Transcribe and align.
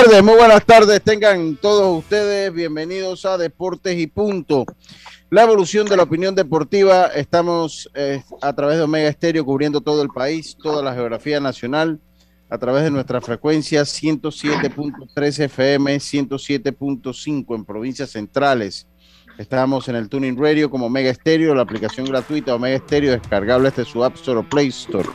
Tardes, 0.00 0.24
muy 0.24 0.34
buenas 0.34 0.66
tardes. 0.66 1.00
Tengan 1.02 1.54
todos 1.54 1.98
ustedes 1.98 2.52
bienvenidos 2.52 3.24
a 3.24 3.38
Deportes 3.38 3.96
y 3.96 4.08
Punto. 4.08 4.64
La 5.30 5.44
evolución 5.44 5.86
de 5.86 5.96
la 5.96 6.02
opinión 6.02 6.34
deportiva. 6.34 7.06
Estamos 7.14 7.88
eh, 7.94 8.20
a 8.42 8.52
través 8.54 8.78
de 8.78 8.82
Omega 8.82 9.08
Estéreo 9.08 9.44
cubriendo 9.44 9.80
todo 9.80 10.02
el 10.02 10.08
país, 10.08 10.56
toda 10.60 10.82
la 10.82 10.94
geografía 10.94 11.38
nacional, 11.38 12.00
a 12.50 12.58
través 12.58 12.82
de 12.82 12.90
nuestra 12.90 13.20
frecuencia 13.20 13.82
107.3 13.82 15.44
FM, 15.44 15.96
107.5 15.96 17.54
en 17.54 17.64
provincias 17.64 18.10
centrales. 18.10 18.88
Estamos 19.38 19.88
en 19.88 19.94
el 19.94 20.08
Tuning 20.08 20.36
Radio 20.36 20.70
como 20.70 20.86
Omega 20.86 21.10
Estéreo, 21.10 21.54
la 21.54 21.62
aplicación 21.62 22.06
gratuita 22.06 22.56
Omega 22.56 22.74
Estéreo, 22.74 23.12
descargable 23.12 23.70
desde 23.70 23.84
su 23.84 24.02
App 24.02 24.16
Store 24.16 24.40
o 24.40 24.48
Play 24.48 24.68
Store. 24.68 25.08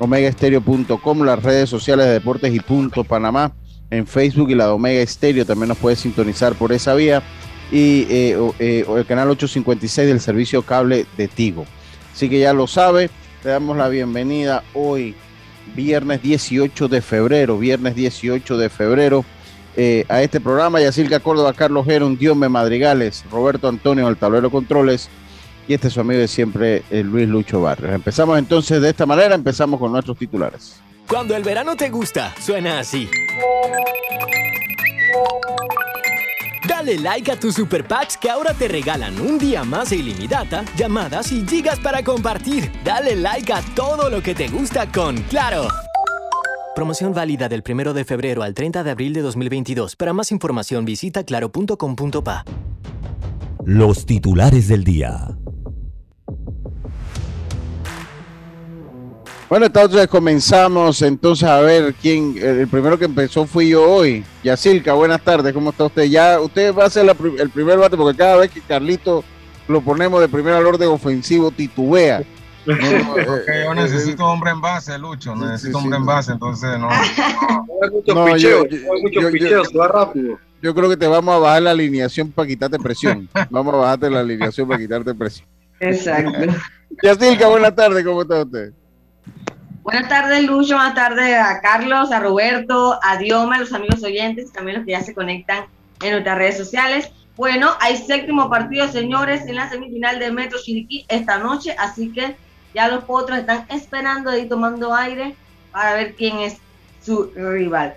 OmegaEstereo.com, 0.00 1.22
las 1.22 1.40
redes 1.44 1.70
sociales 1.70 2.06
de 2.06 2.14
Deportes 2.14 2.52
y 2.52 2.58
Punto 2.58 3.04
Panamá 3.04 3.54
en 3.90 4.06
Facebook 4.06 4.50
y 4.50 4.54
la 4.54 4.72
Omega 4.72 5.00
Estéreo 5.00 5.44
también 5.44 5.68
nos 5.68 5.78
puede 5.78 5.96
sintonizar 5.96 6.54
por 6.54 6.72
esa 6.72 6.94
vía 6.94 7.22
y 7.70 8.06
eh, 8.10 8.38
eh, 8.58 8.84
el 8.88 9.06
canal 9.06 9.30
856 9.30 10.08
del 10.08 10.20
servicio 10.20 10.62
cable 10.62 11.06
de 11.16 11.28
Tigo. 11.28 11.66
Así 12.12 12.28
que 12.28 12.40
ya 12.40 12.52
lo 12.52 12.66
sabe, 12.66 13.10
le 13.44 13.50
damos 13.50 13.76
la 13.76 13.88
bienvenida 13.88 14.62
hoy, 14.74 15.14
viernes 15.74 16.22
18 16.22 16.88
de 16.88 17.02
febrero, 17.02 17.58
viernes 17.58 17.94
18 17.94 18.56
de 18.56 18.68
febrero, 18.68 19.24
eh, 19.76 20.06
a 20.08 20.22
este 20.22 20.40
programa. 20.40 20.80
Yacirca 20.80 21.20
Córdoba, 21.20 21.52
Carlos 21.52 21.84
Geron, 21.84 22.16
Diome 22.16 22.48
Madrigales, 22.48 23.24
Roberto 23.30 23.68
Antonio, 23.68 24.08
el 24.08 24.16
tablero 24.16 24.50
controles. 24.50 25.10
Y 25.68 25.74
este 25.74 25.88
es 25.88 25.94
su 25.94 26.00
amigo 26.00 26.20
de 26.20 26.28
siempre, 26.28 26.82
eh, 26.90 27.02
Luis 27.02 27.28
Lucho 27.28 27.60
Barrios. 27.60 27.92
Empezamos 27.92 28.38
entonces 28.38 28.80
de 28.80 28.88
esta 28.88 29.04
manera, 29.04 29.34
empezamos 29.34 29.78
con 29.78 29.92
nuestros 29.92 30.16
titulares. 30.16 30.80
Cuando 31.08 31.36
el 31.36 31.44
verano 31.44 31.76
te 31.76 31.88
gusta, 31.88 32.34
suena 32.40 32.80
así. 32.80 33.08
Dale 36.68 36.98
like 36.98 37.30
a 37.30 37.38
tus 37.38 37.54
super 37.54 37.86
packs 37.86 38.16
que 38.16 38.28
ahora 38.28 38.52
te 38.54 38.66
regalan 38.66 39.20
un 39.20 39.38
día 39.38 39.62
más 39.62 39.90
de 39.90 39.96
ilimitada, 39.96 40.64
llamadas 40.76 41.30
y 41.30 41.46
gigas 41.46 41.78
para 41.78 42.02
compartir. 42.02 42.72
Dale 42.84 43.14
like 43.14 43.52
a 43.52 43.62
todo 43.74 44.10
lo 44.10 44.20
que 44.20 44.34
te 44.34 44.48
gusta 44.48 44.90
con 44.90 45.16
Claro. 45.22 45.68
Promoción 46.74 47.14
válida 47.14 47.48
del 47.48 47.62
1 47.66 47.94
de 47.94 48.04
febrero 48.04 48.42
al 48.42 48.52
30 48.52 48.82
de 48.82 48.90
abril 48.90 49.14
de 49.14 49.22
2022. 49.22 49.96
Para 49.96 50.12
más 50.12 50.30
información 50.32 50.84
visita 50.84 51.24
claro.com.pa. 51.24 52.44
Los 53.64 54.06
titulares 54.06 54.68
del 54.68 54.84
día. 54.84 55.36
Bueno, 59.48 59.66
entonces 59.66 60.08
comenzamos 60.08 61.02
entonces 61.02 61.48
a 61.48 61.60
ver 61.60 61.94
quién, 61.94 62.36
el 62.40 62.66
primero 62.66 62.98
que 62.98 63.04
empezó 63.04 63.46
fui 63.46 63.68
yo 63.68 63.88
hoy. 63.88 64.24
Yacilca, 64.42 64.92
buenas 64.94 65.20
tardes, 65.22 65.52
¿cómo 65.52 65.70
está 65.70 65.84
usted? 65.84 66.04
Ya, 66.04 66.40
usted 66.40 66.74
va 66.74 66.86
a 66.86 66.90
ser 66.90 67.04
la 67.04 67.14
el 67.38 67.50
primer 67.50 67.78
bate 67.78 67.96
porque 67.96 68.16
cada 68.18 68.36
vez 68.38 68.50
que 68.50 68.60
Carlito 68.60 69.22
lo 69.68 69.80
ponemos 69.80 70.20
de 70.20 70.28
primer 70.28 70.54
al 70.54 70.66
orden 70.66 70.88
ofensivo 70.88 71.50
titubea. 71.50 72.22
No, 72.66 72.74
no, 72.74 73.16
eh, 73.16 73.62
yo 73.64 73.72
eh, 73.72 73.74
necesito 73.76 74.24
hombre 74.24 74.50
en 74.50 74.60
base, 74.60 74.98
Lucho. 74.98 75.36
Necesito 75.36 75.78
sí, 75.78 75.84
hombre 75.84 75.98
sí. 75.98 76.00
en 76.00 76.06
base, 76.06 76.32
entonces 76.32 76.76
no. 76.80 76.88
No, 78.12 78.24
picheo, 78.24 78.66
yo- 78.66 78.78
yo- 79.12 79.30
yo- 79.30 79.48
yo- 79.48 79.64
se 79.64 79.78
va 79.78 79.86
rápido. 79.86 80.36
Yo 80.60 80.74
creo 80.74 80.88
que 80.88 80.96
te 80.96 81.06
vamos 81.06 81.32
a 81.32 81.38
bajar 81.38 81.62
la 81.62 81.70
alineación 81.70 82.32
para 82.32 82.48
quitarte 82.48 82.76
presión. 82.80 83.28
Vamos 83.50 83.72
a 83.72 83.76
bajarte 83.76 84.10
la 84.10 84.18
alineación 84.18 84.66
para 84.66 84.80
quitarte 84.80 85.14
presión. 85.14 85.46
Exacto. 85.78 86.40
Yacilca, 87.04 87.46
buenas 87.46 87.72
tardes, 87.76 88.04
¿cómo 88.04 88.22
está 88.22 88.42
usted? 88.42 88.72
Buenas 89.86 90.08
tardes, 90.08 90.42
Lucho. 90.42 90.74
Buenas 90.74 90.96
tardes 90.96 91.38
a 91.38 91.60
Carlos, 91.60 92.10
a 92.10 92.18
Roberto, 92.18 92.98
a 93.04 93.18
Dioma, 93.18 93.54
a 93.54 93.60
los 93.60 93.72
amigos 93.72 94.02
oyentes, 94.02 94.52
también 94.52 94.78
los 94.78 94.84
que 94.84 94.90
ya 94.90 95.00
se 95.02 95.14
conectan 95.14 95.66
en 96.02 96.10
nuestras 96.10 96.36
redes 96.38 96.56
sociales. 96.56 97.08
Bueno, 97.36 97.70
hay 97.78 97.96
séptimo 97.96 98.50
partido, 98.50 98.88
señores, 98.88 99.46
en 99.46 99.54
la 99.54 99.70
semifinal 99.70 100.18
de 100.18 100.32
Metro 100.32 100.58
Chiriquí 100.60 101.06
esta 101.08 101.38
noche, 101.38 101.76
así 101.78 102.12
que 102.12 102.34
ya 102.74 102.88
los 102.88 103.04
potros 103.04 103.38
están 103.38 103.64
esperando 103.70 104.30
ahí 104.30 104.48
tomando 104.48 104.92
aire 104.92 105.36
para 105.70 105.94
ver 105.94 106.16
quién 106.16 106.40
es 106.40 106.56
su 107.00 107.30
rival. 107.36 107.94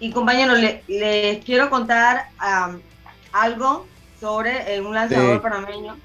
Y 0.00 0.10
compañeros, 0.10 0.58
le- 0.58 0.82
les 0.88 1.44
quiero 1.44 1.70
contar 1.70 2.24
am, 2.38 2.80
algo 3.30 3.86
sobre 4.18 4.74
eh, 4.74 4.80
un 4.80 4.94
lanzador 4.96 5.36
Sí. 5.36 5.42
panameño. 5.42 5.96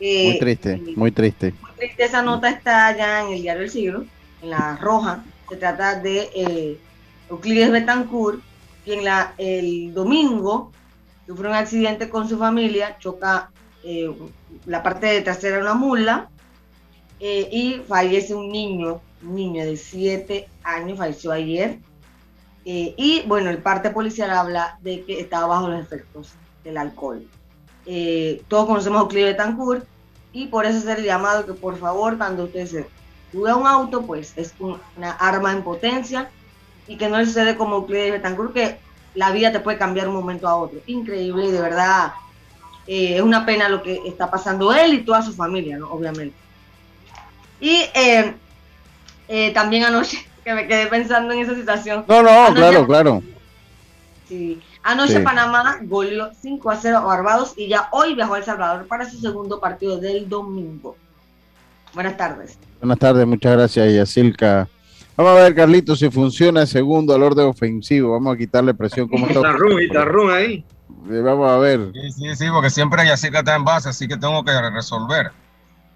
Muy 0.00 0.38
triste, 0.40 0.72
eh, 0.72 0.92
muy 0.96 1.12
triste. 1.12 1.54
muy 1.62 1.70
triste, 1.78 2.04
esa 2.04 2.20
nota 2.22 2.48
está 2.50 2.96
ya 2.96 3.22
en 3.22 3.32
el 3.34 3.42
diario 3.42 3.62
El 3.62 3.70
Siglo, 3.70 4.04
en 4.42 4.50
la 4.50 4.76
roja. 4.76 5.24
Se 5.48 5.56
trata 5.56 6.00
de 6.00 6.30
eh, 6.34 6.80
Euclides 7.30 7.70
Betancourt, 7.70 8.40
quien 8.84 9.00
el 9.38 9.92
domingo 9.92 10.72
sufre 11.26 11.48
un 11.48 11.54
accidente 11.54 12.08
con 12.08 12.28
su 12.28 12.38
familia, 12.38 12.96
choca 12.98 13.50
eh, 13.82 14.12
la 14.64 14.82
parte 14.82 15.06
de 15.06 15.22
trasera 15.22 15.56
de 15.56 15.62
una 15.62 15.74
mula 15.74 16.28
eh, 17.20 17.48
y 17.50 17.82
fallece 17.86 18.34
un 18.34 18.50
niño, 18.50 19.00
un 19.22 19.34
niño 19.34 19.64
de 19.64 19.76
7 19.76 20.48
años, 20.62 20.98
falleció 20.98 21.32
ayer. 21.32 21.78
Eh, 22.64 22.94
y 22.96 23.22
bueno, 23.26 23.50
el 23.50 23.58
parte 23.58 23.90
policial 23.90 24.30
habla 24.30 24.78
de 24.82 25.04
que 25.04 25.20
estaba 25.20 25.46
bajo 25.46 25.68
los 25.68 25.80
efectos 25.80 26.32
del 26.64 26.78
alcohol. 26.78 27.28
Todos 28.48 28.66
conocemos 28.66 28.98
a 28.98 29.02
Euclides 29.02 29.32
Betancourt 29.32 29.84
y 30.32 30.48
por 30.48 30.66
eso 30.66 30.78
hacer 30.78 30.98
el 30.98 31.04
llamado 31.04 31.46
que 31.46 31.54
por 31.54 31.78
favor 31.78 32.18
cuando 32.18 32.44
usted 32.44 32.66
se 32.66 32.86
sube 33.32 33.50
a 33.50 33.56
un 33.56 33.66
auto 33.66 34.02
pues 34.06 34.32
es 34.36 34.54
un- 34.58 34.80
una 34.96 35.12
arma 35.12 35.52
en 35.52 35.62
potencia 35.62 36.30
y 36.86 36.96
que 36.96 37.08
no 37.08 37.18
le 37.18 37.26
sucede 37.26 37.56
como 37.56 37.76
Euclides 37.76 38.12
Betancourt 38.12 38.52
que 38.54 38.78
la 39.14 39.30
vida 39.32 39.50
te 39.52 39.60
puede 39.60 39.78
cambiar 39.78 40.06
de 40.06 40.10
un 40.10 40.16
momento 40.16 40.46
a 40.48 40.56
otro 40.56 40.78
increíble 40.86 41.46
y 41.46 41.50
de 41.50 41.60
verdad 41.60 42.12
eh, 42.86 43.16
es 43.16 43.22
una 43.22 43.44
pena 43.44 43.68
lo 43.68 43.82
que 43.82 44.02
está 44.06 44.30
pasando 44.30 44.72
él 44.72 44.94
y 44.94 45.02
toda 45.04 45.22
su 45.22 45.32
familia 45.32 45.78
¿no? 45.78 45.90
obviamente 45.90 46.36
y 47.60 47.82
eh, 47.94 48.34
eh, 49.28 49.50
también 49.52 49.84
anoche 49.84 50.18
que 50.44 50.54
me 50.54 50.68
quedé 50.68 50.86
pensando 50.86 51.32
en 51.34 51.40
esa 51.40 51.54
situación 51.54 52.04
No, 52.06 52.22
no, 52.22 52.28
Anoche- 52.30 52.54
claro, 52.54 52.86
claro. 52.86 53.22
Sí. 54.28 54.60
Anoche 54.82 55.18
Sí. 55.18 55.22
Panamá 55.22 55.78
goleó 55.82 56.30
5 56.40 56.70
a 56.70 56.76
0 56.76 56.98
a 56.98 57.00
Barbados 57.00 57.54
y 57.56 57.68
ya 57.68 57.88
hoy 57.92 58.14
viajó 58.14 58.34
a 58.34 58.38
El 58.38 58.44
Salvador 58.44 58.86
para 58.88 59.08
su 59.08 59.18
segundo 59.20 59.60
partido 59.60 59.98
del 59.98 60.28
domingo. 60.28 60.96
Buenas 61.96 62.16
tardes. 62.18 62.58
Buenas 62.78 62.98
tardes, 62.98 63.26
muchas 63.26 63.52
gracias, 63.56 63.92
Yacilca. 63.92 64.68
Vamos 65.16 65.32
a 65.32 65.42
ver, 65.44 65.54
Carlito, 65.54 65.96
si 65.96 66.10
funciona 66.10 66.60
el 66.60 66.66
segundo 66.68 67.14
al 67.14 67.22
orden 67.22 67.46
ofensivo. 67.46 68.12
Vamos 68.12 68.34
a 68.34 68.36
quitarle 68.36 68.74
presión. 68.74 69.08
¿Cómo 69.08 69.26
está? 69.26 69.40
Guitarrón 69.80 70.30
ahí. 70.30 70.62
Eh, 71.10 71.20
Vamos 71.24 71.50
a 71.50 71.56
ver. 71.56 71.90
Sí, 71.94 72.12
sí, 72.12 72.36
sí, 72.36 72.44
porque 72.52 72.68
siempre 72.68 73.06
Yacirca 73.06 73.38
está 73.38 73.56
en 73.56 73.64
base, 73.64 73.88
así 73.88 74.06
que 74.06 74.16
tengo 74.18 74.44
que 74.44 74.52
resolver. 74.70 75.32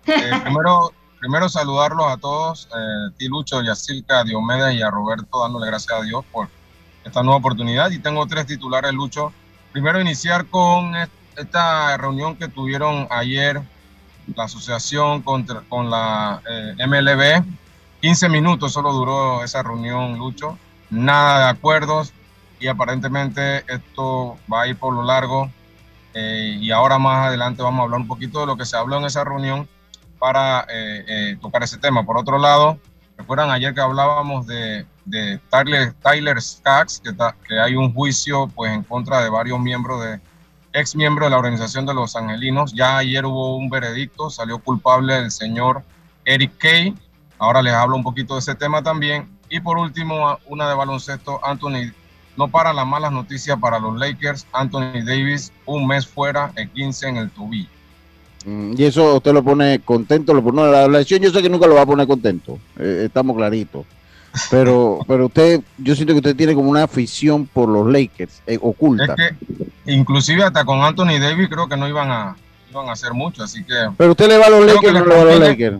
Eh, 0.06 0.30
primero, 0.42 0.92
primero 1.20 1.46
saludarlos 1.50 2.06
a 2.10 2.16
todos, 2.16 2.66
eh, 2.74 3.12
ti 3.18 3.28
Lucho, 3.28 3.60
Yacirca, 3.62 4.24
Diomedes 4.24 4.74
y 4.74 4.80
a 4.82 4.90
Roberto, 4.90 5.42
dándole 5.42 5.66
gracias 5.66 5.92
a 6.00 6.02
Dios 6.02 6.24
por 6.32 6.48
esta 7.04 7.22
nueva 7.22 7.36
oportunidad. 7.36 7.90
Y 7.90 7.98
tengo 7.98 8.26
tres 8.26 8.46
titulares, 8.46 8.94
Lucho. 8.94 9.30
Primero 9.72 10.00
iniciar 10.00 10.46
con 10.46 10.96
est- 10.96 11.12
esta 11.36 11.98
reunión 11.98 12.34
que 12.36 12.48
tuvieron 12.48 13.06
ayer 13.10 13.60
la 14.36 14.44
asociación 14.44 15.22
contra, 15.22 15.62
con 15.68 15.90
la 15.90 16.42
eh, 16.48 16.74
MLB. 16.86 17.44
15 18.00 18.28
minutos 18.28 18.72
solo 18.72 18.92
duró 18.92 19.44
esa 19.44 19.62
reunión, 19.62 20.18
Lucho. 20.18 20.58
Nada 20.90 21.44
de 21.46 21.50
acuerdos 21.50 22.12
y 22.58 22.66
aparentemente 22.68 23.64
esto 23.72 24.38
va 24.52 24.62
a 24.62 24.66
ir 24.68 24.76
por 24.78 24.94
lo 24.94 25.02
largo. 25.02 25.50
eh, 26.14 26.56
y 26.60 26.70
ahora 26.72 26.98
más 26.98 27.28
adelante 27.28 27.62
vamos 27.62 27.80
a 27.80 27.84
hablar 27.84 28.00
un 28.00 28.08
poquito 28.08 28.40
de 28.40 28.46
lo 28.46 28.56
que 28.56 28.64
se 28.66 28.76
habló 28.76 28.98
en 28.98 29.04
esa 29.04 29.24
reunión 29.24 29.68
para 30.18 30.62
eh, 30.68 31.04
eh, 31.08 31.36
tocar 31.40 31.62
ese 31.62 31.78
tema. 31.78 32.04
Por 32.04 32.18
otro 32.18 32.38
lado, 32.38 32.78
recuerdan 33.16 33.50
ayer 33.50 33.74
que 33.74 33.80
hablábamos 33.80 34.46
de, 34.46 34.86
de 35.04 35.38
Tyler, 35.50 35.94
Tyler 36.02 36.40
Skaggs, 36.42 37.00
que, 37.00 37.12
que 37.48 37.58
hay 37.60 37.74
un 37.76 37.94
juicio 37.94 38.48
pues, 38.48 38.72
en 38.72 38.82
contra 38.84 39.22
de 39.22 39.30
varios 39.30 39.58
miembros 39.60 40.02
de 40.04 40.20
ex 40.72 40.94
miembros 40.94 41.26
de 41.26 41.30
la 41.30 41.38
organización 41.38 41.86
de 41.86 41.94
los 41.94 42.16
angelinos. 42.16 42.72
Ya 42.74 42.98
ayer 42.98 43.24
hubo 43.24 43.56
un 43.56 43.68
veredicto, 43.70 44.30
salió 44.30 44.58
culpable 44.58 45.16
el 45.16 45.30
señor 45.30 45.82
Eric 46.24 46.52
Kay. 46.58 46.94
Ahora 47.38 47.62
les 47.62 47.72
hablo 47.72 47.96
un 47.96 48.02
poquito 48.02 48.34
de 48.34 48.40
ese 48.40 48.54
tema 48.54 48.82
también. 48.82 49.28
Y 49.48 49.60
por 49.60 49.78
último, 49.78 50.38
una 50.46 50.68
de 50.68 50.74
baloncesto, 50.74 51.44
Anthony 51.44 51.92
no 52.36 52.48
para 52.48 52.72
las 52.72 52.86
malas 52.86 53.12
noticias 53.12 53.58
para 53.58 53.78
los 53.78 53.96
Lakers. 53.98 54.46
Anthony 54.52 55.02
Davis, 55.04 55.52
un 55.66 55.86
mes 55.86 56.06
fuera, 56.06 56.52
el 56.56 56.70
15 56.70 57.08
en 57.08 57.16
el 57.16 57.30
tobillo. 57.30 57.68
Mm, 58.46 58.74
Y 58.78 58.84
eso 58.84 59.16
usted 59.16 59.32
lo 59.32 59.42
pone 59.42 59.80
contento, 59.80 60.32
lo 60.32 60.42
pone 60.42 60.62
la 60.70 60.88
lesión. 60.88 61.20
Yo 61.20 61.30
sé 61.30 61.42
que 61.42 61.50
nunca 61.50 61.66
lo 61.66 61.74
va 61.74 61.82
a 61.82 61.86
poner 61.86 62.06
contento, 62.06 62.58
eh, 62.78 63.02
estamos 63.06 63.36
claritos. 63.36 63.84
Pero, 64.50 65.00
pero 65.08 65.26
usted, 65.26 65.60
yo 65.78 65.94
siento 65.94 66.12
que 66.14 66.18
usted 66.18 66.36
tiene 66.36 66.54
como 66.54 66.70
una 66.70 66.84
afición 66.84 67.46
por 67.46 67.68
los 67.68 67.86
Lakers 67.90 68.40
eh, 68.46 68.54
Es 68.54 68.58
oculta. 68.62 69.14
que 69.16 69.34
inclusive 69.92 70.44
hasta 70.44 70.64
con 70.64 70.80
Anthony 70.82 71.18
Davis 71.20 71.48
creo 71.48 71.68
que 71.68 71.76
no 71.76 71.88
iban 71.88 72.10
a, 72.10 72.36
iban 72.70 72.88
a 72.88 72.92
hacer 72.92 73.12
mucho, 73.12 73.42
así 73.42 73.64
que 73.64 73.74
Pero 73.96 74.12
usted 74.12 74.28
le 74.28 74.38
va 74.38 74.46
a 74.46 74.50
los 74.50 74.64
Lakers 74.66 74.92
no 74.94 75.04
le 75.06 75.14
va 75.16 75.20
a 75.22 75.24
los. 75.24 75.38
Lakers. 75.40 75.78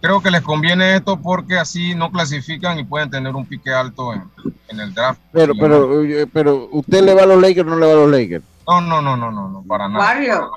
creo 0.00 0.22
que 0.22 0.30
les 0.30 0.42
conviene 0.42 0.94
esto 0.96 1.20
porque 1.20 1.58
así 1.58 1.94
no 1.94 2.10
clasifican 2.12 2.78
y 2.78 2.84
pueden 2.84 3.10
tener 3.10 3.34
un 3.34 3.46
pique 3.46 3.72
alto 3.72 4.12
en, 4.12 4.24
en 4.68 4.80
el 4.80 4.94
draft. 4.94 5.20
Pero, 5.32 5.54
pero, 5.58 6.04
eh, 6.04 6.26
pero 6.32 6.68
usted 6.70 7.02
le 7.02 7.14
va 7.14 7.22
a 7.22 7.26
los 7.26 7.40
Lakers 7.40 7.66
o 7.66 7.70
no 7.70 7.78
le 7.78 7.86
va 7.86 7.92
a 7.92 7.96
los 7.96 8.10
Lakers. 8.10 8.44
No, 8.68 8.80
no, 8.80 9.02
no, 9.02 9.16
no, 9.16 9.30
no, 9.32 9.48
no, 9.48 9.62
para 9.66 9.88
nada. 9.88 10.04
Warrior. 10.04 10.48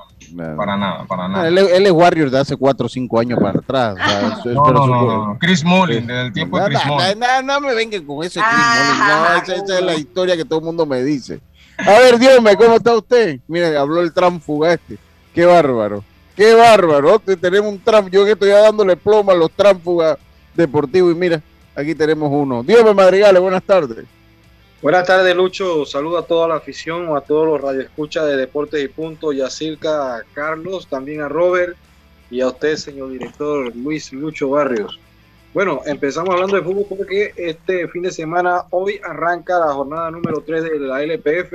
Para 0.56 0.76
nada, 0.76 1.04
para 1.06 1.24
Ah, 1.24 1.28
nada. 1.28 1.48
Él, 1.48 1.58
él 1.58 1.86
es 1.86 1.92
Warrior 1.92 2.30
de 2.30 2.38
hace 2.38 2.56
4 2.56 2.86
o 2.86 2.88
5 2.88 3.20
años 3.20 3.38
para 3.40 3.58
atrás. 3.58 3.94
o 3.94 3.96
sea, 4.08 4.28
eso 4.38 4.48
es- 4.50 4.54
No, 4.54 4.62
pero 4.64 4.78
no, 4.78 4.84
su- 4.84 4.90
no, 4.90 5.26
no. 5.28 5.38
Chris 5.38 5.64
Mullin, 5.64 6.06
desde 6.06 6.22
el 6.26 6.32
tiempo 6.32 6.56
de 6.58 6.62
No, 6.62 6.68
Chris 6.68 6.86
Mullin. 6.86 7.18
no, 7.18 7.42
no 7.42 7.60
me 7.60 7.74
vengan 7.74 8.04
con 8.04 8.24
ese 8.24 8.40
Chris 8.40 8.44
Ah. 8.50 8.84
Mullin. 8.88 9.06
No, 9.08 9.42
esa, 9.54 9.64
esa 9.64 9.78
es 9.78 9.84
la 9.84 9.94
historia 9.94 10.36
que 10.36 10.44
todo 10.44 10.58
el 10.60 10.64
mundo 10.64 10.86
me 10.86 11.02
dice. 11.02 11.40
A 11.78 11.98
ver, 12.00 12.18
Dios 12.18 12.42
mío, 12.42 12.52
¿cómo 12.56 12.74
está 12.76 12.94
usted? 12.96 13.38
Mire, 13.48 13.76
habló 13.76 14.00
el 14.00 14.12
tránfuga 14.12 14.72
este. 14.72 14.96
Qué 15.34 15.44
bárbaro. 15.44 16.02
Qué 16.34 16.54
bárbaro. 16.54 17.18
Te- 17.18 17.36
Tenemos 17.36 17.70
un 17.72 17.78
tram. 17.78 18.08
Yo 18.08 18.24
que 18.24 18.32
estoy 18.32 18.48
ya 18.48 18.60
dándole 18.60 18.96
plomo 18.96 19.30
a 19.30 19.34
los 19.34 19.50
tránfugas 19.50 20.16
deportivos. 20.54 21.12
Y 21.12 21.14
mira, 21.14 21.42
aquí 21.74 21.94
tenemos 21.94 22.30
uno. 22.32 22.62
Dios 22.62 22.82
me 22.84 22.94
madrigale, 22.94 23.38
buenas 23.38 23.62
tardes. 23.62 24.04
Buenas 24.82 25.06
tardes, 25.06 25.34
Lucho. 25.34 25.86
Saludo 25.86 26.18
a 26.18 26.26
toda 26.26 26.48
la 26.48 26.56
afición 26.56 27.08
o 27.08 27.16
a 27.16 27.22
todos 27.22 27.46
los 27.46 27.60
radioescuchas 27.60 28.26
de 28.26 28.36
Deportes 28.36 28.84
y 28.84 28.88
Punto, 28.88 29.32
y 29.32 29.40
a 29.40 29.48
Circa, 29.48 30.16
a 30.16 30.22
Carlos, 30.34 30.86
también 30.86 31.22
a 31.22 31.28
Robert 31.28 31.76
y 32.30 32.42
a 32.42 32.48
usted, 32.48 32.76
señor 32.76 33.10
director 33.10 33.74
Luis 33.74 34.12
Lucho 34.12 34.50
Barrios. 34.50 35.00
Bueno, 35.54 35.80
empezamos 35.86 36.28
hablando 36.34 36.56
de 36.56 36.62
fútbol 36.62 36.84
porque 36.90 37.32
este 37.36 37.88
fin 37.88 38.02
de 38.02 38.12
semana, 38.12 38.64
hoy 38.68 39.00
arranca 39.02 39.58
la 39.58 39.72
jornada 39.72 40.10
número 40.10 40.42
3 40.42 40.64
de 40.64 40.78
la 40.80 41.02
LPF. 41.02 41.52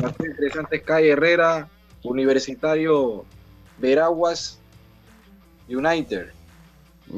Partido 0.00 0.30
interesante 0.30 0.78
Sky 0.78 1.08
Herrera, 1.08 1.68
Universitario 2.04 3.24
Veraguas 3.78 4.60
United, 5.68 6.28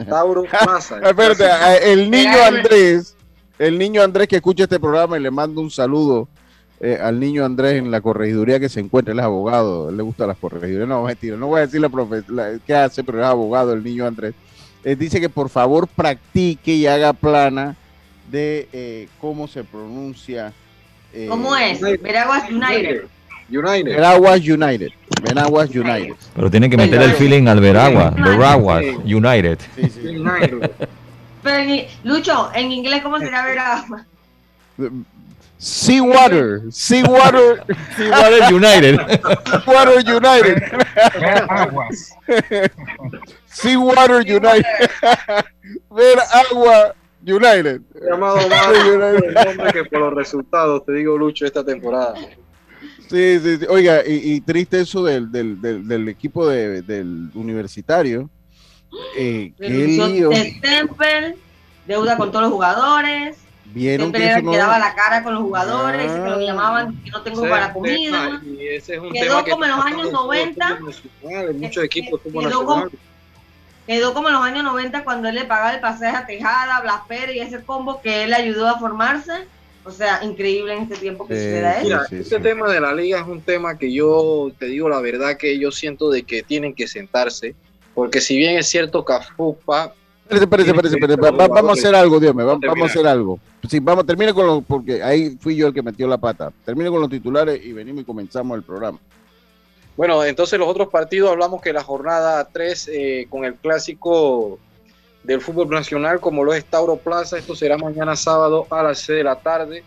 Tauro 0.08 0.44
Plaza. 0.50 1.00
Espérate, 1.02 1.92
el 1.92 2.10
niño. 2.10 2.42
Andrés, 2.42 3.14
el 3.58 3.78
niño 3.78 4.02
Andrés 4.02 4.28
que 4.28 4.36
escucha 4.36 4.64
este 4.64 4.78
programa 4.80 5.18
y 5.18 5.22
le 5.22 5.30
mando 5.30 5.60
un 5.60 5.70
saludo 5.70 6.28
eh, 6.80 6.98
al 7.02 7.18
niño 7.18 7.44
Andrés 7.44 7.74
en 7.74 7.90
la 7.90 8.00
corregiduría 8.00 8.60
que 8.60 8.68
se 8.68 8.78
encuentra, 8.80 9.12
él 9.12 9.18
es 9.18 9.24
abogado, 9.24 9.88
él 9.88 9.96
le 9.96 10.02
gusta 10.02 10.26
las 10.26 10.36
corregidurías, 10.36 10.86
no, 10.88 11.02
mentira, 11.02 11.36
no 11.36 11.48
voy 11.48 11.58
a 11.60 11.66
decir 11.66 11.80
la, 11.80 11.88
la- 12.28 12.58
qué 12.64 12.74
hace, 12.74 13.02
pero 13.02 13.18
es 13.20 13.26
abogado 13.26 13.72
el 13.72 13.82
niño 13.82 14.06
Andrés. 14.06 14.34
Eh, 14.84 14.94
dice 14.94 15.20
que 15.20 15.28
por 15.28 15.48
favor 15.48 15.88
practique 15.88 16.72
y 16.72 16.86
haga 16.86 17.12
plana 17.12 17.74
de 18.30 18.68
eh, 18.72 19.08
cómo 19.20 19.48
se 19.48 19.64
pronuncia. 19.64 20.52
eh, 21.12 21.26
¿Cómo 21.28 21.56
es? 21.56 21.80
Veraguas 21.80 22.44
United. 22.48 23.02
United. 23.50 23.84
Veraguas 23.96 24.40
United. 24.40 24.88
Veraguas 25.22 25.70
United. 25.70 26.14
Pero 26.36 26.50
tiene 26.50 26.70
que 26.70 26.76
meter 26.76 27.02
el 27.02 27.12
feeling 27.14 27.48
al 27.48 27.58
Veraguas, 27.60 28.14
Veraguas, 28.14 28.84
United. 29.04 29.58
Sí, 29.74 29.90
sí. 29.90 30.08
United. 30.18 30.70
Pero 31.48 31.62
en- 31.72 31.86
Lucho, 32.04 32.50
en 32.54 32.70
inglés, 32.72 33.02
¿cómo 33.02 33.18
será 33.18 33.46
Veraguas? 33.46 34.04
Seawater, 35.56 36.60
Seawater, 36.70 37.64
Seawater 37.96 38.52
United. 38.54 39.00
Seawater 39.64 40.14
United. 40.14 40.62
Ver 41.20 41.44
aguas. 41.48 42.14
Seawater 43.46 44.16
United. 44.18 44.64
Ver 45.90 46.18
agua 46.32 46.94
United. 47.26 47.80
llamado 48.08 48.36
por 48.36 49.24
el 49.24 49.34
nombre 49.34 49.72
que 49.72 49.84
por 49.86 50.00
los 50.00 50.14
resultados, 50.14 50.84
te 50.84 50.92
digo, 50.92 51.16
Lucho, 51.18 51.44
esta 51.46 51.64
temporada. 51.64 52.14
Sí, 53.10 53.40
sí, 53.42 53.56
sí. 53.56 53.66
Oiga, 53.68 54.02
y, 54.06 54.34
y 54.34 54.40
triste 54.42 54.80
eso 54.82 55.02
del, 55.02 55.32
del, 55.32 55.60
del, 55.60 55.88
del 55.88 56.08
equipo 56.10 56.46
de, 56.46 56.82
del 56.82 57.30
universitario. 57.34 58.28
Eh, 59.16 59.52
qué 59.58 59.68
lío. 59.68 60.28
de 60.30 60.58
Temple, 60.60 61.36
deuda 61.86 62.16
con 62.16 62.30
todos 62.30 62.44
los 62.44 62.52
jugadores. 62.52 63.36
Vieron 63.66 64.06
Siempre 64.06 64.20
que 64.22 64.30
eso 64.32 64.42
no 64.42 64.50
que 64.52 64.56
daba 64.56 64.78
la 64.78 64.94
cara 64.94 65.22
con 65.22 65.34
los 65.34 65.42
jugadores, 65.42 66.10
Ah. 66.10 66.24
que 66.24 66.30
lo 66.30 66.40
llamaban 66.40 67.02
que 67.02 67.10
no 67.10 67.20
tengo 67.22 67.42
para 67.48 67.72
comida. 67.72 68.40
tema, 68.40 68.42
y 68.58 68.66
ese 68.68 68.94
es 68.94 69.00
un 69.00 69.12
Quedó 69.12 69.24
tema 69.26 69.44
que 69.44 69.50
como 69.50 69.64
en 69.64 69.70
los 69.70 69.80
años 69.80 69.96
pasando 70.08 70.08
en 70.08 70.12
todo 70.14 70.32
el 70.32 70.38
90. 70.56 70.68
fútbol 70.78 70.86
nacional, 71.22 71.48
en 71.50 71.60
muchos 71.60 71.84
equipos 71.84 72.24
de 72.24 72.30
fútbol 72.30 72.44
Quedó 72.48 72.58
como- 72.64 72.74
nacional. 72.84 72.98
Quedó 73.86 74.14
como 74.14 74.28
en 74.28 74.34
los 74.34 74.42
años 74.42 74.64
90 74.64 75.04
cuando 75.04 75.28
él 75.28 75.34
le 75.34 75.44
pagaba 75.44 75.72
el 75.74 75.80
pasaje 75.80 76.16
a 76.16 76.26
Tejada, 76.26 76.80
Blas 76.80 77.00
Pérez 77.08 77.36
y 77.36 77.40
ese 77.40 77.62
combo 77.62 78.00
que 78.02 78.24
él 78.24 78.30
le 78.30 78.36
ayudó 78.36 78.68
a 78.68 78.78
formarse. 78.78 79.32
O 79.84 79.90
sea, 79.90 80.20
increíble 80.22 80.74
en 80.74 80.82
este 80.82 80.96
tiempo 80.96 81.26
que 81.26 81.34
Sí, 81.34 81.40
suceda 81.40 81.72
sí. 81.72 81.78
eso. 81.78 81.86
Mira, 81.86 82.04
sí, 82.08 82.16
este 82.16 82.36
sí. 82.36 82.42
tema 82.42 82.70
de 82.70 82.80
la 82.80 82.92
liga 82.94 83.20
es 83.20 83.26
un 83.26 83.40
tema 83.40 83.78
que 83.78 83.90
yo 83.90 84.50
te 84.58 84.66
digo 84.66 84.88
la 84.90 85.00
verdad 85.00 85.38
que 85.38 85.58
yo 85.58 85.70
siento 85.72 86.10
de 86.10 86.24
que 86.24 86.42
tienen 86.42 86.74
que 86.74 86.86
sentarse, 86.86 87.54
porque 87.98 88.20
si 88.20 88.36
bien 88.36 88.56
es 88.56 88.68
cierto 88.68 89.04
que 89.04 89.12
AFUPA 89.12 89.92
Espérate, 90.22 90.44
espérate, 90.44 90.70
espérate, 90.70 91.14
espérate. 91.14 91.20
Va- 91.20 91.30
va- 91.48 91.48
Vamos 91.48 91.70
a 91.70 91.72
hacer 91.80 91.94
algo, 91.96 92.20
Dios 92.20 92.32
mío. 92.32 92.46
va- 92.46 92.58
Vamos 92.64 92.82
a 92.82 92.92
hacer 92.92 93.06
algo. 93.08 93.40
Sí, 93.68 93.80
vamos, 93.80 94.06
termine 94.06 94.32
con 94.32 94.46
los, 94.46 94.62
porque 94.62 95.02
ahí 95.02 95.36
fui 95.40 95.56
yo 95.56 95.66
el 95.66 95.74
que 95.74 95.82
metió 95.82 96.06
la 96.06 96.16
pata. 96.16 96.52
Termine 96.64 96.90
con 96.90 97.00
los 97.00 97.10
titulares 97.10 97.60
y 97.64 97.72
venimos 97.72 98.02
y 98.02 98.04
comenzamos 98.04 98.56
el 98.56 98.62
programa. 98.62 99.00
Bueno, 99.96 100.22
entonces 100.24 100.60
los 100.60 100.68
otros 100.68 100.88
partidos 100.90 101.28
hablamos 101.32 101.60
que 101.60 101.72
la 101.72 101.82
jornada 101.82 102.46
3 102.52 102.88
eh, 102.92 103.26
con 103.28 103.44
el 103.44 103.54
clásico 103.54 104.60
del 105.24 105.40
fútbol 105.40 105.70
nacional 105.70 106.20
como 106.20 106.44
lo 106.44 106.54
es 106.54 106.64
Tauro 106.66 106.94
Plaza, 106.98 107.36
esto 107.36 107.56
será 107.56 107.76
mañana 107.78 108.14
sábado 108.14 108.68
a 108.70 108.80
las 108.84 109.00
6 109.00 109.16
de 109.18 109.24
la 109.24 109.40
tarde 109.40 109.82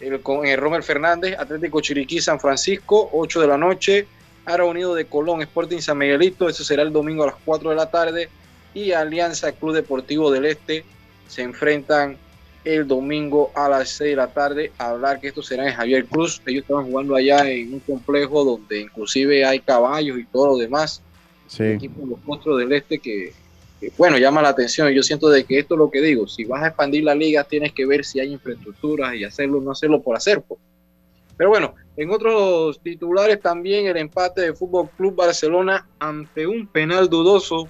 el, 0.00 0.20
con 0.22 0.44
el 0.44 0.58
Romer 0.58 0.82
Fernández, 0.82 1.36
Atlético 1.38 1.80
Chiriquí 1.80 2.20
San 2.20 2.40
Francisco, 2.40 3.10
8 3.12 3.40
de 3.42 3.46
la 3.46 3.56
noche, 3.56 4.08
Ara 4.46 4.64
Unido 4.64 4.94
de 4.94 5.06
Colón, 5.06 5.42
Sporting 5.42 5.78
San 5.78 5.98
Miguelito, 5.98 6.48
eso 6.48 6.64
será 6.64 6.82
el 6.82 6.92
domingo 6.92 7.22
a 7.24 7.28
las 7.28 7.36
4 7.44 7.70
de 7.70 7.76
la 7.76 7.90
tarde 7.90 8.28
y 8.74 8.92
Alianza 8.92 9.52
Club 9.52 9.74
Deportivo 9.74 10.30
del 10.30 10.44
Este 10.44 10.84
se 11.28 11.42
enfrentan 11.42 12.18
el 12.64 12.86
domingo 12.86 13.50
a 13.54 13.68
las 13.68 13.90
6 13.90 14.10
de 14.10 14.16
la 14.16 14.28
tarde 14.28 14.72
a 14.78 14.90
hablar 14.90 15.20
que 15.20 15.28
esto 15.28 15.42
será 15.42 15.68
en 15.68 15.74
Javier 15.74 16.06
Cruz. 16.06 16.40
Ellos 16.46 16.62
estaban 16.62 16.86
jugando 16.86 17.14
allá 17.14 17.48
en 17.50 17.74
un 17.74 17.80
complejo 17.80 18.44
donde 18.44 18.80
inclusive 18.80 19.44
hay 19.44 19.60
caballos 19.60 20.18
y 20.18 20.24
todo 20.24 20.48
lo 20.48 20.56
demás. 20.56 21.02
Sí. 21.46 21.64
Equipo 21.64 22.00
de 22.00 22.06
los 22.08 22.24
monstruos 22.24 22.58
del 22.58 22.72
este 22.72 22.98
que, 22.98 23.32
que, 23.80 23.92
bueno, 23.98 24.16
llama 24.16 24.40
la 24.40 24.48
atención. 24.48 24.88
Yo 24.90 25.02
siento 25.02 25.28
de 25.28 25.44
que 25.44 25.58
esto 25.58 25.74
es 25.74 25.78
lo 25.78 25.90
que 25.90 26.00
digo. 26.00 26.26
Si 26.26 26.44
vas 26.44 26.62
a 26.62 26.68
expandir 26.68 27.04
la 27.04 27.14
liga, 27.14 27.44
tienes 27.44 27.72
que 27.72 27.84
ver 27.84 28.04
si 28.04 28.20
hay 28.20 28.32
infraestructuras 28.32 29.14
y 29.14 29.24
hacerlo, 29.24 29.60
no 29.60 29.72
hacerlo 29.72 30.00
por 30.02 30.16
hacer. 30.16 30.40
pues. 30.40 30.58
Pero 31.36 31.50
bueno, 31.50 31.74
en 31.96 32.10
otros 32.10 32.80
titulares 32.82 33.40
también 33.40 33.86
el 33.86 33.96
empate 33.96 34.42
de 34.42 34.54
Fútbol 34.54 34.90
Club 34.96 35.16
Barcelona 35.16 35.86
ante 35.98 36.46
un 36.46 36.68
penal 36.68 37.08
dudoso 37.08 37.68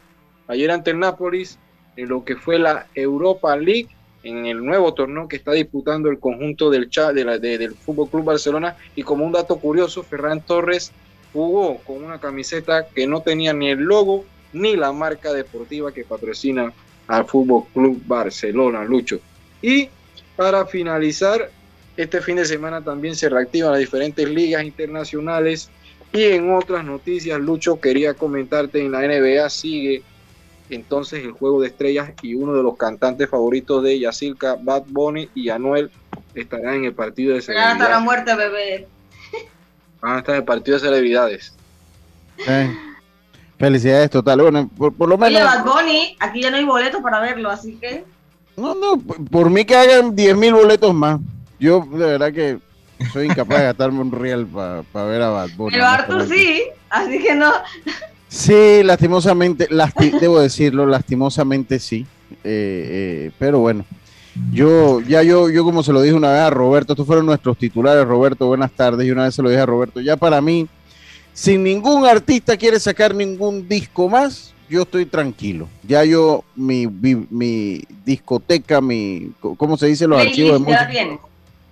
ayer 0.49 0.71
ante 0.71 0.91
el 0.91 0.99
Nápoles 0.99 1.59
en 1.97 2.09
lo 2.09 2.25
que 2.25 2.37
fue 2.37 2.59
la 2.59 2.87
Europa 2.95 3.57
League 3.57 3.89
en 4.23 4.47
el 4.47 4.65
nuevo 4.65 4.95
torneo 4.95 5.29
que 5.29 5.37
está 5.37 5.53
disputando 5.53 6.09
el 6.09 6.19
conjunto 6.19 6.71
del, 6.71 6.89
Cha- 6.89 7.13
del 7.13 7.75
Fútbol 7.77 8.09
Club 8.11 8.25
Barcelona. 8.25 8.77
Y 8.95 9.03
como 9.03 9.25
un 9.25 9.33
dato 9.33 9.59
curioso, 9.61 10.03
Ferran 10.03 10.43
Torres 10.45 10.93
jugó 11.33 11.79
con 11.79 12.03
una 12.03 12.19
camiseta 12.19 12.87
que 12.95 13.07
no 13.07 13.21
tenía 13.23 13.53
ni 13.53 13.71
el 13.71 13.81
logo 13.81 14.25
ni 14.53 14.77
la 14.77 14.93
marca 14.93 15.33
deportiva 15.33 15.93
que 15.93 16.05
patrocina 16.05 16.73
al 17.07 17.27
Fútbol 17.27 17.65
Club 17.75 18.01
Barcelona, 18.07 18.85
Lucho. 18.85 19.21
Y 19.61 19.91
para 20.37 20.65
finalizar, 20.65 21.51
este 21.97 22.21
fin 22.21 22.37
de 22.37 22.45
semana 22.45 22.83
también 22.83 23.15
se 23.17 23.29
reactivan 23.29 23.73
las 23.73 23.81
diferentes 23.81 24.29
ligas 24.29 24.65
internacionales. 24.65 25.71
Y 26.13 26.23
en 26.25 26.55
otras 26.55 26.85
noticias, 26.85 27.41
Lucho, 27.41 27.81
quería 27.81 28.15
comentarte, 28.15 28.81
en 28.85 28.93
la 28.93 29.01
NBA 29.01 29.49
sigue 29.51 30.03
entonces 30.71 31.23
el 31.25 31.33
juego 31.33 31.61
de 31.61 31.69
estrellas 31.69 32.13
y 32.23 32.35
uno 32.35 32.55
de 32.55 32.63
los 32.63 32.77
cantantes 32.77 33.29
favoritos 33.29 33.83
de 33.83 33.99
Yacirca, 33.99 34.57
Bad 34.61 34.85
Bunny 34.87 35.29
y 35.35 35.51
Anuel 35.51 35.91
estarán 36.35 36.77
en 36.77 36.85
el 36.87 36.95
partido 36.95 37.33
de 37.33 37.39
Hasta 37.41 37.53
la 37.53 37.65
celebridades. 37.69 38.01
muerte, 38.03 38.35
bebé. 38.37 38.89
Van 40.01 40.17
a 40.17 40.19
estar 40.21 40.35
en 40.37 40.41
el 40.41 40.45
partido 40.45 40.79
de 40.79 40.85
celebridades. 40.87 41.55
Eh, 42.47 42.75
Felicidades 43.59 44.11
totales. 44.11 44.43
Bueno, 44.43 44.69
por, 44.77 44.93
por 44.95 45.09
lo 45.09 45.15
Oye, 45.17 45.31
menos. 45.35 45.45
Bad 45.45 45.65
Bunny, 45.65 46.17
aquí 46.21 46.43
ya 46.43 46.51
no 46.51 46.57
hay 46.57 46.65
boletos 46.65 47.01
para 47.03 47.21
verlo, 47.21 47.51
así 47.51 47.75
que. 47.77 48.05
No, 48.57 48.75
no, 48.75 48.99
por- 48.99 49.25
por 49.29 49.51
mí 49.51 49.65
que 49.65 49.77
hagan 49.77 50.15
10 50.15 50.37
mil 50.37 50.55
boletos 50.55 50.93
más. 50.95 51.21
Yo 51.59 51.87
de 51.91 51.99
verdad 52.07 52.33
que 52.33 52.59
soy 53.13 53.27
incapaz 53.27 53.59
de 53.59 53.65
gastarme 53.65 54.01
un 54.01 54.13
real 54.13 54.47
para 54.47 55.07
ver 55.07 55.23
a 55.23 55.29
Bad 55.31 55.51
Bunny. 55.57 55.73
Pero 55.73 55.87
Arthur 55.87 56.29
sí, 56.29 56.63
así 56.91 57.19
que 57.23 57.35
no. 57.35 57.53
Sí, 58.29 58.83
lastimosamente, 58.83 59.69
lasti- 59.71 60.19
debo 60.19 60.41
decirlo, 60.41 60.87
lastimosamente 60.87 61.79
sí. 61.79 62.07
Eh, 62.33 62.37
eh, 62.45 63.31
pero 63.39 63.61
bueno, 63.61 63.85
yo 64.53 65.01
ya 65.01 65.23
yo, 65.23 65.49
yo 65.49 65.63
como 65.65 65.83
se 65.85 65.93
lo 65.93 66.03
dije 66.03 66.15
una 66.15 66.33
vez 66.33 66.41
a 66.41 66.51
Roberto, 66.51 66.95
estos 66.95 67.07
fueron 67.07 67.27
nuestros 67.27 67.57
titulares, 67.57 68.05
Roberto, 68.05 68.47
buenas 68.47 68.73
tardes, 68.73 69.07
y 69.07 69.11
una 69.13 69.25
vez 69.25 69.35
se 69.37 69.43
lo 69.43 69.51
dije 69.51 69.61
a 69.61 69.67
Roberto, 69.67 70.01
ya 70.01 70.17
para 70.17 70.41
mí, 70.41 70.67
si 71.33 71.57
ningún 71.59 72.05
artista 72.07 72.57
quiere 72.57 72.81
sacar 72.81 73.15
ningún 73.15 73.69
disco 73.69 74.09
más, 74.09 74.53
yo 74.69 74.83
estoy 74.83 75.07
tranquilo. 75.07 75.69
Ya 75.87 76.05
yo, 76.05 76.43
mi, 76.57 76.87
mi, 76.89 77.27
mi 77.31 77.83
discoteca, 78.05 78.81
mi, 78.81 79.31
¿cómo 79.57 79.77
se 79.77 79.87
dice? 79.87 80.09
Los 80.09 80.19
archivos 80.21 80.53
de 80.55 80.59
música. 80.59 80.89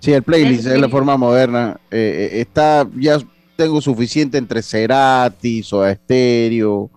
Sí, 0.03 0.13
el 0.13 0.25
playlist 0.25 0.67
es 0.67 0.81
la 0.81 0.89
forma 0.89 1.17
moderna. 1.17 1.79
eh, 1.91 2.31
eh, 2.33 2.41
está, 2.41 2.89
ya 2.97 3.19
tengo 3.55 3.81
suficiente 3.81 4.37
entre 4.37 4.61
Cerati, 4.61 5.63
Soda 5.63 5.95
Stereo 5.95 6.91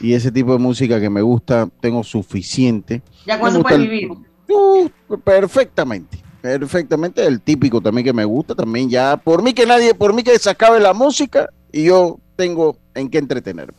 y 0.00 0.12
ese 0.12 0.30
tipo 0.30 0.52
de 0.52 0.58
música 0.58 1.00
que 1.00 1.10
me 1.10 1.22
gusta, 1.22 1.68
tengo 1.80 2.04
suficiente. 2.04 3.02
Ya 3.26 3.36
gusta 3.36 3.60
puedes 3.60 3.78
el- 3.80 3.88
vivir. 3.88 4.10
Uh, 4.48 4.88
perfectamente, 5.24 6.18
perfectamente. 6.40 7.26
El 7.26 7.40
típico 7.40 7.80
también 7.80 8.04
que 8.04 8.12
me 8.12 8.24
gusta, 8.24 8.54
también 8.54 8.88
ya, 8.88 9.16
por 9.16 9.42
mí 9.42 9.52
que 9.52 9.66
nadie, 9.66 9.92
por 9.92 10.14
mí 10.14 10.22
que 10.22 10.38
se 10.38 10.48
acabe 10.48 10.78
la 10.78 10.94
música 10.94 11.48
y 11.72 11.82
yo 11.86 12.20
tengo 12.36 12.76
en 12.94 13.08
qué 13.08 13.18
entretenerme. 13.18 13.74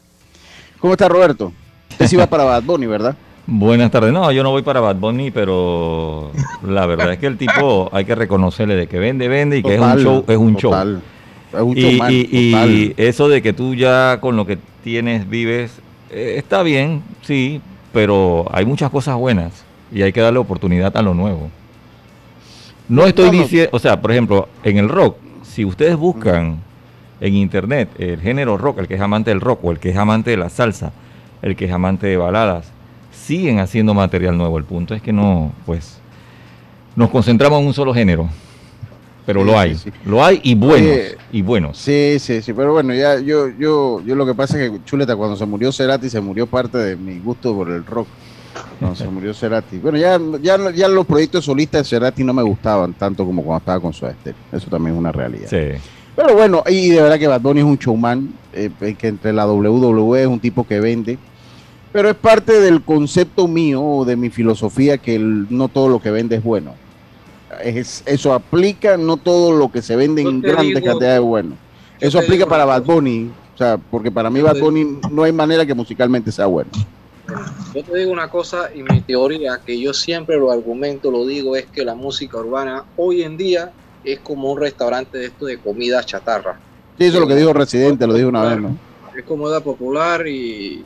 ¿Cómo 0.81 0.91
está 0.93 1.07
Roberto? 1.07 1.53
Usted 1.91 2.07
sí 2.07 2.15
va 2.17 2.27
para 2.27 2.43
Bad 2.43 2.63
Bunny, 2.63 2.85
¿verdad? 2.85 3.15
Buenas 3.49 3.89
tardes. 3.91 4.11
No, 4.11 4.29
yo 4.33 4.43
no 4.43 4.51
voy 4.51 4.61
para 4.61 4.81
Bad 4.81 4.97
Bunny, 4.97 5.31
pero 5.31 6.31
la 6.67 6.85
verdad 6.85 7.13
es 7.13 7.19
que 7.19 7.27
el 7.27 7.37
tipo 7.37 7.89
hay 7.93 8.03
que 8.03 8.13
reconocerle 8.13 8.75
de 8.75 8.87
que 8.87 8.99
vende, 8.99 9.29
vende 9.29 9.59
y 9.59 9.63
que 9.63 9.75
es 9.75 9.79
un 9.81 9.97
show, 9.99 10.25
es 10.27 10.37
un 10.37 10.55
show. 10.57 10.71
total. 10.71 11.01
Es 11.53 11.59
un 11.61 11.77
Y, 11.77 12.27
y- 12.29 12.93
eso 12.97 13.29
de 13.29 13.41
que 13.41 13.53
tú 13.53 13.73
ya 13.73 14.19
con 14.19 14.35
lo 14.35 14.45
que 14.45 14.57
tienes 14.83 15.29
vives, 15.29 15.79
eh, 16.11 16.33
está 16.37 16.61
bien, 16.61 17.01
sí, 17.21 17.61
pero 17.93 18.45
hay 18.51 18.65
muchas 18.65 18.89
cosas 18.91 19.15
buenas 19.15 19.63
y 19.93 20.01
hay 20.01 20.11
que 20.11 20.19
darle 20.19 20.39
oportunidad 20.39 20.95
a 20.97 21.01
lo 21.01 21.13
nuevo. 21.13 21.49
No 22.89 23.05
estoy 23.05 23.29
diciendo, 23.29 23.69
o 23.71 23.79
sea, 23.79 24.01
por 24.01 24.11
ejemplo, 24.11 24.49
en 24.63 24.77
el 24.77 24.89
rock, 24.89 25.15
si 25.43 25.63
ustedes 25.63 25.95
buscan 25.95 26.57
en 27.21 27.33
internet 27.33 27.89
el 27.97 28.19
género 28.19 28.57
rock, 28.57 28.79
el 28.79 28.87
que 28.89 28.95
es 28.95 29.01
amante 29.01 29.29
del 29.31 29.39
rock 29.39 29.63
o 29.63 29.71
el 29.71 29.79
que 29.79 29.89
es 29.89 29.97
amante 29.97 30.31
de 30.31 30.37
la 30.37 30.49
salsa, 30.49 30.91
el 31.41 31.55
que 31.55 31.65
es 31.65 31.71
amante 31.71 32.07
de 32.07 32.17
baladas, 32.17 32.71
siguen 33.25 33.59
haciendo 33.59 33.93
material 33.93 34.37
nuevo. 34.37 34.57
El 34.57 34.63
punto 34.63 34.93
es 34.93 35.01
que 35.01 35.11
no, 35.11 35.51
pues, 35.65 35.99
nos 36.95 37.09
concentramos 37.09 37.61
en 37.61 37.67
un 37.67 37.73
solo 37.73 37.93
género. 37.93 38.29
Pero 39.25 39.43
lo 39.43 39.59
hay, 39.59 39.75
sí. 39.75 39.91
lo 40.05 40.23
hay 40.23 40.39
y 40.41 40.55
buenos, 40.55 40.89
Oye, 40.89 41.17
y 41.33 41.41
buenos. 41.41 41.77
Sí, 41.77 42.15
sí, 42.17 42.41
sí, 42.41 42.53
pero 42.53 42.71
bueno, 42.71 42.93
ya 42.93 43.19
yo, 43.19 43.49
yo, 43.49 44.01
yo 44.05 44.15
lo 44.15 44.25
que 44.25 44.33
pasa 44.33 44.57
es 44.57 44.71
que 44.71 44.79
Chuleta, 44.85 45.17
cuando 45.17 45.35
se 45.35 45.45
murió 45.45 45.69
Cerati, 45.73 46.09
se 46.09 46.21
murió 46.21 46.47
parte 46.47 46.77
de 46.77 46.95
mi 46.95 47.19
gusto 47.19 47.53
por 47.53 47.69
el 47.69 47.85
rock. 47.85 48.07
Cuando 48.79 48.95
se 48.95 49.05
murió 49.09 49.33
Cerati. 49.33 49.77
Bueno, 49.83 49.97
ya, 49.97 50.17
ya, 50.41 50.71
ya 50.71 50.87
los 50.87 51.05
proyectos 51.05 51.43
solistas 51.43 51.81
de 51.81 51.89
Cerati 51.89 52.23
no 52.23 52.33
me 52.33 52.41
gustaban 52.41 52.93
tanto 52.93 53.25
como 53.25 53.43
cuando 53.43 53.59
estaba 53.59 53.81
con 53.81 53.91
su. 53.91 54.05
Eso 54.05 54.69
también 54.69 54.95
es 54.95 54.99
una 54.99 55.11
realidad. 55.11 55.49
Sí. 55.49 55.77
Pero 56.15 56.33
bueno, 56.33 56.63
y 56.65 56.89
de 56.89 57.01
verdad 57.01 57.19
que 57.19 57.27
Bad 57.27 57.41
Bunny 57.41 57.59
es 57.59 57.65
un 57.65 57.77
showman, 57.77 58.33
eh, 58.53 58.71
que 58.97 59.07
entre 59.09 59.33
la 59.33 59.45
WWE 59.45 60.21
es 60.21 60.27
un 60.27 60.39
tipo 60.39 60.65
que 60.65 60.79
vende. 60.79 61.19
Pero 61.97 62.11
es 62.11 62.15
parte 62.15 62.61
del 62.61 62.83
concepto 62.83 63.47
mío 63.47 63.81
o 63.81 64.05
de 64.05 64.15
mi 64.15 64.29
filosofía 64.29 64.99
que 64.99 65.15
el- 65.15 65.47
no 65.49 65.67
todo 65.67 65.89
lo 65.89 65.99
que 65.99 66.11
vende 66.11 66.35
es 66.35 66.43
bueno. 66.43 66.75
Es, 67.63 68.03
eso 68.05 68.33
aplica, 68.35 68.97
no 68.97 69.17
todo 69.17 69.51
lo 69.51 69.71
que 69.71 69.81
se 69.81 69.95
vende 69.95 70.21
en 70.21 70.43
grandes 70.43 70.83
cantidades 70.83 71.15
es 71.19 71.25
bueno. 71.25 71.57
Eso 71.99 72.19
aplica 72.19 72.35
digo 72.35 72.49
para 72.49 72.65
Bad. 72.65 72.83
Bunny, 72.83 73.31
o 73.51 73.57
sea, 73.57 73.79
porque 73.89 74.11
para 74.11 74.29
mí 74.29 74.41
Bad 74.41 74.59
Bunny 74.59 74.99
no 75.09 75.23
hay 75.23 75.31
manera 75.31 75.65
que 75.65 75.73
musicalmente 75.73 76.31
sea 76.31 76.45
bueno. 76.45 76.69
Yo 77.73 77.83
te 77.83 77.97
digo 77.97 78.11
una 78.11 78.29
cosa 78.29 78.69
y 78.75 78.83
mi 78.83 79.01
teoría, 79.01 79.59
que 79.65 79.81
yo 79.81 79.91
siempre 79.91 80.37
lo 80.37 80.51
argumento, 80.51 81.09
lo 81.09 81.25
digo, 81.25 81.55
es 81.55 81.65
que 81.65 81.83
la 81.83 81.95
música 81.95 82.37
urbana 82.37 82.85
hoy 82.95 83.23
en 83.23 83.37
día 83.37 83.71
es 84.03 84.19
como 84.19 84.51
un 84.51 84.61
restaurante 84.61 85.17
de 85.17 85.25
esto 85.25 85.47
de 85.47 85.57
comida 85.57 86.03
chatarra. 86.03 86.59
Sí, 86.99 87.05
eso 87.05 87.15
es 87.15 87.21
lo 87.21 87.27
que 87.27 87.35
dijo 87.35 87.53
Residente, 87.53 88.05
lo 88.05 88.13
dijo 88.13 88.29
una 88.29 88.43
vez, 88.43 88.61
¿no? 88.61 88.77
Es 89.17 89.25
comida 89.25 89.61
popular 89.61 90.27
y, 90.27 90.85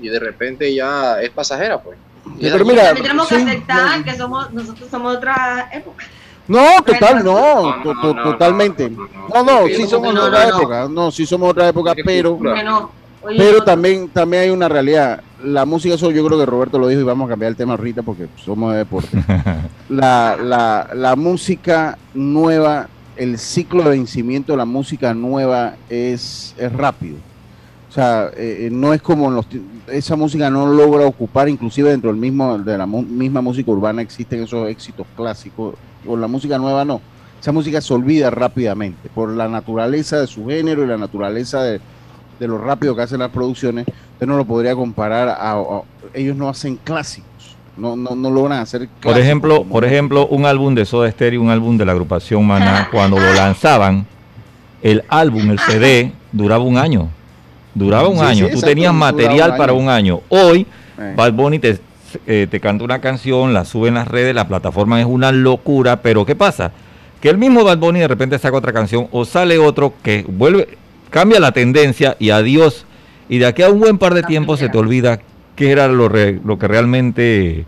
y 0.00 0.08
de 0.08 0.18
repente 0.20 0.74
ya 0.74 1.20
es 1.20 1.30
pasajera, 1.30 1.80
pues. 1.82 1.98
Y 2.38 2.50
pero 2.50 2.64
mira, 2.64 2.94
tenemos 2.94 3.28
que 3.28 3.36
sí, 3.36 3.42
aceptar 3.42 3.98
no. 3.98 4.04
que 4.04 4.14
somos, 4.16 4.52
nosotros 4.52 4.88
somos 4.90 5.12
de 5.12 5.18
otra 5.18 5.68
época. 5.72 6.04
No, 6.46 6.82
total, 6.84 7.24
no, 7.24 7.76
No, 7.76 7.82
to- 7.82 7.94
no, 7.94 8.00
to- 8.02 8.14
no, 8.14 8.22
totalmente. 8.22 8.90
no, 8.90 9.42
no, 9.44 9.66
Sí, 9.66 9.86
somos 9.86 10.14
otra 10.16 10.48
época, 10.48 10.88
no, 10.90 11.10
sí 11.10 11.24
somos 11.26 11.46
de 11.48 11.50
otra 11.52 11.68
época, 11.68 11.94
pero... 12.04 12.38
Oye, 13.26 13.38
Pero 13.38 13.58
no- 13.60 13.64
también, 13.64 14.08
también 14.10 14.42
hay 14.42 14.50
una 14.50 14.68
realidad. 14.68 15.22
La 15.42 15.64
música, 15.64 15.94
eso 15.94 16.10
yo 16.10 16.22
creo 16.26 16.38
que 16.38 16.44
Roberto 16.44 16.78
lo 16.78 16.88
dijo 16.88 17.00
y 17.00 17.04
vamos 17.04 17.26
a 17.26 17.30
cambiar 17.30 17.48
el 17.52 17.56
tema 17.56 17.72
ahorita 17.72 18.02
porque 18.02 18.26
somos 18.36 18.72
de 18.72 18.78
deporte. 18.78 19.08
La, 19.88 20.36
la, 20.42 20.90
la 20.94 21.14
música 21.16 21.96
nueva, 22.12 22.88
el 23.16 23.38
ciclo 23.38 23.82
de 23.84 23.90
vencimiento 23.90 24.52
de 24.52 24.58
la 24.58 24.64
música 24.66 25.14
nueva 25.14 25.74
es, 25.88 26.54
es 26.58 26.70
rápido. 26.72 27.16
O 27.94 27.96
sea, 27.96 28.28
eh, 28.36 28.66
eh, 28.66 28.68
no 28.72 28.92
es 28.92 29.00
como 29.00 29.28
en 29.28 29.36
los, 29.36 29.46
ti- 29.48 29.62
esa 29.86 30.16
música 30.16 30.50
no 30.50 30.66
logra 30.66 31.06
ocupar, 31.06 31.48
inclusive 31.48 31.90
dentro 31.90 32.10
del 32.10 32.18
mismo, 32.20 32.58
de 32.58 32.76
la 32.76 32.86
mu- 32.86 33.02
misma 33.02 33.40
música 33.40 33.70
urbana 33.70 34.02
existen 34.02 34.42
esos 34.42 34.68
éxitos 34.68 35.06
clásicos. 35.16 35.76
Con 36.04 36.20
la 36.20 36.26
música 36.26 36.58
nueva 36.58 36.84
no. 36.84 37.00
Esa 37.40 37.52
música 37.52 37.80
se 37.80 37.94
olvida 37.94 38.30
rápidamente 38.30 39.08
por 39.14 39.30
la 39.30 39.48
naturaleza 39.48 40.18
de 40.18 40.26
su 40.26 40.46
género 40.48 40.82
y 40.82 40.88
la 40.88 40.96
naturaleza 40.96 41.62
de, 41.62 41.80
de 42.40 42.48
lo 42.48 42.58
rápido 42.58 42.96
que 42.96 43.02
hacen 43.02 43.20
las 43.20 43.30
producciones, 43.30 43.86
usted 44.14 44.26
no 44.26 44.36
lo 44.36 44.44
podría 44.44 44.74
comparar 44.74 45.28
a, 45.28 45.52
a- 45.52 45.82
ellos 46.14 46.34
no 46.36 46.48
hacen 46.48 46.76
clásicos, 46.82 47.54
no, 47.76 47.94
no, 47.94 48.16
no 48.16 48.28
logran 48.28 48.58
hacer 48.58 48.88
Por 48.88 48.88
clásicos 49.02 49.22
ejemplo, 49.24 49.58
como- 49.58 49.70
por 49.70 49.84
ejemplo, 49.84 50.26
un 50.26 50.46
álbum 50.46 50.74
de 50.74 50.84
Soda 50.84 51.08
Stereo, 51.12 51.40
un 51.40 51.50
álbum 51.50 51.78
de 51.78 51.84
la 51.84 51.92
agrupación 51.92 52.44
Maná, 52.44 52.88
cuando 52.92 53.20
lo 53.20 53.34
lanzaban, 53.34 54.04
el 54.82 55.04
álbum, 55.08 55.48
el 55.52 55.60
CD, 55.60 56.10
duraba 56.32 56.64
un 56.64 56.76
año. 56.76 57.08
Duraba 57.74 58.08
un 58.08 58.14
Sí, 58.18 58.20
sí, 58.20 58.26
año. 58.26 58.40
Tú 58.46 58.52
exacto, 58.54 58.66
tenías 58.66 58.94
material 58.94 59.50
un 59.52 59.56
para 59.58 59.72
año. 59.72 59.80
un 59.82 59.88
año. 59.88 60.20
Hoy, 60.28 60.66
Eh, 60.98 61.12
Bad 61.16 61.32
Bunny 61.32 61.58
te, 61.58 61.78
eh, 62.26 62.46
te 62.48 62.60
canta 62.60 62.84
una 62.84 63.00
canción, 63.00 63.52
la 63.52 63.64
sube 63.64 63.88
en 63.88 63.94
las 63.94 64.06
redes, 64.06 64.32
la 64.34 64.46
plataforma 64.46 65.00
es 65.00 65.06
una 65.06 65.32
locura, 65.32 66.02
pero 66.02 66.24
¿qué 66.24 66.36
pasa? 66.36 66.70
Que 67.20 67.30
el 67.30 67.36
mismo 67.38 67.64
Bad 67.64 67.78
Bunny 67.78 67.98
de 68.00 68.06
repente 68.08 68.38
saca 68.38 68.56
otra 68.56 68.72
canción 68.72 69.08
o 69.10 69.24
sale 69.24 69.58
otro 69.58 69.94
que 70.02 70.24
vuelve, 70.28 70.78
cambia 71.10 71.40
la 71.40 71.50
tendencia 71.50 72.16
y 72.20 72.30
adiós. 72.30 72.86
Y 73.28 73.38
de 73.38 73.46
aquí 73.46 73.62
a 73.62 73.70
un 73.70 73.80
buen 73.80 73.98
par 73.98 74.14
de 74.14 74.20
La 74.20 74.28
tiempo 74.28 74.56
se 74.56 74.68
te 74.68 74.78
olvida 74.78 75.18
qué 75.56 75.72
era 75.72 75.88
lo, 75.88 76.08
re- 76.08 76.38
lo 76.44 76.58
que 76.58 76.68
realmente 76.68 77.64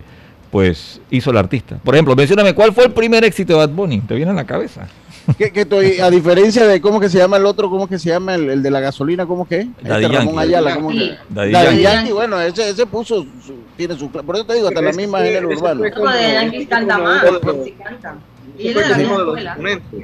pues 0.50 1.00
hizo 1.10 1.30
el 1.30 1.36
artista. 1.38 1.78
Por 1.82 1.94
ejemplo, 1.94 2.14
mencióname 2.14 2.54
cuál 2.54 2.72
fue 2.72 2.84
el 2.84 2.92
primer 2.92 3.24
éxito 3.24 3.54
de 3.54 3.58
Bad 3.58 3.70
Bunny, 3.70 4.00
te 4.02 4.14
viene 4.14 4.30
a 4.30 4.34
la 4.34 4.44
cabeza. 4.44 4.86
que, 5.38 5.50
que 5.52 5.60
estoy, 5.62 5.98
a 6.00 6.10
diferencia 6.10 6.66
de 6.66 6.80
cómo 6.80 7.00
que 7.00 7.08
se 7.08 7.18
llama 7.18 7.36
el 7.36 7.46
otro, 7.46 7.68
cómo 7.70 7.88
que 7.88 7.98
se 7.98 8.08
llama 8.10 8.34
el, 8.34 8.48
el 8.50 8.62
de 8.62 8.70
la 8.70 8.80
gasolina, 8.80 9.26
¿cómo 9.26 9.46
que? 9.46 9.68
Daddy 9.82 10.04
Este 10.04 10.16
Ramón 10.18 10.34
Yankee. 10.34 10.38
Ayala, 10.48 10.74
¿cómo 10.76 10.88
que? 10.90 11.16
Daddy 11.28 11.52
Daddy 11.52 11.52
Yankee. 11.52 11.82
Yankee, 11.82 12.12
bueno, 12.12 12.40
ese, 12.40 12.70
ese 12.70 12.86
puso, 12.86 13.26
su- 13.44 13.54
tiene 13.76 13.96
su, 13.98 14.08
por 14.10 14.34
eso 14.36 14.44
te 14.46 14.54
digo, 14.54 14.68
hasta 14.68 14.80
la 14.82 14.92
misma 14.92 15.18
género 15.20 15.50
ese 15.50 15.58
urbano. 15.60 15.82
Yankees 15.86 16.68
canta 16.68 16.98
más. 16.98 17.24
Sí 17.64 17.74
canta. 17.82 18.16
Y 18.58 18.68
él 18.68 18.74
de 18.74 18.80
la 18.80 18.88
como 18.88 18.98
misma 18.98 19.14
uno 19.14 19.18
de 19.18 19.26
los 19.34 19.44
exponentes. 19.44 20.00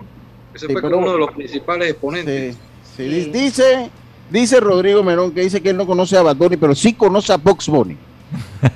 Ese 0.55 0.67
Sí, 0.67 0.73
fue 0.73 0.83
como 0.83 0.97
uno 0.99 1.12
de 1.12 1.19
los 1.19 1.31
principales 1.33 1.91
exponentes. 1.91 2.55
Sí, 2.55 2.59
sí, 2.97 3.02
di- 3.05 3.25
Dice, 3.31 3.91
dice 4.31 4.61
Rodrigo 4.61 5.02
Merón 5.02 5.33
que 5.33 5.41
dice 5.41 5.61
que 5.62 5.71
él 5.71 5.76
no 5.76 5.87
conoce 5.87 6.17
a 6.19 6.23
Bad 6.23 6.37
Bunny, 6.37 6.57
pero 6.59 6.75
sí 6.75 6.93
conoce 6.93 7.33
a 7.33 7.37
Box 7.38 7.69
Bunny. 7.69 7.97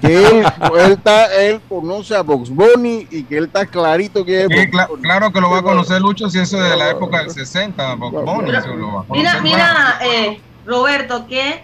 Que 0.01 0.17
él, 0.17 0.45
él, 0.85 0.93
está, 0.93 1.35
él 1.43 1.61
conoce 1.69 2.15
a 2.15 2.23
Box 2.23 2.51
Bunny 2.51 3.07
y 3.11 3.23
que 3.25 3.39
él 3.39 3.45
está 3.45 3.65
clarito 3.67 4.25
que 4.25 4.43
es 4.43 4.49
Sí, 4.51 4.71
claro 5.03 5.33
que 5.33 5.41
lo 5.41 5.51
va 5.51 5.59
a 5.59 5.63
conocer 5.63 6.01
Lucho 6.01 6.29
si 6.29 6.39
eso 6.41 6.63
es 6.63 6.71
de 6.71 6.77
la 6.77 6.91
época 6.91 7.21
del 7.21 7.31
60, 7.31 7.95
Bob 7.95 8.25
Bunny, 8.25 8.51
eso 8.55 8.75
lo 8.75 8.95
va 8.95 9.01
a 9.01 9.05
Mira, 9.11 9.41
mira, 9.41 9.99
eh, 10.05 10.41
Roberto, 10.67 11.27
que 11.27 11.63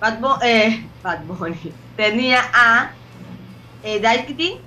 Bad, 0.00 0.20
Bu- 0.20 0.38
eh, 0.42 0.86
Bad 1.02 1.24
Bunny 1.24 1.72
tenía 1.96 2.40
a 2.54 2.90
eh, 3.82 3.98
Daikiti, 4.00 4.58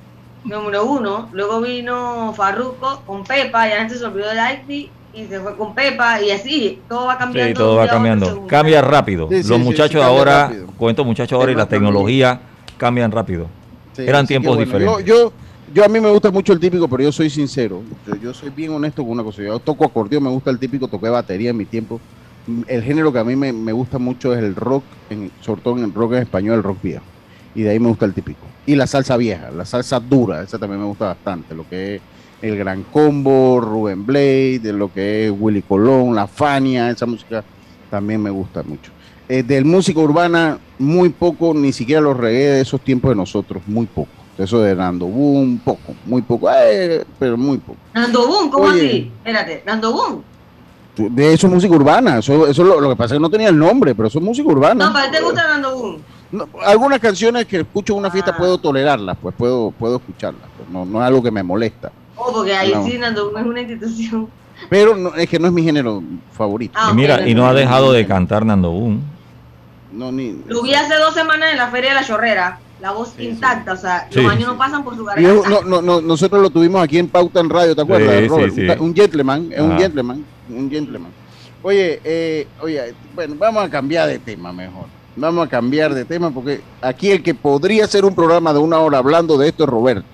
número 0.43 0.85
uno, 0.85 1.29
luego 1.31 1.61
vino 1.61 2.33
Farruko 2.35 3.01
con 3.05 3.23
Pepa, 3.23 3.67
y 3.69 3.71
antes 3.73 3.99
se 3.99 4.05
olvidó 4.05 4.29
de 4.29 4.35
Daikiti 4.35 4.91
y 5.13 5.25
se 5.25 5.39
fue 5.39 5.55
con 5.55 5.73
Pepa, 5.73 6.21
y 6.21 6.31
así, 6.31 6.81
todo 6.87 7.05
va 7.07 7.17
cambiando. 7.17 7.49
Sí, 7.49 7.53
todo 7.53 7.75
va 7.77 7.87
cambiando. 7.87 8.45
Cambia 8.47 8.81
rápido. 8.81 9.27
Sí, 9.29 9.43
sí, 9.43 9.49
Los 9.49 9.59
muchachos 9.59 10.03
ahora, 10.03 10.47
rápido. 10.49 10.89
estos 10.89 11.05
muchachos 11.05 11.39
ahora 11.39 11.51
y 11.51 11.55
la 11.55 11.67
tecnología 11.67 12.41
cambian 12.79 13.11
rápido. 13.11 13.45
Sí, 13.93 14.01
Eran 14.01 14.25
tiempos 14.25 14.55
bueno, 14.55 14.65
diferentes. 14.65 15.05
Yo, 15.05 15.25
yo, 15.25 15.33
yo 15.71 15.85
a 15.85 15.87
mí 15.87 15.99
me 15.99 16.09
gusta 16.09 16.31
mucho 16.31 16.53
el 16.53 16.59
típico, 16.59 16.87
pero 16.87 17.03
yo 17.03 17.11
soy 17.11 17.29
sincero. 17.29 17.83
Yo, 18.07 18.15
yo 18.15 18.33
soy 18.33 18.49
bien 18.49 18.71
honesto 18.71 19.03
con 19.03 19.11
una 19.11 19.23
cosa. 19.23 19.43
Yo 19.43 19.59
toco 19.59 19.85
acordeón, 19.85 20.23
me 20.23 20.29
gusta 20.29 20.49
el 20.49 20.57
típico, 20.57 20.87
toqué 20.87 21.09
batería 21.09 21.51
en 21.51 21.57
mi 21.57 21.65
tiempo. 21.65 21.99
El 22.67 22.81
género 22.81 23.13
que 23.13 23.19
a 23.19 23.23
mí 23.23 23.35
me, 23.35 23.53
me 23.53 23.71
gusta 23.71 23.99
mucho 23.99 24.33
es 24.33 24.39
el 24.39 24.55
rock, 24.55 24.83
en, 25.11 25.29
sobre 25.41 25.61
todo 25.61 25.77
en 25.77 25.83
el 25.83 25.93
rock 25.93 26.13
en 26.13 26.23
español, 26.23 26.55
el 26.55 26.63
rock 26.63 26.81
viejo. 26.81 27.03
Y 27.53 27.61
de 27.61 27.71
ahí 27.71 27.79
me 27.79 27.89
gusta 27.89 28.05
el 28.05 28.13
típico. 28.13 28.39
Y 28.65 28.75
la 28.75 28.87
salsa 28.87 29.17
vieja, 29.17 29.51
la 29.51 29.65
salsa 29.65 29.99
dura, 29.99 30.41
esa 30.41 30.57
también 30.57 30.79
me 30.81 30.87
gusta 30.87 31.05
bastante. 31.05 31.53
Lo 31.53 31.67
que 31.67 31.95
es 31.95 32.01
el 32.41 32.57
Gran 32.57 32.83
Combo, 32.83 33.59
Rubén 33.59 34.05
Blade, 34.05 34.59
de 34.59 34.73
lo 34.73 34.91
que 34.91 35.27
es 35.27 35.33
Willy 35.37 35.61
Colón, 35.61 36.15
La 36.15 36.27
Fania, 36.27 36.89
esa 36.89 37.05
música 37.05 37.43
también 37.89 38.21
me 38.21 38.29
gusta 38.29 38.63
mucho. 38.63 38.91
Eh, 39.31 39.43
del 39.43 39.63
música 39.63 39.99
urbana, 39.99 40.57
muy 40.79 41.09
poco, 41.09 41.53
ni 41.53 41.71
siquiera 41.71 42.01
los 42.01 42.17
reggae 42.17 42.47
de 42.55 42.61
esos 42.61 42.81
tiempos 42.81 43.09
de 43.09 43.15
nosotros, 43.15 43.61
muy 43.67 43.85
poco. 43.85 44.09
Eso 44.39 44.59
de 44.61 44.73
Nando 44.75 45.05
Boom, 45.05 45.59
poco, 45.63 45.93
muy 46.05 46.21
poco, 46.23 46.49
eh, 46.51 47.03
pero 47.19 47.37
muy 47.37 47.59
poco. 47.59 47.77
Nando 47.93 48.27
Boom, 48.27 48.49
¿cómo 48.49 48.65
Oye. 48.65 48.87
así? 48.87 49.11
Espérate, 49.17 49.63
Nando 49.67 49.91
Boom. 49.93 50.23
De 51.15 51.33
eso 51.33 51.45
es 51.47 51.53
música 51.53 51.75
urbana, 51.75 52.17
eso, 52.19 52.47
eso 52.47 52.63
lo, 52.63 52.81
lo 52.81 52.89
que 52.89 52.95
pasa 52.95 53.13
es 53.13 53.19
que 53.19 53.21
no 53.21 53.29
tenía 53.29 53.49
el 53.49 53.57
nombre, 53.57 53.93
pero 53.93 54.07
eso 54.07 54.17
es 54.19 54.25
música 54.25 54.47
urbana. 54.49 54.87
No, 54.87 54.93
para 54.93 55.11
ti 55.11 55.17
te 55.17 55.23
gusta 55.23 55.47
Nando 55.47 55.75
Boom. 55.77 55.97
No, 56.31 56.47
algunas 56.65 56.99
canciones 56.99 57.45
que 57.45 57.57
escucho 57.59 57.93
en 57.93 57.99
una 57.99 58.09
fiesta 58.11 58.31
Ah. 58.33 58.37
puedo 58.37 58.57
tolerarlas, 58.57 59.15
pues 59.21 59.35
puedo, 59.37 59.71
puedo 59.77 59.97
escucharlas, 59.97 60.43
pues, 60.57 60.69
no, 60.69 60.85
no 60.85 61.01
es 61.01 61.07
algo 61.07 61.21
que 61.21 61.29
me 61.31 61.43
molesta. 61.43 61.91
Oh, 62.15 62.31
porque 62.33 62.53
ahí 62.55 62.71
No. 62.73 62.83
sí 62.85 62.97
Nando 62.97 63.25
Boom 63.29 63.37
es 63.37 63.45
una 63.45 63.61
institución. 63.61 64.27
Pero 64.69 64.95
no, 64.97 65.15
es 65.15 65.29
que 65.29 65.37
no 65.39 65.47
es 65.47 65.53
mi 65.53 65.63
género 65.63 66.01
favorito. 66.33 66.73
Ah, 66.75 66.89
y 66.91 66.95
mira, 66.95 67.27
y 67.27 67.33
no 67.35 67.45
ha 67.47 67.53
dejado 67.53 67.91
de 67.93 68.05
cantar 68.07 68.45
Nando 68.45 68.71
Boom. 68.71 69.01
No, 69.91 70.11
ni, 70.11 70.41
Lo 70.47 70.61
vi 70.61 70.73
hace 70.73 70.95
dos 70.95 71.13
semanas 71.13 71.51
en 71.51 71.57
la 71.57 71.69
Feria 71.69 71.89
de 71.89 71.95
la 71.95 72.05
Chorrera, 72.05 72.59
la 72.81 72.91
voz 72.91 73.13
Sí, 73.17 73.23
intacta, 73.27 73.73
o 73.73 73.77
sea, 73.77 74.07
Sí, 74.11 74.21
los 74.21 74.31
años 74.31 74.43
sí. 74.45 74.49
no 74.51 74.57
pasan 74.57 74.83
por 74.83 74.95
su 74.95 75.03
garganta. 75.03 75.49
no, 75.49 75.61
no, 75.63 75.81
no, 75.81 76.01
nosotros 76.01 76.41
lo 76.41 76.49
tuvimos 76.49 76.81
aquí 76.83 76.97
en 76.99 77.07
Pauta 77.07 77.39
en 77.39 77.49
Radio, 77.49 77.75
¿te 77.75 77.81
acuerdas, 77.81 78.15
Sí, 78.21 78.27
Robert? 78.27 78.53
sí, 78.53 78.61
Un- 78.61 78.67
sí. 78.67 78.79
Un, 78.79 78.95
gentleman, 78.95 79.49
es 79.51 79.59
un 79.61 79.77
gentleman, 79.77 80.25
un 80.49 80.69
gentleman. 80.69 81.11
Oye, 81.61 81.99
eh, 82.03 82.47
oye, 82.61 82.93
bueno, 83.15 83.35
vamos 83.37 83.63
a 83.65 83.69
cambiar 83.69 84.07
de 84.07 84.19
tema 84.19 84.53
mejor. 84.53 84.85
Vamos 85.15 85.45
a 85.45 85.49
cambiar 85.49 85.93
de 85.93 86.05
tema 86.05 86.31
porque 86.31 86.61
aquí 86.81 87.11
el 87.11 87.21
que 87.21 87.33
podría 87.33 87.83
hacer 87.83 88.05
un 88.05 88.15
programa 88.15 88.53
de 88.53 88.59
una 88.59 88.79
hora 88.79 88.99
hablando 88.99 89.37
de 89.37 89.49
esto 89.49 89.63
es 89.65 89.69
Roberto. 89.69 90.05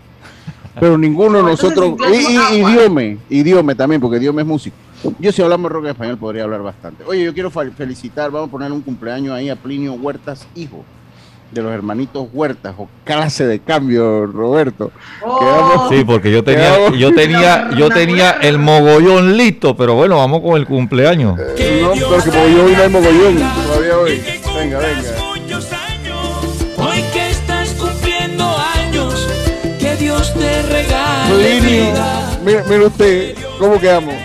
Pero 0.80 0.98
ninguno 0.98 1.38
de 1.38 1.44
nosotros, 1.44 1.94
y, 2.14 2.58
y. 2.60 2.64
Diome, 2.66 3.18
y 3.30 3.44
Diome 3.44 3.76
también, 3.76 4.02
porque 4.02 4.20
Diome 4.20 4.42
es 4.42 4.48
músico. 4.48 4.76
Yo 5.20 5.32
si 5.32 5.42
hablamos 5.42 5.72
rock 5.72 5.86
en 5.86 5.92
español 5.92 6.18
podría 6.18 6.44
hablar 6.44 6.62
bastante. 6.64 7.04
Oye, 7.06 7.24
yo 7.24 7.34
quiero 7.34 7.50
felicitar, 7.52 8.32
vamos 8.32 8.50
a 8.50 8.52
poner 8.52 8.72
un 8.72 8.82
cumpleaños 8.82 9.34
ahí 9.34 9.50
a 9.50 9.56
Plinio 9.56 9.94
Huertas, 9.94 10.48
hijo 10.56 10.84
de 11.52 11.62
los 11.62 11.72
hermanitos 11.72 12.28
Huertas, 12.34 12.74
o 12.78 12.90
clase 13.04 13.46
de 13.46 13.60
cambio, 13.60 14.26
Roberto. 14.26 14.92
Oh, 15.24 15.40
quedamos- 15.40 15.90
Sí, 15.90 16.04
porque 16.04 16.32
yo 16.32 16.44
tenía, 16.44 16.76
Quedamos- 16.76 16.98
yo 17.00 17.14
tenía, 17.14 17.70
yo 17.78 17.90
tenía 17.90 18.32
el 18.42 18.58
mogollón 18.58 19.38
listo, 19.38 19.78
pero 19.78 19.94
bueno, 19.94 20.18
vamos 20.18 20.42
con 20.42 20.58
el 20.58 20.66
cumpleaños. 20.66 21.38
No, 21.38 21.44
porque 21.46 22.32
mogollón 22.32 22.74
no 22.74 22.82
hay 22.82 22.90
mogollón 22.90 23.38
todavía 23.68 23.98
hoy. 24.00 24.22
Venga, 24.58 24.80
venga. 24.80 25.25
Plinio, 31.46 31.94
mire, 32.44 32.64
mire 32.64 32.86
usted, 32.88 33.36
¿cómo 33.60 33.80
quedamos? 33.80 34.16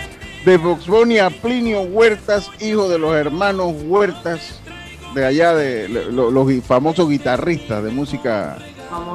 De 0.43 0.57
Vox 0.57 0.87
a 1.21 1.29
Plinio 1.29 1.81
Huertas, 1.81 2.49
hijo 2.59 2.89
de 2.89 2.97
los 2.97 3.13
hermanos 3.13 3.75
Huertas, 3.85 4.59
de 5.13 5.23
allá 5.23 5.53
de 5.53 5.87
lo- 5.87 6.31
los 6.31 6.63
famosos 6.63 7.07
guitarristas 7.07 7.83
de 7.83 7.91
música 7.91 8.57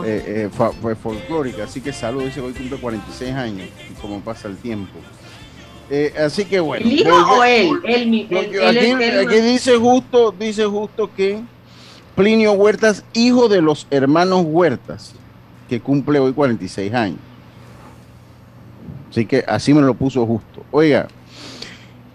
eh, 0.04 0.22
eh, 0.24 0.48
fa- 0.56 0.70
folclórica. 1.02 1.64
Así 1.64 1.80
que 1.80 1.92
salud, 1.92 2.22
dice 2.22 2.34
que 2.36 2.46
hoy 2.46 2.52
cumple 2.52 2.78
46 2.78 3.32
años, 3.34 3.66
y 3.90 3.94
como 4.00 4.20
pasa 4.20 4.46
el 4.46 4.56
tiempo. 4.56 5.00
Eh, 5.90 6.14
así 6.16 6.44
que 6.44 6.60
bueno. 6.60 6.86
¿El 6.86 6.92
hijo 7.00 7.10
pues 7.10 7.38
o 7.38 7.42
él? 7.42 7.70
Él, 7.86 8.26
él, 8.30 8.66
aquí, 8.68 8.86
él- 8.86 9.18
aquí 9.26 9.40
dice 9.40 9.76
justo, 9.78 10.30
dice 10.38 10.64
justo 10.64 11.10
que 11.12 11.40
Plinio 12.14 12.52
Huertas, 12.52 13.02
hijo 13.14 13.48
de 13.48 13.62
los 13.62 13.88
hermanos 13.90 14.44
Huertas, 14.46 15.12
que 15.68 15.80
cumple 15.80 16.20
hoy 16.20 16.32
46 16.32 16.94
años. 16.94 17.18
Así 19.16 19.24
que 19.24 19.42
así 19.48 19.72
me 19.72 19.80
lo 19.80 19.94
puso 19.94 20.26
justo. 20.26 20.62
Oiga, 20.70 21.08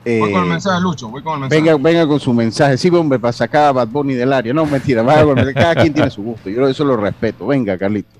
eh, 0.05 0.19
Voy 0.19 0.33
con 0.33 0.43
el 0.43 0.49
mensaje, 0.49 0.79
Lucho, 0.81 1.09
voy 1.09 1.23
con 1.23 1.33
el 1.33 1.39
mensaje. 1.39 1.59
venga, 1.59 1.77
venga 1.77 2.07
con 2.07 2.19
su 2.19 2.31
mensaje. 2.31 2.77
Sí, 2.77 2.89
hombre, 2.89 3.17
para 3.17 3.33
sacar 3.33 3.69
a 3.69 3.71
Bad 3.71 3.87
Bunny 3.87 4.13
del 4.13 4.31
área. 4.31 4.53
No, 4.53 4.67
mentira, 4.67 5.01
vaya 5.01 5.23
con 5.23 5.39
el 5.39 5.45
mensaje. 5.45 5.65
cada 5.65 5.81
quien 5.81 5.95
tiene 5.95 6.11
su 6.11 6.21
gusto. 6.21 6.47
Yo 6.51 6.67
eso 6.67 6.85
lo 6.85 6.95
respeto. 6.97 7.47
Venga, 7.47 7.75
Carlito. 7.75 8.11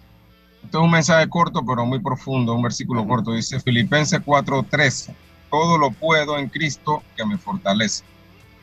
Este 0.63 0.77
es 0.79 0.83
un 0.83 0.89
mensaje 0.89 1.29
corto, 1.29 1.63
pero 1.63 1.85
muy 1.85 1.99
profundo, 1.99 2.55
un 2.55 2.63
versículo 2.63 3.05
corto. 3.07 3.33
Dice 3.33 3.59
Filipenses 3.59 4.19
4:13. 4.25 5.13
Todo 5.51 5.77
lo 5.77 5.91
puedo 5.91 6.39
en 6.39 6.49
Cristo 6.49 7.03
que 7.15 7.23
me 7.23 7.37
fortalece. 7.37 8.03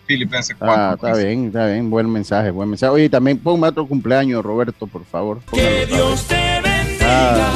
Filipenses 0.06 0.56
4:13. 0.58 0.74
Ah, 0.76 0.92
está 0.96 1.14
bien, 1.14 1.46
está 1.46 1.66
bien. 1.66 1.90
Buen 1.90 2.10
mensaje, 2.10 2.50
buen 2.50 2.68
mensaje. 2.70 2.92
Oye, 2.92 3.08
también 3.08 3.38
ponme 3.38 3.68
otro 3.68 3.86
cumpleaños, 3.86 4.44
Roberto, 4.44 4.88
por 4.88 5.04
favor. 5.04 5.38
Póngalo 5.48 5.68
Que 5.68 5.86
Dios 5.86 6.24
te 6.24 6.60
bendiga. 6.60 7.06
Ah, 7.06 7.52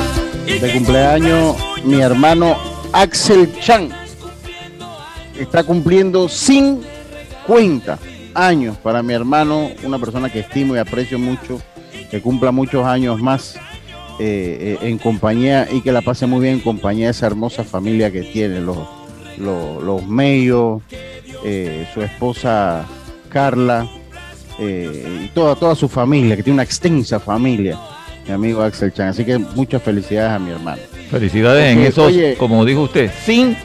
y 0.47 0.59
de 0.61 0.61
que 0.61 0.73
cumpleaños 0.75 1.72
mi 1.85 2.01
hermano 2.01 2.57
Axel 2.93 3.53
Chan. 3.61 3.89
Está 5.39 5.65
cumpliendo 5.65 6.29
50 6.29 7.99
años 8.35 8.77
para 8.79 9.03
mi 9.03 9.15
hermano, 9.15 9.71
una 9.83 9.99
persona 9.99 10.31
que 10.31 10.41
estimo 10.41 10.77
y 10.77 10.79
aprecio 10.79 11.19
mucho, 11.19 11.61
que 12.11 12.21
cumpla 12.21 12.53
muchos 12.53 12.85
años 12.85 13.21
más 13.21 13.57
eh, 14.19 14.79
eh, 14.83 14.89
en 14.89 14.99
compañía 14.99 15.67
y 15.71 15.81
que 15.81 15.91
la 15.91 16.03
pase 16.03 16.27
muy 16.27 16.41
bien 16.41 16.55
en 16.55 16.61
compañía 16.61 17.07
de 17.07 17.13
esa 17.13 17.27
hermosa 17.27 17.65
familia 17.65 18.11
que 18.11 18.23
tiene, 18.23 18.61
los, 18.61 18.79
los, 19.39 20.07
Mello, 20.07 20.81
eh, 21.45 21.89
su 21.93 22.03
esposa 22.03 22.87
Carla 23.29 23.89
y 24.59 25.29
toda, 25.29 25.57
toda 25.57 25.75
su 25.75 25.89
familia, 25.89 26.37
que 26.37 26.43
tiene 26.43 26.55
una 26.55 26.63
extensa 26.63 27.19
familia, 27.19 27.79
mi 28.27 28.33
amigo 28.33 28.63
Axel 28.63 28.93
Chan. 28.93 29.09
Así 29.09 29.25
que 29.25 29.39
muchas 29.39 29.83
felicidades 29.83 30.31
a 30.31 30.39
mi 30.39 30.51
hermano. 30.51 30.92
Felicidades 31.13 31.73
en 31.77 31.83
esos, 31.83 32.07
oye. 32.07 32.37
como 32.37 32.65
dijo 32.65 32.81
usted, 32.83 33.11
sin 33.25 33.57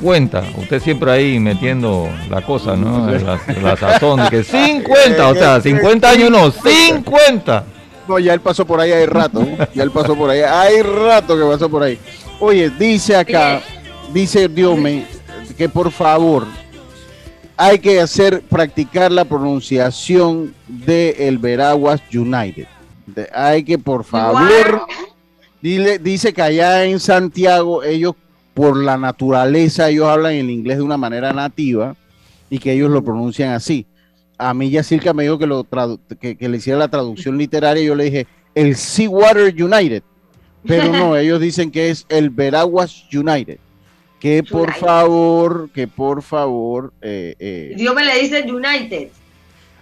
cuenta. 0.00 0.42
Usted 0.56 0.80
siempre 0.80 1.10
ahí 1.10 1.38
metiendo 1.40 2.08
la 2.30 2.40
cosa, 2.42 2.76
¿no? 2.76 3.10
La, 3.10 3.38
la 3.60 3.76
sazón, 3.76 4.22
de 4.22 4.30
que 4.30 4.44
50, 4.44 5.28
o 5.28 5.34
sea, 5.34 5.60
50 5.60 6.08
años 6.08 6.30
no, 6.30 6.50
50. 6.50 7.64
No, 8.08 8.18
ya 8.18 8.32
él 8.32 8.40
pasó 8.40 8.64
por 8.64 8.80
ahí, 8.80 8.92
hay 8.92 9.06
rato. 9.06 9.40
¿no? 9.40 9.66
Ya 9.74 9.82
él 9.82 9.90
pasó 9.90 10.16
por 10.16 10.30
ahí, 10.30 10.40
hay 10.40 10.80
rato 10.82 11.36
que 11.36 11.44
pasó 11.44 11.68
por 11.68 11.82
ahí. 11.82 11.98
Oye, 12.38 12.70
dice 12.70 13.16
acá, 13.16 13.60
dice 14.12 14.48
Diome, 14.48 15.04
que 15.58 15.68
por 15.68 15.90
favor 15.90 16.46
hay 17.56 17.78
que 17.80 18.00
hacer, 18.00 18.42
practicar 18.48 19.12
la 19.12 19.24
pronunciación 19.26 20.54
de 20.66 21.16
el 21.28 21.38
Veraguas 21.38 22.00
United. 22.12 22.66
De- 23.06 23.28
hay 23.34 23.62
que, 23.64 23.76
por 23.76 24.04
favor, 24.04 24.86
dile, 25.62 25.98
dice 25.98 26.32
que 26.32 26.42
allá 26.42 26.84
en 26.84 27.00
Santiago 27.00 27.82
ellos, 27.82 28.14
por 28.54 28.76
la 28.76 28.96
naturaleza, 28.96 29.88
ellos 29.90 30.06
hablan 30.08 30.32
el 30.34 30.50
inglés 30.50 30.78
de 30.78 30.82
una 30.82 30.96
manera 30.96 31.32
nativa 31.32 31.96
y 32.48 32.58
que 32.58 32.72
ellos 32.72 32.90
lo 32.90 33.02
pronuncian 33.04 33.50
así. 33.52 33.86
A 34.38 34.54
mí 34.54 34.70
Yacirca 34.70 35.12
me 35.12 35.22
dijo 35.24 35.38
que, 35.38 35.46
lo 35.46 35.64
tradu- 35.64 36.00
que, 36.18 36.36
que 36.36 36.48
le 36.48 36.56
hiciera 36.56 36.78
la 36.78 36.88
traducción 36.88 37.36
literaria 37.38 37.82
y 37.82 37.86
yo 37.86 37.94
le 37.94 38.04
dije 38.04 38.26
el 38.54 38.74
Seawater 38.76 39.54
United. 39.62 40.02
Pero 40.66 40.92
no, 40.92 41.16
ellos 41.18 41.40
dicen 41.40 41.70
que 41.70 41.90
es 41.90 42.06
el 42.08 42.30
Veraguas 42.30 43.04
United. 43.12 43.58
Que 44.18 44.42
por 44.42 44.68
United. 44.68 44.80
favor, 44.80 45.70
que 45.74 45.86
por 45.88 46.22
favor. 46.22 46.92
eh, 47.00 47.34
eh, 47.38 47.72
Dios 47.76 47.94
me 47.94 48.04
le 48.04 48.20
dice 48.20 48.42
United. 48.50 49.08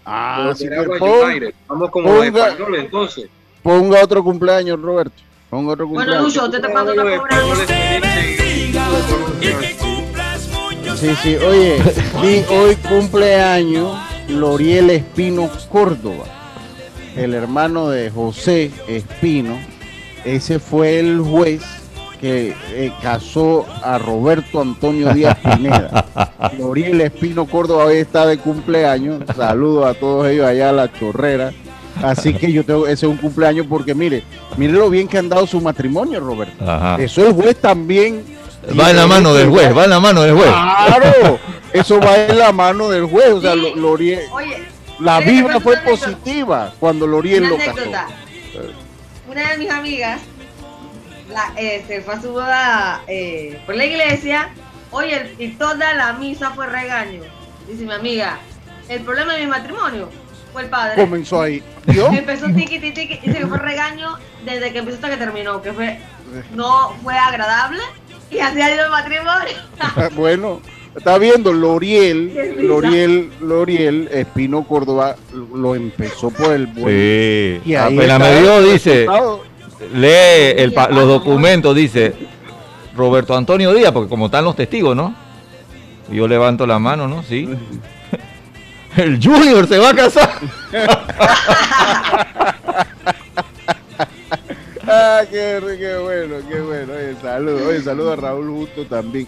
ah, 0.05 0.53
United. 0.61 1.55
Vamos 1.69 1.91
como 1.91 2.09
ponga- 2.09 2.49
españoles, 2.49 2.85
entonces. 2.85 3.29
ponga 3.63 4.03
otro 4.03 4.23
cumpleaños, 4.23 4.81
Roberto. 4.81 5.23
Ponga 5.51 5.73
otro 5.73 5.87
Bueno, 5.87 6.13
cumpleaños. 6.13 6.35
Lucho, 6.35 6.45
usted 6.45 6.61
te 6.61 6.69
manda 6.73 6.93
una 6.93 7.05
Los 7.05 7.21
cobranza. 7.21 7.67
Sí, 10.97 11.15
sí, 11.23 11.37
oye, 11.37 11.81
di 12.23 12.45
hoy 12.53 12.75
cumpleaños 12.77 13.97
Loriel 14.29 14.91
Espino 14.91 15.49
Córdoba. 15.71 16.25
el 17.17 17.35
hermano 17.35 17.89
de 17.89 18.11
José 18.11 18.71
Espino, 18.89 19.59
ese 20.25 20.59
fue 20.59 20.99
el 20.99 21.21
juez 21.21 21.63
que 22.21 22.55
eh, 22.71 22.93
casó 23.01 23.65
a 23.83 23.99
Roberto 23.99 24.61
Antonio 24.61 25.15
Díaz 25.15 25.39
Pineda. 25.39 26.05
Loriel 26.59 27.01
Espino 27.01 27.47
Córdoba 27.47 27.85
hoy 27.87 27.99
está 27.99 28.27
de 28.27 28.39
cumpleaños. 28.39 29.23
Saludos 29.37 29.87
a 29.87 29.95
todos 29.95 30.27
ellos 30.29 30.47
allá 30.47 30.71
a 30.71 30.73
la 30.73 30.93
chorrera. 30.93 31.53
Así 32.03 32.33
que 32.35 32.53
yo 32.53 32.65
tengo 32.65 32.87
ese 32.87 33.07
es 33.07 33.11
un 33.11 33.17
cumpleaños 33.17 33.67
porque 33.69 33.95
mire, 33.95 34.23
mire 34.57 34.73
lo 34.73 34.89
bien 34.91 35.09
que 35.09 35.19
han 35.19 35.29
dado 35.29 35.47
su 35.47 35.61
matrimonio, 35.61 36.21
Roberto. 36.21 36.65
Ajá. 36.69 36.97
Eso 37.03 37.27
el 37.27 37.33
juez 37.35 37.57
también. 37.61 38.25
Va 38.79 38.91
en 38.91 38.97
la 38.97 39.07
mano 39.07 39.33
del 39.35 39.49
juez, 39.49 39.77
va 39.77 39.85
en 39.85 39.91
la 39.91 40.01
mano 40.01 40.23
del 40.23 40.35
juez. 40.35 40.51
Claro, 40.51 41.39
eso 41.73 42.01
va 42.01 42.17
en 42.17 42.39
la 42.39 42.53
mano 42.53 42.89
del 42.91 43.05
juez. 43.07 43.31
O 43.33 43.41
sea, 43.41 43.53
Sí. 43.55 43.61
Lo- 43.61 43.77
Loriel, 43.77 44.21
Oye, 44.33 44.63
la 45.01 45.17
¿quieres 45.19 45.25
que 45.25 45.43
vibra 45.43 45.61
fue 45.61 45.77
anécdota? 45.77 46.07
positiva 46.07 46.75
cuando 46.79 47.07
Loriel 47.07 47.45
lo 47.49 47.57
casó. 47.57 47.71
anécdota. 47.71 48.07
Una 49.31 49.51
de 49.51 49.59
mis 49.59 49.71
amigas 49.71 50.21
la, 51.33 51.53
eh, 51.57 51.85
se 51.87 52.01
fue 52.03 52.15
a 52.15 52.21
su 52.23 52.31
boda 52.33 53.03
eh, 53.07 53.61
por 53.67 53.77
la 53.77 53.85
iglesia. 53.87 54.49
Oye, 54.91 55.35
y 55.39 55.49
toda 55.51 55.93
la 55.95 56.15
misa 56.15 56.51
fue 56.51 56.67
regaño. 56.67 57.21
Dice 57.69 57.85
mi 57.85 57.93
amiga, 57.93 58.39
el 58.89 59.01
problema 59.03 59.35
de 59.35 59.41
mi 59.41 59.47
matrimonio 59.47 60.09
fue 60.59 60.65
el 60.65 60.71
padre. 60.71 60.95
Comenzó 60.97 61.41
ahí. 61.41 61.63
¿Yo? 61.87 62.09
Empezó 62.09 62.47
tiqui 62.47 62.81
tiqui 62.81 62.91
tiqui, 62.91 63.19
dice 63.29 63.39
que 63.39 63.47
fue 63.47 63.59
regaño 63.59 64.17
desde 64.45 64.73
que 64.73 64.79
empezó 64.79 64.97
hasta 64.97 65.11
que 65.11 65.17
terminó, 65.17 65.63
que 65.63 65.73
fue 65.73 65.99
no 66.55 66.91
fue 67.03 67.17
agradable 67.17 67.79
y 68.29 68.41
así 68.41 68.61
ha 68.61 68.75
ido 68.75 68.85
el 68.87 68.91
matrimonio. 68.91 69.57
bueno, 70.17 70.61
está 70.97 71.17
viendo 71.17 71.53
Loriel. 71.53 72.57
Loriel, 72.67 73.31
Loriel, 73.41 74.09
Espino 74.13 74.65
Córdoba 74.65 75.15
lo 75.55 75.77
empezó 75.77 76.31
por 76.31 76.53
el 76.53 76.67
buen. 76.67 76.87
Sí. 76.87 77.61
Y 77.71 77.75
ahí 77.77 77.97
Apenas 77.97 78.05
está 78.05 78.19
me 78.19 78.41
dio, 78.41 78.63
dice, 78.73 79.07
lee 79.95 80.61
el 80.61 80.73
pa- 80.73 80.89
los 80.89 81.07
documentos, 81.07 81.75
dice 81.75 82.15
Roberto 82.97 83.37
Antonio 83.37 83.73
Díaz, 83.73 83.93
porque 83.93 84.09
como 84.11 84.27
están 84.27 84.45
los 84.45 84.57
testigos, 84.57 84.97
¿no? 84.97 85.15
Y 86.11 86.17
Yo 86.17 86.27
levanto 86.27 86.67
la 86.67 86.79
mano, 86.81 87.07
¿no? 87.07 87.23
Sí. 87.23 87.49
El 88.99 89.19
Junior 89.23 89.67
se 89.69 89.79
va 89.79 89.91
a 89.91 89.95
casar. 89.95 90.29
Ah, 94.87 95.21
qué, 95.31 95.61
qué 95.79 95.97
bueno, 95.99 96.37
qué 96.49 96.61
bueno. 96.61 96.93
Oye, 96.95 97.15
saludo, 97.23 97.69
oye, 97.69 97.83
saludo 97.83 98.13
a 98.13 98.17
Raúl 98.17 98.49
Justo 98.49 98.87
también. 98.87 99.27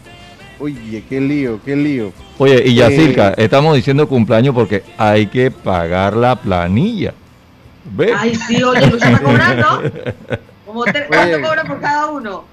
Oye, 0.59 1.05
qué 1.09 1.21
lío, 1.21 1.61
qué 1.65 1.77
lío. 1.77 2.13
Oye, 2.39 2.63
y 2.67 2.75
Yacirca, 2.75 3.31
Eh. 3.31 3.45
estamos 3.45 3.77
diciendo 3.77 4.09
cumpleaños 4.09 4.55
porque 4.55 4.83
hay 4.99 5.27
que 5.27 5.51
pagar 5.51 6.17
la 6.17 6.35
planilla. 6.37 7.15
¿Ves? 7.85 8.13
Ay, 8.19 8.35
sí, 8.35 8.63
oye, 8.63 8.87
Lucho 8.87 8.97
está 9.07 9.19
cobrando. 9.23 9.83
Como 10.71 10.85
te- 10.85 11.07
¿Cuánto 11.09 11.41
cobra 11.41 11.65
por 11.65 11.81
cada 11.81 12.07
uno? 12.13 12.47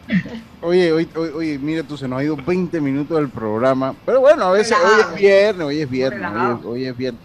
Oye, 0.61 0.91
oye, 0.91 1.07
oye, 1.35 1.59
mira 1.59 1.83
tú, 1.83 1.95
se 1.95 2.07
nos 2.07 2.17
ha 2.19 2.23
ido 2.23 2.35
20 2.35 2.81
minutos 2.81 3.15
del 3.15 3.29
programa. 3.29 3.95
Pero 4.07 4.21
bueno, 4.21 4.45
a 4.45 4.51
veces 4.53 4.75
hoy 4.75 4.83
Relajado. 4.89 5.13
es 5.13 5.21
viernes, 5.21 5.67
hoy 5.67 5.81
es 5.81 5.89
viernes, 5.89 6.31
hoy 6.31 6.57
es, 6.59 6.65
hoy 6.65 6.85
es 6.87 6.97
viernes. 6.97 7.21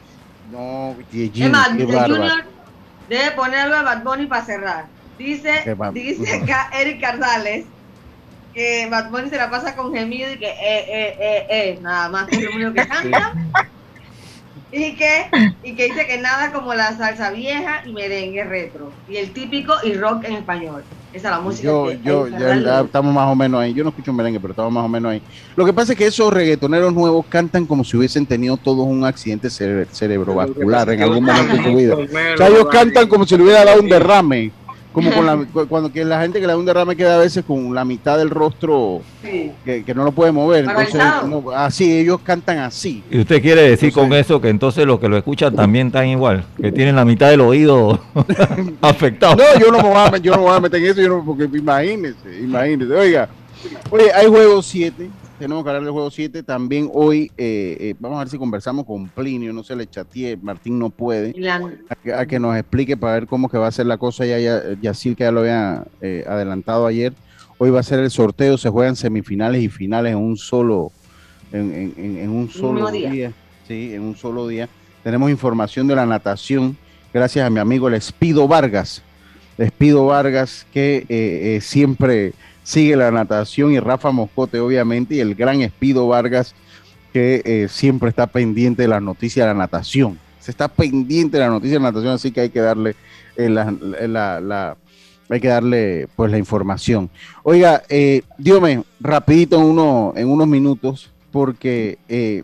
No, 0.50 0.98
Gigi, 1.10 1.48
más, 1.48 1.68
qué. 1.70 1.84
Junior 1.86 2.44
debe 3.08 3.30
poner 3.30 3.60
algo 3.60 3.76
de 3.78 3.82
Bad 3.84 4.04
Bunny 4.04 4.26
para 4.26 4.44
cerrar. 4.44 4.90
Dice, 5.16 5.64
dice 5.94 6.42
acá 6.42 6.68
Eric 6.78 7.00
Cardales 7.00 7.68
que 8.52 8.86
Bad 8.90 9.10
Bunny 9.10 9.30
se 9.30 9.38
la 9.38 9.50
pasa 9.50 9.74
con 9.74 9.94
gemido 9.94 10.30
y 10.30 10.38
que 10.38 10.50
eh, 10.50 10.56
eh, 10.60 11.16
eh, 11.18 11.46
eh, 11.48 11.78
nada 11.80 12.10
más 12.10 12.28
que 12.28 12.36
es 12.36 12.42
lo 12.42 12.54
único 12.54 12.74
que 12.74 12.86
canta. 12.86 13.32
Y 14.72 14.94
que, 14.96 15.26
y 15.62 15.74
que 15.74 15.84
dice 15.84 16.06
que 16.06 16.16
nada 16.18 16.50
como 16.50 16.72
la 16.74 16.96
salsa 16.96 17.30
vieja 17.30 17.82
y 17.86 17.92
merengue 17.92 18.42
retro. 18.44 18.90
Y 19.08 19.16
el 19.16 19.30
típico 19.32 19.74
y 19.84 19.92
rock 19.94 20.24
en 20.24 20.32
español. 20.34 20.82
Esa 21.12 21.28
es 21.28 21.34
la 21.34 21.40
música 21.40 21.68
Yo, 21.68 21.88
que 21.88 21.98
yo, 22.02 22.26
ya, 22.28 22.56
ya 22.56 22.80
estamos 22.80 23.12
más 23.14 23.28
o 23.30 23.34
menos 23.34 23.60
ahí. 23.60 23.74
Yo 23.74 23.84
no 23.84 23.90
escucho 23.90 24.14
merengue, 24.14 24.40
pero 24.40 24.52
estamos 24.52 24.72
más 24.72 24.82
o 24.84 24.88
menos 24.88 25.12
ahí. 25.12 25.20
Lo 25.56 25.66
que 25.66 25.74
pasa 25.74 25.92
es 25.92 25.98
que 25.98 26.06
esos 26.06 26.32
reggaetoneros 26.32 26.94
nuevos 26.94 27.26
cantan 27.28 27.66
como 27.66 27.84
si 27.84 27.98
hubiesen 27.98 28.24
tenido 28.24 28.56
todos 28.56 28.86
un 28.86 29.04
accidente 29.04 29.48
cere- 29.48 29.86
cerebrovascular 29.92 30.88
en 30.88 31.02
algún 31.02 31.24
momento 31.24 31.54
de 31.54 31.62
su 31.64 31.76
vida. 31.76 31.94
O 31.96 32.36
sea, 32.38 32.48
ellos 32.48 32.66
cantan 32.72 33.08
como 33.08 33.26
si 33.26 33.36
le 33.36 33.42
hubiera 33.42 33.62
dado 33.66 33.80
un 33.82 33.88
derrame. 33.90 34.50
Como 34.92 35.10
con 35.12 35.24
la, 35.26 35.36
cu- 35.52 35.66
cuando 35.68 35.90
que 35.92 36.04
la 36.04 36.20
gente 36.20 36.40
que 36.40 36.46
le 36.46 36.52
da 36.52 36.58
un 36.58 36.64
derrame 36.66 36.94
queda 36.96 37.14
a 37.16 37.18
veces 37.18 37.44
con 37.44 37.74
la 37.74 37.84
mitad 37.84 38.18
del 38.18 38.30
rostro 38.30 39.00
Sí. 39.22 39.50
que, 39.64 39.84
que 39.84 39.94
no 39.94 40.04
lo 40.04 40.12
puede 40.12 40.32
mover. 40.32 40.64
Entonces, 40.64 41.00
no, 41.28 41.44
así, 41.54 41.98
ellos 41.98 42.20
cantan 42.22 42.58
así. 42.58 43.02
Y 43.10 43.20
usted 43.20 43.40
quiere 43.40 43.62
decir 43.70 43.92
con 43.92 44.12
eso 44.12 44.40
que 44.40 44.48
entonces 44.48 44.84
los 44.84 44.98
que 45.00 45.08
lo 45.08 45.16
escuchan 45.16 45.54
también 45.54 45.86
están 45.88 46.06
igual, 46.08 46.44
que 46.60 46.70
tienen 46.72 46.96
la 46.96 47.04
mitad 47.04 47.30
del 47.30 47.40
oído 47.40 48.00
afectado. 48.80 49.36
No, 49.36 49.58
yo 49.60 49.70
no 49.70 49.78
me 49.78 49.88
voy 49.88 49.96
a, 49.96 50.16
yo 50.18 50.32
no 50.32 50.38
me 50.38 50.42
voy 50.44 50.56
a 50.56 50.60
meter 50.60 50.80
en 50.82 50.90
eso, 50.90 51.00
yo 51.00 51.08
no, 51.08 51.24
porque 51.24 51.44
imagínese, 51.44 52.40
imagínese. 52.42 52.92
Oiga, 52.94 53.28
oye, 53.90 54.12
hay 54.12 54.26
juego 54.26 54.62
7, 54.62 55.08
tenemos 55.42 55.64
que 55.64 55.70
hablar 55.70 55.82
del 55.82 55.90
juego 55.92 56.08
7. 56.08 56.44
También 56.44 56.88
hoy, 56.92 57.32
eh, 57.36 57.76
eh, 57.80 57.94
vamos 57.98 58.16
a 58.16 58.20
ver 58.20 58.28
si 58.28 58.38
conversamos 58.38 58.86
con 58.86 59.08
Plinio, 59.08 59.52
no 59.52 59.64
se 59.64 59.74
le 59.74 59.88
chateé, 59.88 60.36
Martín 60.36 60.78
no 60.78 60.88
puede, 60.90 61.32
la- 61.36 61.56
a 61.88 61.94
que, 61.96 62.14
a 62.14 62.26
que 62.26 62.38
nos 62.38 62.56
explique 62.56 62.96
para 62.96 63.14
ver 63.14 63.26
cómo 63.26 63.48
que 63.48 63.58
va 63.58 63.66
a 63.66 63.72
ser 63.72 63.86
la 63.86 63.98
cosa. 63.98 64.24
Ya, 64.24 64.38
ya, 64.38 64.62
Yacil, 64.80 65.16
que 65.16 65.24
ya 65.24 65.32
lo 65.32 65.40
había 65.40 65.82
eh, 66.00 66.24
adelantado 66.28 66.86
ayer. 66.86 67.12
Hoy 67.58 67.70
va 67.70 67.80
a 67.80 67.82
ser 67.82 67.98
el 67.98 68.10
sorteo, 68.12 68.56
se 68.56 68.68
juegan 68.70 68.94
semifinales 68.94 69.60
y 69.62 69.68
finales 69.68 70.12
en 70.12 70.18
un 70.18 70.36
solo, 70.36 70.92
en, 71.52 71.72
en- 71.74 71.94
en- 71.96 72.18
en 72.18 72.30
un 72.30 72.48
solo 72.48 72.88
día. 72.92 73.10
día. 73.10 73.32
Sí, 73.66 73.94
en 73.94 74.02
un 74.02 74.14
solo 74.16 74.46
día. 74.46 74.68
Tenemos 75.02 75.28
información 75.28 75.88
de 75.88 75.96
la 75.96 76.06
natación, 76.06 76.76
gracias 77.12 77.44
a 77.44 77.50
mi 77.50 77.58
amigo 77.58 77.88
el 77.88 77.94
Espido 77.94 78.46
Vargas. 78.46 79.02
Espido 79.58 80.06
Vargas, 80.06 80.66
que 80.72 81.58
siempre 81.60 82.32
sigue 82.62 82.96
la 82.96 83.10
natación, 83.10 83.72
y 83.72 83.80
Rafa 83.80 84.10
Moscote, 84.10 84.60
obviamente, 84.60 85.14
y 85.16 85.20
el 85.20 85.34
gran 85.34 85.60
Espido 85.62 86.06
Vargas, 86.08 86.54
que 87.12 87.42
eh, 87.44 87.68
siempre 87.68 88.08
está 88.08 88.26
pendiente 88.26 88.82
de 88.82 88.88
las 88.88 89.02
noticias 89.02 89.44
de 89.46 89.52
la 89.52 89.58
natación. 89.58 90.18
Se 90.40 90.50
está 90.50 90.68
pendiente 90.68 91.36
de 91.36 91.44
la 91.44 91.50
noticia 91.50 91.74
de 91.78 91.82
la 91.82 91.90
natación, 91.90 92.14
así 92.14 92.32
que 92.32 92.40
hay 92.40 92.50
que 92.50 92.60
darle 92.60 92.96
eh, 93.36 93.48
la, 93.48 93.70
la- 94.08 94.40
la- 94.40 94.76
hay 95.28 95.40
que 95.40 95.48
darle 95.48 96.08
pues 96.16 96.30
la 96.30 96.36
información. 96.38 97.08
Oiga, 97.42 97.82
eh, 97.88 98.22
dígame 98.38 98.82
rapidito 99.00 99.56
en, 99.56 99.62
uno, 99.64 100.12
en 100.16 100.28
unos 100.28 100.46
minutos, 100.46 101.10
porque 101.30 101.98
eh, 102.08 102.42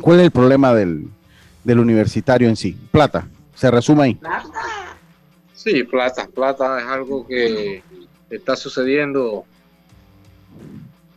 ¿cuál 0.00 0.18
es 0.20 0.24
el 0.26 0.30
problema 0.30 0.72
del, 0.74 1.08
del 1.64 1.80
universitario 1.80 2.48
en 2.48 2.54
sí? 2.56 2.76
Plata, 2.92 3.26
se 3.54 3.68
resume 3.70 4.02
ahí. 4.04 4.20
Sí, 5.54 5.82
plata, 5.84 6.28
plata 6.32 6.78
es 6.80 6.86
algo 6.86 7.26
que 7.26 7.82
está 8.36 8.56
sucediendo. 8.56 9.44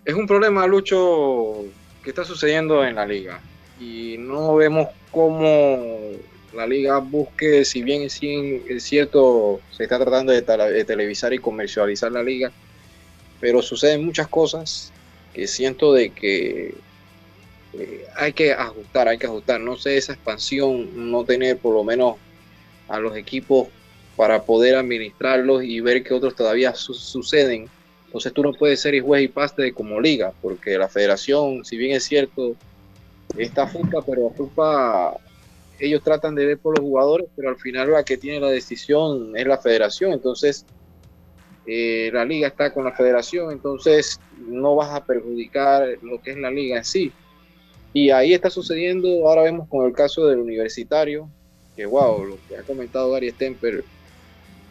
Es 0.04 0.14
un 0.14 0.28
problema, 0.28 0.68
Lucho, 0.68 1.66
que 2.04 2.10
está 2.10 2.24
sucediendo 2.24 2.86
en 2.86 2.96
la 2.96 3.06
liga. 3.06 3.40
Y 3.80 4.18
no 4.20 4.56
vemos 4.56 4.90
cómo 5.12 6.12
la 6.54 6.68
liga 6.68 7.00
busque, 7.00 7.66
si 7.66 7.84
bien 7.84 8.04
es 8.04 8.84
cierto, 8.84 9.60
se 9.72 9.84
está 9.84 10.00
tratando 10.00 10.32
de 10.32 10.86
televisar 10.86 11.34
y 11.34 11.40
comercializar 11.40 12.12
la 12.12 12.24
liga, 12.24 12.52
pero 13.42 13.62
suceden 13.62 14.06
muchas 14.06 14.28
cosas 14.28 14.92
que 15.34 15.48
siento 15.48 15.94
de 15.94 16.12
que 16.12 16.76
eh, 17.74 18.06
hay 18.16 18.32
que 18.32 18.54
ajustar, 18.54 19.10
hay 19.10 19.18
que 19.18 19.26
ajustar. 19.26 19.60
No 19.60 19.76
sé, 19.76 19.98
esa 19.98 20.14
expansión, 20.14 21.12
no 21.12 21.26
tener 21.26 21.58
por 21.58 21.74
lo 21.74 21.84
menos 21.84 22.16
a 22.88 23.00
los 23.00 23.18
equipos 23.18 23.68
para 24.16 24.46
poder 24.46 24.76
administrarlos 24.76 25.64
y 25.64 25.82
ver 25.82 26.04
que 26.04 26.14
otros 26.14 26.36
todavía 26.36 26.74
su- 26.76 26.94
suceden. 26.94 27.72
Entonces 28.08 28.34
tú 28.34 28.44
no 28.44 28.54
puedes 28.54 28.82
ser 28.82 28.96
y 28.96 29.02
juez 29.02 29.24
y 29.24 29.28
paste 29.30 29.74
como 29.74 30.00
liga, 30.02 30.34
porque 30.42 30.78
la 30.78 30.90
federación, 30.90 31.64
si 31.66 31.78
bien 31.78 31.96
es 31.96 32.06
cierto, 32.06 32.58
está 33.36 33.68
FUPA, 33.68 34.06
pero 34.06 34.32
FUPA, 34.36 35.18
ellos 35.80 36.04
tratan 36.04 36.36
de 36.36 36.46
ver 36.48 36.60
por 36.62 36.76
los 36.80 36.84
jugadores, 36.86 37.28
pero 37.36 37.50
al 37.50 37.58
final 37.60 37.92
la 37.92 38.06
que 38.06 38.18
tiene 38.18 38.40
la 38.42 38.50
decisión 38.52 39.36
es 39.38 39.48
la 39.48 39.60
federación. 39.60 40.14
Entonces, 40.14 40.68
eh, 41.66 42.12
la 42.14 42.26
liga 42.26 42.48
está 42.48 42.74
con 42.74 42.86
la 42.86 42.94
federación, 42.96 43.52
entonces 43.52 44.22
no 44.32 44.76
vas 44.76 44.92
a 44.94 45.06
perjudicar 45.06 45.88
lo 46.02 46.22
que 46.22 46.32
es 46.32 46.38
la 46.38 46.52
liga 46.52 46.78
en 46.78 46.84
sí. 46.86 47.18
Y 47.94 48.12
ahí 48.12 48.34
está 48.34 48.50
sucediendo, 48.50 49.08
ahora 49.28 49.44
vemos 49.44 49.68
con 49.70 49.86
el 49.88 49.94
caso 49.94 50.28
del 50.28 50.40
universitario, 50.40 51.32
que 51.76 51.86
wow, 51.86 52.26
lo 52.26 52.42
que 52.48 52.58
ha 52.58 52.66
comentado 52.66 53.12
Gary 53.12 53.32
Stemper, 53.32 53.86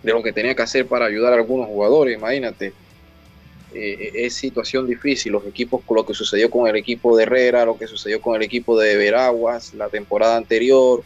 de 0.04 0.12
lo 0.12 0.22
que 0.22 0.32
tenía 0.32 0.54
que 0.54 0.62
hacer 0.62 0.86
para 0.86 1.06
ayudar 1.06 1.32
a 1.32 1.36
algunos 1.36 1.66
jugadores, 1.66 2.16
imagínate. 2.16 2.72
Eh, 3.72 4.12
es 4.14 4.34
situación 4.34 4.86
difícil, 4.86 5.32
los 5.32 5.44
equipos, 5.46 5.82
con 5.84 5.96
lo 5.96 6.06
que 6.06 6.14
sucedió 6.14 6.48
con 6.48 6.68
el 6.68 6.76
equipo 6.76 7.16
de 7.16 7.24
Herrera, 7.24 7.64
lo 7.64 7.76
que 7.76 7.88
sucedió 7.88 8.20
con 8.20 8.36
el 8.36 8.42
equipo 8.42 8.78
de 8.78 8.96
Veraguas 8.96 9.74
la 9.74 9.88
temporada 9.88 10.36
anterior. 10.36 11.02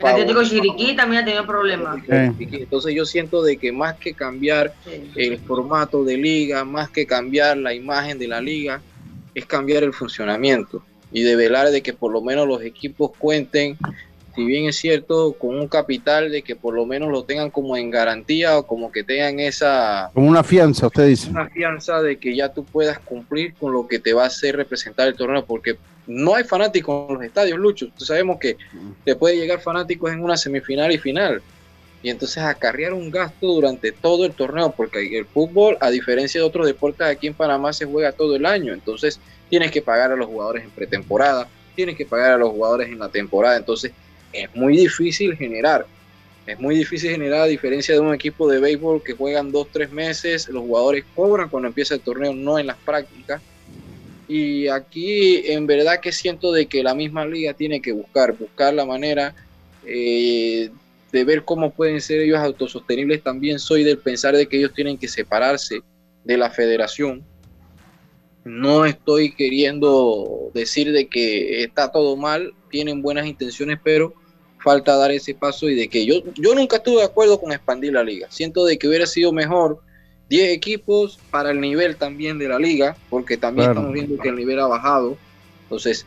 El 0.00 0.06
Atlético 0.06 0.42
Chiriquí 0.42 0.96
también 0.96 1.22
ha 1.22 1.24
tenido 1.26 1.46
problemas. 1.46 2.02
Entonces 2.08 2.94
yo 2.94 3.04
siento 3.04 3.42
de 3.42 3.58
que 3.58 3.70
más 3.70 3.96
que 3.96 4.14
cambiar 4.14 4.74
Sí. 4.84 5.10
el 5.14 5.38
formato 5.40 6.02
de 6.02 6.16
liga, 6.16 6.64
más 6.64 6.88
que 6.88 7.06
cambiar 7.06 7.58
la 7.58 7.74
imagen 7.74 8.18
de 8.18 8.26
la 8.26 8.40
liga, 8.40 8.80
es 9.34 9.44
cambiar 9.44 9.84
el 9.84 9.92
funcionamiento 9.92 10.82
y 11.12 11.22
de 11.22 11.36
velar 11.36 11.70
de 11.70 11.82
que 11.82 11.92
por 11.92 12.10
lo 12.10 12.22
menos 12.22 12.48
los 12.48 12.62
equipos 12.62 13.10
cuenten 13.18 13.76
si 14.34 14.44
bien 14.44 14.66
es 14.66 14.76
cierto, 14.76 15.32
con 15.32 15.58
un 15.58 15.68
capital 15.68 16.30
de 16.30 16.42
que 16.42 16.54
por 16.56 16.74
lo 16.74 16.86
menos 16.86 17.10
lo 17.10 17.24
tengan 17.24 17.50
como 17.50 17.76
en 17.76 17.90
garantía 17.90 18.58
o 18.58 18.66
como 18.66 18.92
que 18.92 19.02
tengan 19.02 19.40
esa... 19.40 20.10
Como 20.14 20.28
una 20.28 20.44
fianza, 20.44 20.86
usted 20.86 21.08
dice. 21.08 21.30
Una 21.30 21.48
fianza 21.48 22.00
de 22.00 22.18
que 22.18 22.34
ya 22.36 22.52
tú 22.52 22.64
puedas 22.64 22.98
cumplir 23.00 23.54
con 23.54 23.72
lo 23.72 23.88
que 23.88 23.98
te 23.98 24.12
va 24.12 24.24
a 24.24 24.26
hacer 24.26 24.56
representar 24.56 25.08
el 25.08 25.14
torneo, 25.14 25.44
porque 25.44 25.76
no 26.06 26.34
hay 26.34 26.44
fanáticos 26.44 27.08
en 27.08 27.14
los 27.14 27.24
estadios, 27.24 27.58
Lucho. 27.58 27.88
Sabemos 27.96 28.38
que 28.38 28.56
te 29.04 29.16
puede 29.16 29.36
llegar 29.36 29.60
fanáticos 29.60 30.12
en 30.12 30.22
una 30.22 30.36
semifinal 30.36 30.92
y 30.92 30.98
final. 30.98 31.42
Y 32.02 32.08
entonces 32.08 32.38
acarrear 32.42 32.94
un 32.94 33.10
gasto 33.10 33.46
durante 33.48 33.92
todo 33.92 34.24
el 34.24 34.32
torneo, 34.32 34.72
porque 34.74 35.18
el 35.18 35.26
fútbol, 35.26 35.76
a 35.80 35.90
diferencia 35.90 36.40
de 36.40 36.46
otros 36.46 36.66
deportes 36.66 37.06
aquí 37.06 37.26
en 37.26 37.34
Panamá, 37.34 37.72
se 37.72 37.84
juega 37.84 38.12
todo 38.12 38.36
el 38.36 38.46
año. 38.46 38.72
Entonces 38.72 39.20
tienes 39.50 39.70
que 39.70 39.82
pagar 39.82 40.12
a 40.12 40.16
los 40.16 40.26
jugadores 40.26 40.64
en 40.64 40.70
pretemporada, 40.70 41.46
tienes 41.74 41.96
que 41.96 42.06
pagar 42.06 42.32
a 42.32 42.38
los 42.38 42.50
jugadores 42.50 42.88
en 42.88 42.98
la 42.98 43.08
temporada. 43.08 43.56
Entonces 43.56 43.92
es 44.32 44.54
muy 44.54 44.76
difícil 44.76 45.36
generar. 45.36 45.86
Es 46.46 46.58
muy 46.58 46.74
difícil 46.74 47.10
generar, 47.10 47.42
a 47.42 47.46
diferencia 47.46 47.94
de 47.94 48.00
un 48.00 48.14
equipo 48.14 48.48
de 48.48 48.58
béisbol 48.58 49.02
que 49.02 49.12
juegan 49.12 49.52
dos, 49.52 49.68
tres 49.70 49.92
meses, 49.92 50.48
los 50.48 50.62
jugadores 50.62 51.04
cobran 51.14 51.48
cuando 51.48 51.68
empieza 51.68 51.94
el 51.94 52.00
torneo, 52.00 52.32
no 52.34 52.58
en 52.58 52.66
las 52.66 52.76
prácticas. 52.78 53.42
Y 54.26 54.68
aquí 54.68 55.42
en 55.50 55.66
verdad 55.66 56.00
que 56.00 56.12
siento 56.12 56.52
de 56.52 56.66
que 56.66 56.82
la 56.82 56.94
misma 56.94 57.26
liga 57.26 57.52
tiene 57.52 57.80
que 57.82 57.92
buscar, 57.92 58.36
buscar 58.36 58.72
la 58.74 58.84
manera 58.84 59.34
eh, 59.84 60.70
de 61.12 61.24
ver 61.24 61.44
cómo 61.44 61.72
pueden 61.72 62.00
ser 62.00 62.20
ellos 62.20 62.38
autosostenibles. 62.38 63.22
También 63.22 63.58
soy 63.58 63.84
del 63.84 63.98
pensar 63.98 64.36
de 64.36 64.46
que 64.46 64.58
ellos 64.58 64.72
tienen 64.72 64.98
que 64.98 65.08
separarse 65.08 65.80
de 66.24 66.36
la 66.36 66.50
federación. 66.50 67.24
No 68.44 68.86
estoy 68.86 69.32
queriendo 69.34 70.50
decir 70.54 70.92
de 70.92 71.08
que 71.08 71.62
está 71.62 71.92
todo 71.92 72.16
mal, 72.16 72.54
tienen 72.70 73.02
buenas 73.02 73.26
intenciones, 73.26 73.78
pero 73.82 74.14
falta 74.62 74.96
dar 74.96 75.10
ese 75.10 75.34
paso 75.34 75.68
y 75.68 75.74
de 75.74 75.88
que 75.88 76.04
yo, 76.06 76.22
yo 76.34 76.54
nunca 76.54 76.76
estuve 76.76 76.98
de 76.98 77.04
acuerdo 77.04 77.40
con 77.40 77.52
expandir 77.52 77.92
la 77.92 78.04
liga. 78.04 78.26
Siento 78.30 78.64
de 78.64 78.78
que 78.78 78.88
hubiera 78.88 79.06
sido 79.06 79.32
mejor 79.32 79.80
10 80.28 80.50
equipos 80.50 81.18
para 81.30 81.50
el 81.50 81.60
nivel 81.60 81.96
también 81.96 82.38
de 82.38 82.48
la 82.48 82.58
liga, 82.58 82.96
porque 83.08 83.36
también 83.36 83.70
estamos 83.70 83.92
viendo 83.92 84.16
que 84.18 84.28
el 84.28 84.36
nivel 84.36 84.60
ha 84.60 84.66
bajado. 84.66 85.16
Entonces, 85.64 86.06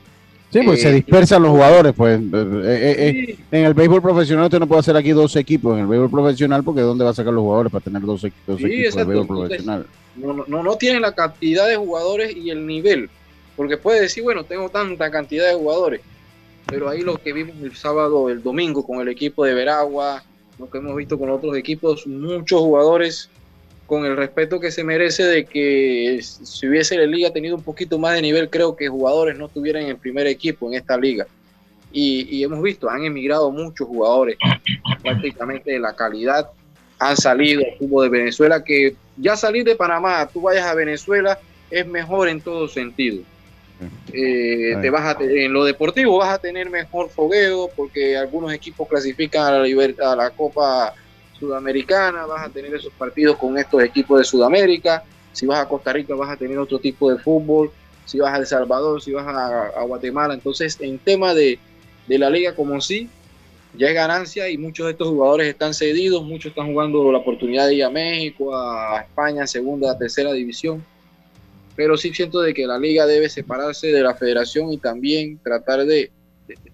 Sí, 0.53 0.59
pues 0.63 0.83
se 0.83 0.89
eh, 0.89 0.93
dispersan 0.93 1.41
los 1.41 1.51
jugadores, 1.51 1.93
pues. 1.97 2.19
Eh, 2.21 2.21
eh, 2.63 3.37
en 3.51 3.65
el 3.65 3.73
béisbol 3.73 4.03
profesional 4.03 4.45
usted 4.45 4.59
no 4.59 4.67
puede 4.67 4.81
hacer 4.81 4.95
aquí 4.95 5.09
dos 5.09 5.35
equipos 5.35 5.73
en 5.73 5.79
el 5.79 5.87
béisbol 5.87 6.11
profesional 6.11 6.63
porque 6.63 6.81
¿dónde 6.81 7.03
va 7.03 7.09
a 7.09 7.13
sacar 7.15 7.33
los 7.33 7.41
jugadores 7.41 7.71
para 7.71 7.83
tener 7.83 8.03
dos, 8.03 8.23
equipos 8.23 8.61
en 8.61 8.99
el 8.99 9.05
béisbol 9.07 9.27
profesional? 9.27 9.87
No, 10.15 10.45
no, 10.45 10.61
no 10.61 10.75
tienen 10.75 11.01
la 11.01 11.15
cantidad 11.15 11.67
de 11.67 11.75
jugadores 11.75 12.37
y 12.37 12.51
el 12.51 12.67
nivel, 12.67 13.09
porque 13.55 13.77
puede 13.77 14.01
decir, 14.01 14.21
bueno, 14.21 14.43
tengo 14.43 14.69
tanta 14.69 15.09
cantidad 15.09 15.47
de 15.47 15.55
jugadores, 15.55 16.01
pero 16.73 16.89
ahí 16.89 17.01
lo 17.01 17.17
que 17.17 17.33
vimos 17.33 17.55
el 17.61 17.75
sábado, 17.75 18.29
el 18.29 18.41
domingo 18.41 18.83
con 18.83 18.99
el 18.99 19.07
equipo 19.07 19.45
de 19.45 19.53
Veragua, 19.53 20.23
lo 20.57 20.67
que 20.67 20.79
hemos 20.79 20.95
visto 20.95 21.19
con 21.19 21.29
otros 21.29 21.55
equipos, 21.55 22.07
muchos 22.07 22.61
jugadores 22.61 23.29
con 23.85 24.07
el 24.07 24.17
respeto 24.17 24.59
que 24.59 24.71
se 24.71 24.83
merece 24.83 25.23
de 25.23 25.45
que 25.45 26.19
si 26.23 26.67
hubiese 26.67 26.97
la 26.97 27.05
liga 27.05 27.29
tenido 27.29 27.55
un 27.55 27.61
poquito 27.61 27.99
más 27.99 28.15
de 28.15 28.23
nivel, 28.23 28.49
creo 28.49 28.75
que 28.75 28.87
jugadores 28.87 29.37
no 29.37 29.45
estuvieran 29.45 29.83
en 29.83 29.97
primer 29.97 30.25
equipo 30.25 30.67
en 30.67 30.73
esta 30.73 30.97
liga. 30.97 31.27
Y, 31.91 32.43
hemos 32.43 32.59
visto, 32.63 32.89
han 32.89 33.03
emigrado 33.03 33.51
muchos 33.51 33.87
jugadores, 33.87 34.35
prácticamente 35.03 35.73
de 35.73 35.79
la 35.79 35.95
calidad, 35.95 36.49
han 36.97 37.15
salido 37.15 37.61
al 37.61 37.77
fútbol 37.77 38.05
de 38.05 38.17
Venezuela, 38.17 38.63
que 38.63 38.95
ya 39.17 39.37
salir 39.37 39.63
de 39.63 39.75
Panamá, 39.75 40.27
tú 40.33 40.41
vayas 40.41 40.65
a 40.65 40.73
Venezuela, 40.73 41.37
es 41.69 41.85
mejor 41.85 42.29
en 42.29 42.41
todo 42.41 42.67
sentido. 42.67 43.21
Eh, 44.11 44.75
te 44.81 44.89
vas 44.89 45.15
a 45.15 45.23
en 45.23 45.51
lo 45.51 45.63
deportivo 45.63 46.17
vas 46.17 46.33
a 46.33 46.37
tener 46.39 46.69
mejor 46.69 47.09
fogueo 47.09 47.69
porque 47.75 48.17
algunos 48.17 48.53
equipos 48.53 48.87
clasifican 48.87 49.53
a 49.53 49.59
la, 49.59 50.11
a 50.11 50.15
la 50.15 50.29
Copa 50.31 50.93
Sudamericana, 51.39 52.25
vas 52.25 52.47
a 52.47 52.49
tener 52.49 52.73
esos 52.73 52.93
partidos 52.93 53.37
con 53.37 53.57
estos 53.57 53.81
equipos 53.83 54.19
de 54.19 54.25
Sudamérica, 54.25 55.03
si 55.31 55.45
vas 55.45 55.59
a 55.59 55.67
Costa 55.67 55.91
Rica 55.91 56.15
vas 56.15 56.29
a 56.29 56.37
tener 56.37 56.57
otro 56.57 56.79
tipo 56.79 57.11
de 57.11 57.17
fútbol, 57.19 57.71
si 58.05 58.19
vas 58.19 58.33
a 58.33 58.37
El 58.37 58.45
Salvador, 58.45 59.01
si 59.01 59.11
vas 59.11 59.25
a, 59.27 59.81
Guatemala, 59.83 60.33
entonces 60.33 60.77
en 60.79 60.99
tema 60.99 61.33
de, 61.33 61.59
de 62.07 62.19
la 62.19 62.29
liga 62.29 62.55
como 62.55 62.79
sí, 62.81 63.09
ya 63.75 63.87
es 63.87 63.93
ganancia 63.93 64.49
y 64.49 64.57
muchos 64.57 64.85
de 64.85 64.91
estos 64.91 65.07
jugadores 65.07 65.47
están 65.47 65.73
cedidos, 65.73 66.23
muchos 66.23 66.51
están 66.51 66.67
jugando 66.67 67.11
la 67.11 67.17
oportunidad 67.17 67.67
de 67.67 67.75
ir 67.75 67.83
a 67.83 67.89
México, 67.89 68.55
a 68.55 69.01
España, 69.01 69.47
segunda, 69.47 69.97
tercera 69.97 70.31
división. 70.31 70.85
Pero 71.75 71.97
sí 71.97 72.13
siento 72.13 72.41
de 72.41 72.53
que 72.53 72.67
la 72.67 72.77
liga 72.77 73.05
debe 73.05 73.29
separarse 73.29 73.87
de 73.87 74.01
la 74.01 74.15
federación 74.15 74.71
y 74.71 74.77
también 74.77 75.39
tratar 75.43 75.85
de, 75.85 76.11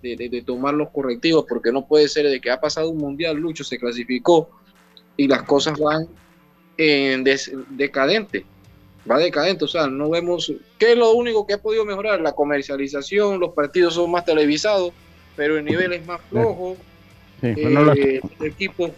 de, 0.02 0.44
tomar 0.46 0.74
los 0.74 0.90
correctivos, 0.90 1.46
porque 1.48 1.72
no 1.72 1.88
puede 1.88 2.08
ser 2.08 2.28
de 2.28 2.42
que 2.42 2.52
ha 2.52 2.60
pasado 2.60 2.90
un 2.90 2.98
mundial, 2.98 3.38
Lucho 3.38 3.64
se 3.64 3.78
clasificó 3.78 4.50
y 5.16 5.28
las 5.28 5.44
cosas 5.44 5.78
van 5.80 6.08
en 6.78 7.26
decadente, 7.70 8.46
va 9.10 9.18
decadente, 9.18 9.66
o 9.66 9.68
sea, 9.68 9.88
no 9.88 10.10
vemos, 10.10 10.54
¿qué 10.78 10.94
es 10.94 10.98
lo 10.98 11.12
único 11.12 11.46
que 11.46 11.54
ha 11.54 11.62
podido 11.62 11.86
mejorar? 11.86 12.22
La 12.22 12.32
comercialización, 12.32 13.40
los 13.40 13.54
partidos 13.54 13.96
son 13.96 14.12
más 14.12 14.26
televisados, 14.26 14.94
pero 15.36 15.58
el 15.58 15.66
nivel 15.66 15.94
es 15.94 16.06
más 16.06 16.22
flojo, 16.30 16.78
pues 17.42 17.58
eh, 17.58 17.70
los 17.70 17.98
equipos 18.46 18.92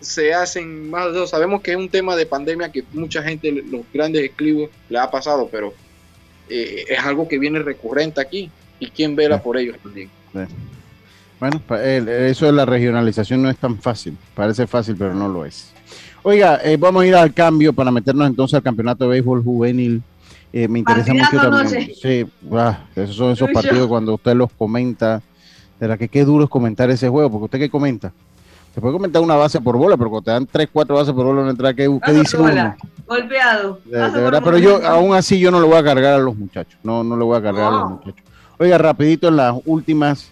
se 0.00 0.34
hacen 0.34 0.90
más, 0.90 1.06
sabemos 1.28 1.62
que 1.62 1.72
es 1.72 1.76
un 1.76 1.88
tema 1.88 2.16
de 2.16 2.26
pandemia 2.26 2.70
que 2.70 2.84
mucha 2.92 3.22
gente, 3.22 3.50
los 3.50 3.82
grandes 3.92 4.30
clubes, 4.36 4.70
le 4.88 4.98
ha 4.98 5.10
pasado, 5.10 5.48
pero 5.50 5.74
eh, 6.48 6.84
es 6.88 6.98
algo 7.00 7.26
que 7.26 7.38
viene 7.38 7.58
recurrente 7.60 8.20
aquí 8.20 8.50
y 8.78 8.90
quién 8.90 9.16
vela 9.16 9.42
por 9.42 9.56
ellos 9.56 9.76
también. 9.82 10.10
Bueno, 11.40 11.60
eso 11.70 12.46
de 12.46 12.52
la 12.52 12.64
regionalización 12.64 13.42
no 13.42 13.50
es 13.50 13.56
tan 13.56 13.78
fácil. 13.78 14.16
Parece 14.34 14.66
fácil, 14.66 14.96
pero 14.96 15.14
no 15.14 15.28
lo 15.28 15.44
es. 15.44 15.72
Oiga, 16.22 16.60
eh, 16.64 16.76
vamos 16.76 17.02
a 17.02 17.06
ir 17.06 17.14
al 17.14 17.32
cambio 17.32 17.72
para 17.72 17.90
meternos 17.90 18.26
entonces 18.26 18.54
al 18.54 18.62
campeonato 18.62 19.04
de 19.04 19.10
béisbol 19.10 19.42
juvenil. 19.42 20.02
Eh, 20.52 20.68
me 20.68 20.78
interesa 20.78 21.12
mucho 21.12 21.36
también. 21.36 21.92
Sí, 22.00 22.26
esos 22.94 23.16
son 23.16 23.32
esos 23.32 23.50
partidos 23.50 23.86
cuando 23.88 24.14
usted 24.14 24.34
los 24.34 24.50
comenta. 24.52 25.22
De 25.78 25.98
que 25.98 26.08
qué 26.08 26.24
duro 26.24 26.44
es 26.44 26.50
comentar 26.50 26.88
ese 26.88 27.08
juego, 27.08 27.30
porque 27.30 27.44
usted 27.44 27.58
qué 27.58 27.70
comenta. 27.70 28.12
Se 28.76 28.80
puede 28.82 28.92
comentar 28.92 29.22
una 29.22 29.36
base 29.36 29.58
por 29.58 29.78
bola, 29.78 29.96
pero 29.96 30.10
cuando 30.10 30.26
te 30.26 30.32
dan 30.32 30.44
tres, 30.44 30.68
cuatro 30.70 30.96
bases 30.96 31.14
por 31.14 31.24
bola 31.24 31.40
en 31.40 31.48
entrada, 31.48 31.72
¿qué, 31.72 31.90
¿qué 32.04 32.12
dice 32.12 32.36
uno? 32.36 32.76
Golpeado. 33.06 33.80
De, 33.86 33.96
verdad, 33.96 34.42
pero 34.44 34.58
yo 34.58 34.86
aún 34.86 35.14
así 35.14 35.40
yo 35.40 35.50
no 35.50 35.62
le 35.62 35.66
voy 35.66 35.78
a 35.78 35.82
cargar 35.82 36.12
a 36.12 36.18
los 36.18 36.36
muchachos. 36.36 36.78
No, 36.82 37.02
no 37.02 37.16
le 37.16 37.24
voy 37.24 37.38
a 37.38 37.42
cargar 37.42 37.68
a 37.68 37.70
los 37.70 37.90
muchachos. 37.92 38.22
Oiga, 38.58 38.76
rapidito 38.76 39.28
en 39.28 39.36
las 39.36 39.54
últimas 39.64 40.30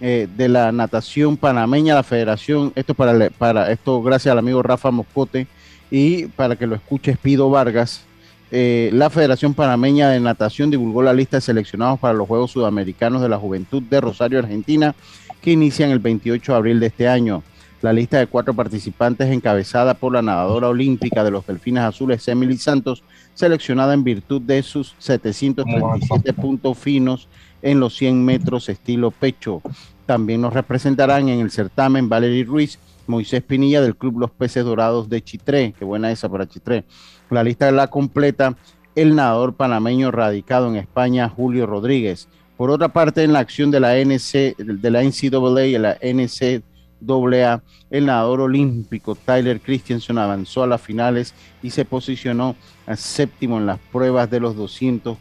eh, 0.00 0.26
de 0.34 0.48
la 0.48 0.72
natación 0.72 1.36
panameña, 1.36 1.94
la 1.94 2.02
federación, 2.02 2.72
esto 2.74 2.94
para, 2.94 3.28
para 3.28 3.70
esto 3.70 4.02
gracias 4.02 4.32
al 4.32 4.38
amigo 4.38 4.62
Rafa 4.62 4.90
Moscote 4.90 5.46
y 5.90 6.28
para 6.28 6.56
que 6.56 6.66
lo 6.66 6.76
escuche 6.76 7.18
Pido 7.20 7.50
Vargas, 7.50 8.06
eh, 8.50 8.88
la 8.94 9.10
Federación 9.10 9.52
Panameña 9.52 10.08
de 10.08 10.20
Natación 10.20 10.70
divulgó 10.70 11.02
la 11.02 11.12
lista 11.12 11.36
de 11.36 11.42
seleccionados 11.42 11.98
para 11.98 12.14
los 12.14 12.26
Juegos 12.26 12.52
Sudamericanos 12.52 13.20
de 13.20 13.28
la 13.28 13.36
Juventud 13.36 13.82
de 13.82 14.00
Rosario, 14.00 14.38
Argentina, 14.38 14.94
que 15.42 15.50
inician 15.50 15.90
el 15.90 15.98
28 15.98 16.52
de 16.52 16.56
abril 16.56 16.80
de 16.80 16.86
este 16.86 17.08
año. 17.08 17.42
La 17.84 17.92
lista 17.92 18.16
de 18.18 18.26
cuatro 18.28 18.54
participantes 18.54 19.30
encabezada 19.30 19.92
por 19.92 20.14
la 20.14 20.22
nadadora 20.22 20.70
olímpica 20.70 21.22
de 21.22 21.30
los 21.30 21.46
Delfines 21.46 21.82
Azules, 21.82 22.26
Emily 22.28 22.56
Santos, 22.56 23.02
seleccionada 23.34 23.92
en 23.92 24.02
virtud 24.02 24.40
de 24.40 24.62
sus 24.62 24.94
737 25.00 26.32
puntos 26.32 26.78
finos 26.78 27.28
en 27.60 27.80
los 27.80 27.94
100 27.94 28.24
metros 28.24 28.70
estilo 28.70 29.10
pecho. 29.10 29.60
También 30.06 30.40
nos 30.40 30.54
representarán 30.54 31.28
en 31.28 31.40
el 31.40 31.50
certamen 31.50 32.08
Valery 32.08 32.44
Ruiz, 32.44 32.78
Moisés 33.06 33.42
Pinilla 33.42 33.82
del 33.82 33.96
Club 33.96 34.18
Los 34.18 34.30
Peces 34.30 34.64
Dorados 34.64 35.10
de 35.10 35.22
Chitré. 35.22 35.74
Qué 35.78 35.84
buena 35.84 36.10
esa 36.10 36.30
para 36.30 36.48
Chitré. 36.48 36.86
La 37.28 37.44
lista 37.44 37.70
la 37.70 37.88
completa 37.88 38.56
el 38.94 39.14
nadador 39.14 39.56
panameño 39.56 40.10
radicado 40.10 40.68
en 40.68 40.76
España, 40.76 41.28
Julio 41.28 41.66
Rodríguez. 41.66 42.28
Por 42.56 42.70
otra 42.70 42.88
parte, 42.88 43.24
en 43.24 43.34
la 43.34 43.40
acción 43.40 43.70
de 43.70 43.80
la 43.80 43.98
NC, 43.98 44.56
de 44.56 44.90
la 44.90 45.02
NCAA 45.02 45.66
y 45.66 45.76
la 45.76 45.98
NC 46.00 46.62
AA, 47.08 47.62
el 47.90 48.06
nadador 48.06 48.40
olímpico 48.40 49.14
Tyler 49.14 49.60
Christensen 49.60 50.18
avanzó 50.18 50.62
a 50.62 50.66
las 50.66 50.80
finales 50.80 51.34
y 51.62 51.70
se 51.70 51.84
posicionó 51.84 52.56
a 52.86 52.96
séptimo 52.96 53.58
en 53.58 53.66
las 53.66 53.78
pruebas 53.92 54.30
de 54.30 54.40
los 54.40 54.56
200 54.56 55.16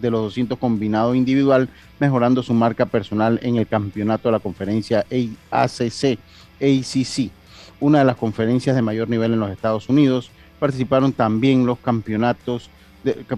de 0.00 0.10
los 0.10 0.22
200 0.22 0.58
combinado 0.58 1.14
individual, 1.14 1.68
mejorando 1.98 2.42
su 2.42 2.54
marca 2.54 2.86
personal 2.86 3.38
en 3.42 3.56
el 3.56 3.66
campeonato 3.66 4.28
de 4.28 4.32
la 4.32 4.40
conferencia 4.40 5.04
ACC, 5.50 6.18
ACC, 6.60 7.30
una 7.80 8.00
de 8.00 8.04
las 8.04 8.16
conferencias 8.16 8.76
de 8.76 8.82
mayor 8.82 9.08
nivel 9.08 9.32
en 9.32 9.40
los 9.40 9.50
Estados 9.50 9.88
Unidos. 9.88 10.30
Participaron 10.58 11.12
también 11.12 11.66
los 11.66 11.78
campeonatos 11.78 12.70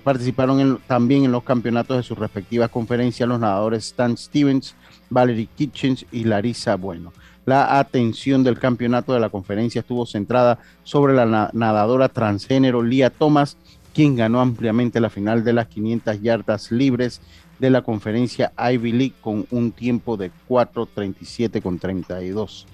participaron 0.03 0.81
también 0.87 1.25
en 1.25 1.33
los 1.33 1.43
campeonatos 1.43 1.97
de 1.97 2.03
sus 2.03 2.19
respectivas 2.19 2.71
conferencias 2.71 3.29
los 3.29 3.41
nadadores 3.41 3.87
Stan 3.87 4.17
Stevens, 4.17 4.75
Valerie 5.11 5.49
Kitchens 5.57 6.07
y 6.13 6.25
Larissa 6.25 6.77
Bueno. 6.77 7.13
La 7.47 7.79
atención 7.79 8.43
del 8.45 8.59
campeonato 8.59 9.15
de 9.15 9.21
la 9.21 9.29
conferencia 9.31 9.81
estuvo 9.81 10.05
centrada 10.05 10.59
sobre 10.83 11.15
la 11.15 11.51
nadadora 11.53 12.09
transgénero 12.09 12.83
Lía 12.83 13.09
Thomas, 13.11 13.57
quien 13.95 14.17
ganó 14.17 14.41
ampliamente 14.41 15.01
la 15.01 15.09
final 15.11 15.45
de 15.45 15.53
las 15.55 15.69
500 15.69 16.21
yardas 16.21 16.71
libres 16.73 17.21
de 17.61 17.71
la 17.71 17.81
conferencia 17.83 18.53
Ivy 18.59 18.93
League 18.93 19.15
con 19.23 19.47
un 19.51 19.73
tiempo 19.73 20.17
de 20.17 20.31
4.37 20.49 21.63
con 21.63 21.79
32. 21.79 22.67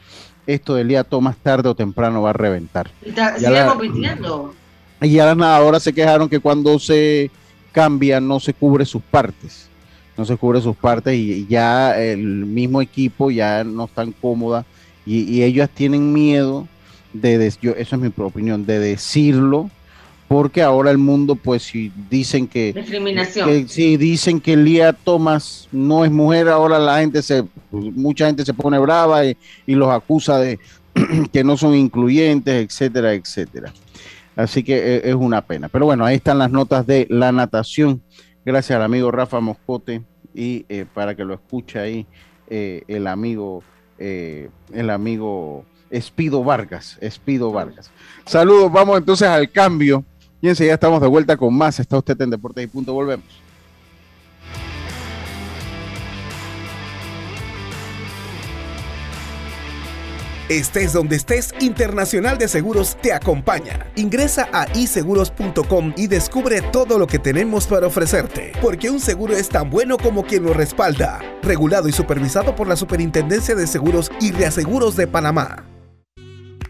Esto 0.46 0.74
de 0.74 0.85
Lía 0.85 1.04
Thomas 1.04 1.37
tarde 1.37 1.68
o 1.68 1.74
temprano 1.76 2.22
va 2.22 2.30
a 2.30 2.32
reventar. 2.32 2.90
Y 3.06 3.12
ta- 3.12 3.35
Ya 3.35 3.48
sigue 3.48 3.50
la- 3.52 3.66
compitiendo. 3.68 4.54
Y 5.00 5.11
ya 5.11 5.26
las 5.26 5.37
nadadoras 5.37 5.82
se 5.82 5.92
quejaron 5.92 6.28
que 6.28 6.40
cuando 6.40 6.78
se 6.78 7.30
cambia 7.72 8.20
no 8.20 8.40
se 8.40 8.54
cubre 8.54 8.85
sus 8.85 9.02
partes. 9.02 9.68
No 10.22 10.26
se 10.26 10.37
cubre 10.37 10.61
sus 10.61 10.76
partes 10.76 11.14
y 11.14 11.32
y 11.32 11.46
ya 11.48 12.00
el 12.00 12.46
mismo 12.46 12.80
equipo 12.80 13.32
ya 13.32 13.64
no 13.64 13.87
están 13.87 14.12
cómodas 14.12 14.64
y, 15.04 15.22
y 15.22 15.42
ellas 15.42 15.68
tienen 15.68 16.12
miedo 16.12 16.68
de, 17.12 17.52
yo, 17.61 17.72
eso 17.72 17.96
es 17.96 18.02
mi 18.02 18.12
opinión, 18.16 18.64
de 18.64 18.78
decirlo, 18.78 19.68
porque 20.28 20.62
ahora 20.62 20.92
el 20.92 20.98
mundo, 20.98 21.35
pues 21.35 21.64
si 21.64 21.90
dicen 22.08 22.46
que, 22.46 22.72
Discriminación. 22.72 23.48
que 23.48 23.66
si 23.66 23.96
dicen 23.96 24.40
que 24.40 24.56
Lía 24.56 24.92
Thomas 24.92 25.66
no 25.72 26.04
es 26.04 26.12
mujer, 26.12 26.48
ahora 26.48 26.78
la 26.78 27.00
gente 27.00 27.20
se, 27.20 27.44
mucha 27.72 28.26
gente 28.26 28.44
se 28.44 28.54
pone 28.54 28.78
brava 28.78 29.26
y, 29.26 29.37
y 29.66 29.74
los 29.74 29.90
acusa 29.90 30.38
de 30.38 30.61
que 31.32 31.42
no 31.42 31.56
son 31.56 31.74
incluyentes, 31.74 32.64
etcétera, 32.64 33.12
etcétera. 33.12 33.72
Así 34.37 34.62
que 34.62 34.76
eh, 34.76 35.00
es 35.04 35.14
una 35.16 35.42
pena. 35.42 35.68
Pero 35.68 35.87
bueno, 35.87 36.04
ahí 36.04 36.14
están 36.14 36.38
las 36.38 36.52
notas 36.52 36.87
de 36.87 37.08
la 37.11 37.32
natación. 37.32 38.02
Gracias 38.44 38.76
al 38.76 38.85
amigo 38.85 39.11
Rafa 39.11 39.40
Moscote 39.40 40.02
y 40.35 40.64
eh, 40.68 40.87
para 40.92 41.14
que 41.14 41.25
lo 41.25 41.35
escuche 41.35 41.79
ahí 41.79 42.07
eh, 42.49 42.83
el 42.88 43.07
amigo, 43.07 43.62
eh, 43.99 44.51
el 44.73 44.90
amigo 44.90 45.64
Espido 45.90 46.42
Vargas, 46.42 46.99
Espido 47.01 47.53
Vargas. 47.53 47.90
Saludos, 48.27 48.73
vamos 48.73 48.99
entonces 48.99 49.29
al 49.29 49.51
cambio 49.51 50.05
y 50.40 50.49
enseguida 50.49 50.75
estamos 50.75 51.01
de 51.01 51.09
vuelta 51.09 51.37
con 51.37 51.55
más. 51.55 51.79
Está 51.81 51.99
usted 51.99 52.21
en 52.21 52.31
Deportes 52.31 52.64
y 52.64 52.66
Punto, 52.66 52.92
volvemos. 52.92 53.41
Estés 60.53 60.93
donde 60.93 61.17
estés, 61.17 61.55
Internacional 61.61 62.37
de 62.37 62.47
Seguros 62.47 62.99
te 63.01 63.15
acompaña. 63.15 63.87
Ingresa 63.97 64.51
a 64.53 64.67
iseguros.com 64.77 65.95
y 65.97 66.09
descubre 66.09 66.61
todo 66.61 66.99
lo 66.99 67.07
que 67.07 67.19
tenemos 67.19 67.67
para 67.67 67.87
ofrecerte, 67.87 68.53
porque 68.61 68.91
un 68.91 69.01
seguro 69.01 69.35
es 69.35 69.49
tan 69.49 69.71
bueno 69.71 69.97
como 69.97 70.27
quien 70.27 70.43
lo 70.43 70.53
respalda. 70.53 71.21
Regulado 71.43 71.88
y 71.88 71.93
supervisado 71.93 72.55
por 72.55 72.69
la 72.69 72.77
Superintendencia 72.77 73.55
de 73.55 73.67
Seguros 73.67 74.12
y 74.21 74.33
Reaseguros 74.33 74.95
de 74.95 75.07
Panamá. 75.07 75.65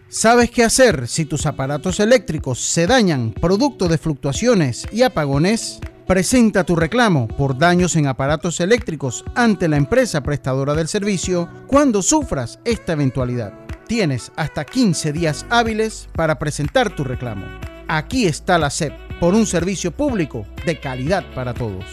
¿Sabes 0.07 0.49
qué 0.49 0.63
hacer 0.63 1.09
si 1.09 1.25
tus 1.25 1.45
aparatos 1.45 1.99
eléctricos 1.99 2.61
se 2.61 2.87
dañan 2.87 3.33
producto 3.33 3.89
de 3.89 3.97
fluctuaciones 3.97 4.87
y 4.93 5.01
apagones? 5.01 5.81
Presenta 6.07 6.63
tu 6.63 6.77
reclamo 6.77 7.27
por 7.27 7.57
daños 7.57 7.97
en 7.97 8.07
aparatos 8.07 8.61
eléctricos 8.61 9.25
ante 9.35 9.67
la 9.67 9.75
empresa 9.75 10.21
prestadora 10.23 10.73
del 10.73 10.87
servicio 10.87 11.49
cuando 11.67 12.01
sufras 12.01 12.59
esta 12.63 12.93
eventualidad. 12.93 13.62
Tienes 13.87 14.31
hasta 14.35 14.65
15 14.65 15.13
días 15.13 15.45
hábiles 15.49 16.07
para 16.13 16.39
presentar 16.39 16.89
tu 16.95 17.03
reclamo. 17.03 17.45
Aquí 17.87 18.25
está 18.25 18.57
la 18.57 18.69
SEP 18.69 18.93
por 19.19 19.33
un 19.33 19.45
servicio 19.45 19.91
público 19.91 20.45
de 20.65 20.79
calidad 20.79 21.23
para 21.33 21.53
todos. 21.53 21.85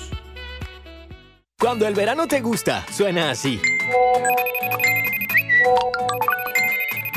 Cuando 1.58 1.86
el 1.86 1.94
verano 1.94 2.26
te 2.26 2.40
gusta, 2.40 2.86
suena 2.90 3.30
así. 3.30 3.60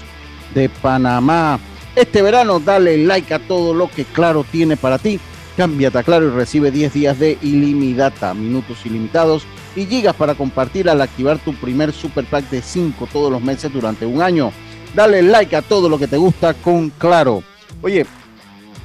de 0.53 0.67
Panamá. 0.67 1.57
Este 1.95 2.21
verano 2.21 2.59
dale 2.59 2.97
like 2.97 3.33
a 3.33 3.39
todo 3.39 3.73
lo 3.73 3.89
que 3.89 4.05
Claro 4.05 4.45
tiene 4.49 4.77
para 4.77 4.97
ti. 4.97 5.19
Cámbiate 5.57 5.97
a 5.97 6.03
Claro 6.03 6.27
y 6.27 6.29
recibe 6.31 6.71
10 6.71 6.93
días 6.93 7.19
de 7.19 7.37
ilimitada, 7.41 8.33
minutos 8.33 8.85
ilimitados 8.85 9.43
y 9.75 9.85
gigas 9.85 10.15
para 10.15 10.33
compartir 10.35 10.89
al 10.89 11.01
activar 11.01 11.37
tu 11.39 11.53
primer 11.53 11.91
super 11.91 12.25
pack 12.25 12.49
de 12.49 12.61
5 12.61 13.07
todos 13.11 13.31
los 13.31 13.41
meses 13.41 13.71
durante 13.71 14.05
un 14.05 14.21
año. 14.21 14.51
Dale 14.95 15.21
like 15.21 15.55
a 15.55 15.61
todo 15.61 15.89
lo 15.89 15.97
que 15.99 16.07
te 16.07 16.17
gusta 16.17 16.53
con 16.53 16.89
Claro. 16.91 17.43
Oye, 17.81 18.05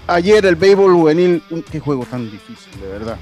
ayer 0.09 0.45
el 0.45 0.57
béisbol 0.57 0.93
juvenil, 0.95 1.43
qué 1.71 1.79
juego 1.81 2.05
tan 2.05 2.31
difícil, 2.31 2.81
de 2.81 2.89
verdad. 2.89 3.17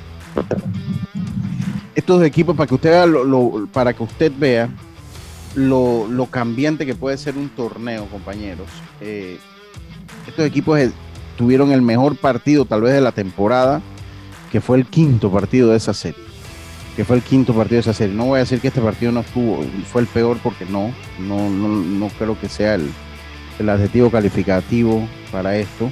Estos 1.95 2.23
equipos, 2.25 2.57
para 2.57 2.67
que 2.67 2.75
usted 2.75 2.91
vea, 2.91 3.07
lo- 3.07 3.69
para 3.73 3.93
que 3.93 4.03
usted 4.03 4.33
vea 4.37 4.69
lo, 5.55 6.07
lo 6.09 6.27
cambiante 6.27 6.85
que 6.87 6.95
puede 6.95 7.17
ser 7.19 7.37
un 7.37 7.49
torneo, 7.51 8.07
compañeros. 8.07 8.67
Eh, 9.01 9.39
estos 10.31 10.45
equipos 10.45 10.79
eh, 10.79 10.93
tuvieron 11.37 11.73
el 11.73 11.83
mejor 11.83 12.17
partido 12.17 12.65
tal 12.65 12.83
vez 12.83 12.95
de 12.95 13.01
la 13.01 13.13
temporada, 13.13 13.83
que 14.51 14.61
fue 14.61 14.79
el 14.79 14.87
quinto 14.87 15.31
partido 15.31 15.71
de 15.71 15.77
esa 15.77 15.95
serie. 15.95 16.23
Que 16.97 17.05
fue 17.05 17.17
el 17.17 17.23
quinto 17.23 17.53
partido 17.55 17.77
de 17.77 17.81
esa 17.81 17.93
serie. 17.93 18.15
No 18.15 18.27
voy 18.27 18.37
a 18.37 18.41
decir 18.41 18.61
que 18.61 18.69
este 18.69 18.81
partido 18.81 19.11
no 19.11 19.21
estuvo, 19.21 19.65
fue 19.91 20.03
el 20.03 20.07
peor 20.07 20.39
porque 20.43 20.65
no, 20.65 20.93
no, 21.19 21.51
no, 21.51 21.69
no 21.69 22.09
creo 22.19 22.39
que 22.39 22.49
sea 22.49 22.77
el, 22.77 22.89
el 23.59 23.69
adjetivo 23.69 24.11
calificativo 24.11 25.09
para 25.33 25.57
esto. 25.57 25.91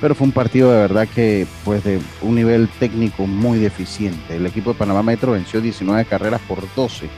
Pero 0.00 0.14
fue 0.14 0.26
un 0.26 0.32
partido 0.32 0.72
de 0.72 0.78
verdad 0.78 1.06
que, 1.06 1.46
pues, 1.64 1.84
de 1.84 2.00
un 2.22 2.34
nivel 2.34 2.68
técnico 2.80 3.26
muy 3.26 3.58
deficiente. 3.58 4.36
El 4.36 4.46
equipo 4.46 4.72
de 4.72 4.78
Panamá 4.78 5.02
Metro 5.02 5.32
venció 5.32 5.60
19 5.60 6.06
carreras 6.06 6.40
por 6.48 6.64
12 6.74 7.08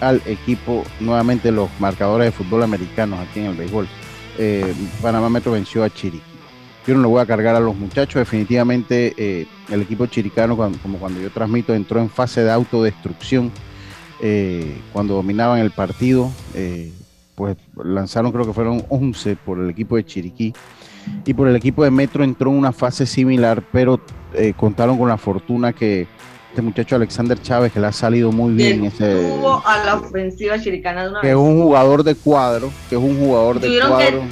al 0.00 0.22
equipo, 0.26 0.84
nuevamente 1.00 1.50
los 1.50 1.68
marcadores 1.78 2.26
de 2.26 2.32
fútbol 2.32 2.62
americanos 2.62 3.20
aquí 3.20 3.40
en 3.40 3.46
el 3.46 3.56
béisbol. 3.56 3.88
Eh, 4.38 4.74
Panamá 5.00 5.28
Metro 5.28 5.52
venció 5.52 5.84
a 5.84 5.90
Chiriquí. 5.90 6.22
Yo 6.86 6.94
no 6.94 7.00
lo 7.00 7.08
voy 7.08 7.22
a 7.22 7.26
cargar 7.26 7.54
a 7.54 7.60
los 7.60 7.74
muchachos, 7.74 8.20
definitivamente 8.20 9.14
eh, 9.16 9.46
el 9.70 9.82
equipo 9.82 10.06
chiricano, 10.06 10.54
como 10.56 10.98
cuando 10.98 11.18
yo 11.18 11.30
transmito, 11.30 11.74
entró 11.74 11.98
en 11.98 12.10
fase 12.10 12.42
de 12.42 12.52
autodestrucción 12.52 13.50
eh, 14.20 14.76
cuando 14.92 15.14
dominaban 15.14 15.60
el 15.60 15.70
partido. 15.70 16.30
pues 17.34 17.56
lanzaron, 17.82 18.32
creo 18.32 18.44
que 18.44 18.52
fueron 18.52 18.84
11 18.90 19.36
por 19.36 19.58
el 19.58 19.70
equipo 19.70 19.96
de 19.96 20.04
Chiriquí. 20.04 20.52
Y 21.24 21.34
por 21.34 21.48
el 21.48 21.56
equipo 21.56 21.84
de 21.84 21.90
Metro 21.90 22.22
entró 22.22 22.50
en 22.50 22.58
una 22.58 22.72
fase 22.72 23.06
similar, 23.06 23.62
pero 23.72 24.00
contaron 24.56 24.98
con 24.98 25.08
la 25.08 25.16
fortuna 25.16 25.72
que 25.72 26.06
este 26.54 26.62
muchacho 26.62 26.94
Alexander 26.94 27.40
Chávez, 27.42 27.72
que 27.72 27.80
le 27.80 27.88
ha 27.88 27.92
salido 27.92 28.30
muy 28.30 28.54
bien, 28.54 28.84
ese, 28.84 29.34
a 29.64 29.84
la 29.84 29.96
ofensiva 29.96 30.56
chiricana 30.60 31.02
de 31.02 31.10
una 31.10 31.20
que 31.20 31.26
vez. 31.26 31.34
es 31.36 31.40
un 31.42 31.60
jugador 31.60 32.04
de 32.04 32.14
cuadro, 32.14 32.72
que 32.88 32.94
es 32.94 33.00
un 33.02 33.18
jugador 33.18 33.58
de 33.58 33.68
que- 33.68 33.80
cuadro. 33.80 34.22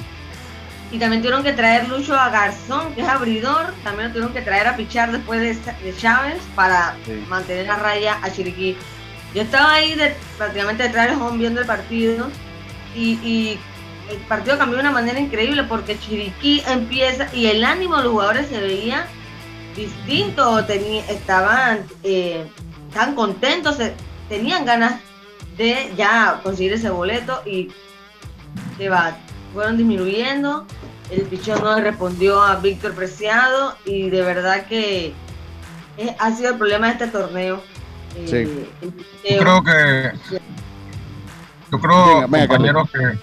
Y 0.93 0.99
también 0.99 1.21
tuvieron 1.23 1.43
que 1.43 1.53
traer 1.53 1.89
Lucho 1.89 2.15
a 2.15 2.29
Garzón, 2.29 2.95
que 2.95 3.01
es 3.01 3.09
abridor. 3.09 3.73
También 3.83 4.09
lo 4.09 4.13
tuvieron 4.13 4.33
que 4.35 4.43
traer 4.43 4.69
a 4.69 4.77
pichar 4.77 5.11
después 5.11 5.41
de, 5.41 5.55
de 5.85 5.97
Chávez 5.97 6.37
para 6.55 6.95
Sí. 7.07 7.25
mantener 7.29 7.69
a 7.71 7.77
raya 7.77 8.19
a 8.23 8.31
Chiriquí. 8.31 8.77
Yo 9.35 9.43
estaba 9.43 9.73
ahí 9.73 9.95
de, 9.95 10.15
prácticamente 10.39 10.83
detrás 10.85 11.09
del 11.11 11.21
home 11.21 11.39
viendo 11.39 11.61
el 11.61 11.67
partido. 11.67 12.29
Y, 12.95 13.15
y 13.27 13.59
el 14.11 14.19
partido 14.29 14.59
cambió 14.59 14.77
de 14.77 14.83
una 14.83 14.91
manera 14.93 15.19
increíble 15.19 15.65
porque 15.65 15.99
Chiriquí 15.99 16.63
empieza 16.69 17.27
y 17.35 17.47
el 17.47 17.65
ánimo 17.65 17.97
de 17.97 18.03
los 18.05 18.13
jugadores 18.13 18.47
se 18.49 18.61
veía 18.61 19.07
distinto. 19.77 20.59
Estaban 20.61 21.85
eh, 22.03 22.47
tan 22.95 23.15
contentos, 23.15 23.77
se- 23.77 23.95
tenían 24.29 24.65
ganas 24.65 25.01
de 25.57 25.93
ya 25.97 26.41
conseguir 26.43 26.73
ese 26.75 26.91
boleto 26.91 27.43
y 27.45 27.71
que 28.79 28.89
va, 28.89 29.17
fueron 29.53 29.77
disminuyendo. 29.77 30.67
El 31.11 31.23
pichón 31.23 31.61
no 31.63 31.79
respondió 31.79 32.43
a 32.43 32.57
Víctor 32.57 32.95
Preciado 32.95 33.77
y 33.85 34.09
de 34.09 34.23
verdad 34.23 34.67
que 34.67 35.13
eh, 35.99 36.17
ha 36.19 36.33
sido 36.33 36.53
el 36.53 36.57
problema 36.59 36.87
de 36.87 36.93
este 36.93 37.07
torneo. 37.09 37.63
Eh, 38.17 38.67
Sí. 39.23 39.31
Yo 39.31 39.39
creo 39.39 39.63
que, 39.65 40.13
yo 41.71 41.81
creo, 41.81 42.29
venga, 42.29 42.47
compañeros, 42.49 42.89
que, 42.91 43.19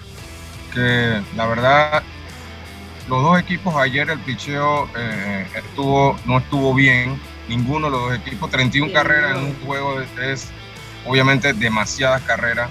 que 0.74 1.22
la 1.36 1.46
verdad, 1.46 2.02
los 3.10 3.22
dos 3.24 3.38
equipos 3.40 3.74
ayer 3.76 4.08
el 4.08 4.20
picheo 4.20 4.88
eh, 4.96 5.46
estuvo, 5.56 6.16
no 6.26 6.38
estuvo 6.38 6.72
bien, 6.74 7.20
ninguno 7.48 7.86
de 7.86 7.90
los 7.90 8.00
dos 8.02 8.14
equipos, 8.18 8.50
31 8.50 8.86
Sí, 8.86 8.92
carreras 8.94 9.36
en 9.36 9.44
un 9.44 9.56
juego 9.66 10.00
es, 10.00 10.48
obviamente 11.04 11.52
demasiadas 11.52 12.22
carreras, 12.22 12.70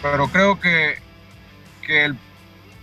pero 0.00 0.28
creo 0.28 0.58
que, 0.58 0.94
que, 1.82 2.06
el- 2.06 2.16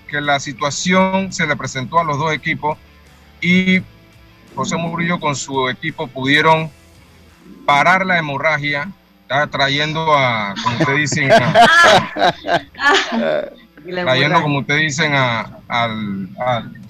que 0.08 0.22
la 0.22 0.40
situación 0.40 1.34
se 1.34 1.48
le 1.48 1.56
presentó 1.56 2.00
a 2.00 2.04
los 2.04 2.20
dos 2.20 2.32
equipos 2.32 2.78
y 3.42 3.82
José 4.56 4.78
Murillo 4.78 5.20
con 5.20 5.36
su 5.36 5.68
equipo 5.70 6.06
pudieron 6.08 6.70
parar 7.66 8.06
la 8.06 8.20
hemorragia, 8.20 8.92
trayendo 9.52 10.16
a, 10.16 10.54
como 10.62 10.78
usted 10.78 10.96
dice, 10.96 11.28
a- 11.34 12.34
trayendo, 13.84 14.42
como 14.44 14.60
usted 14.60 14.78
dicen, 14.78 15.16
a, 15.16 15.58
al, 15.68 16.30
al 16.46 16.83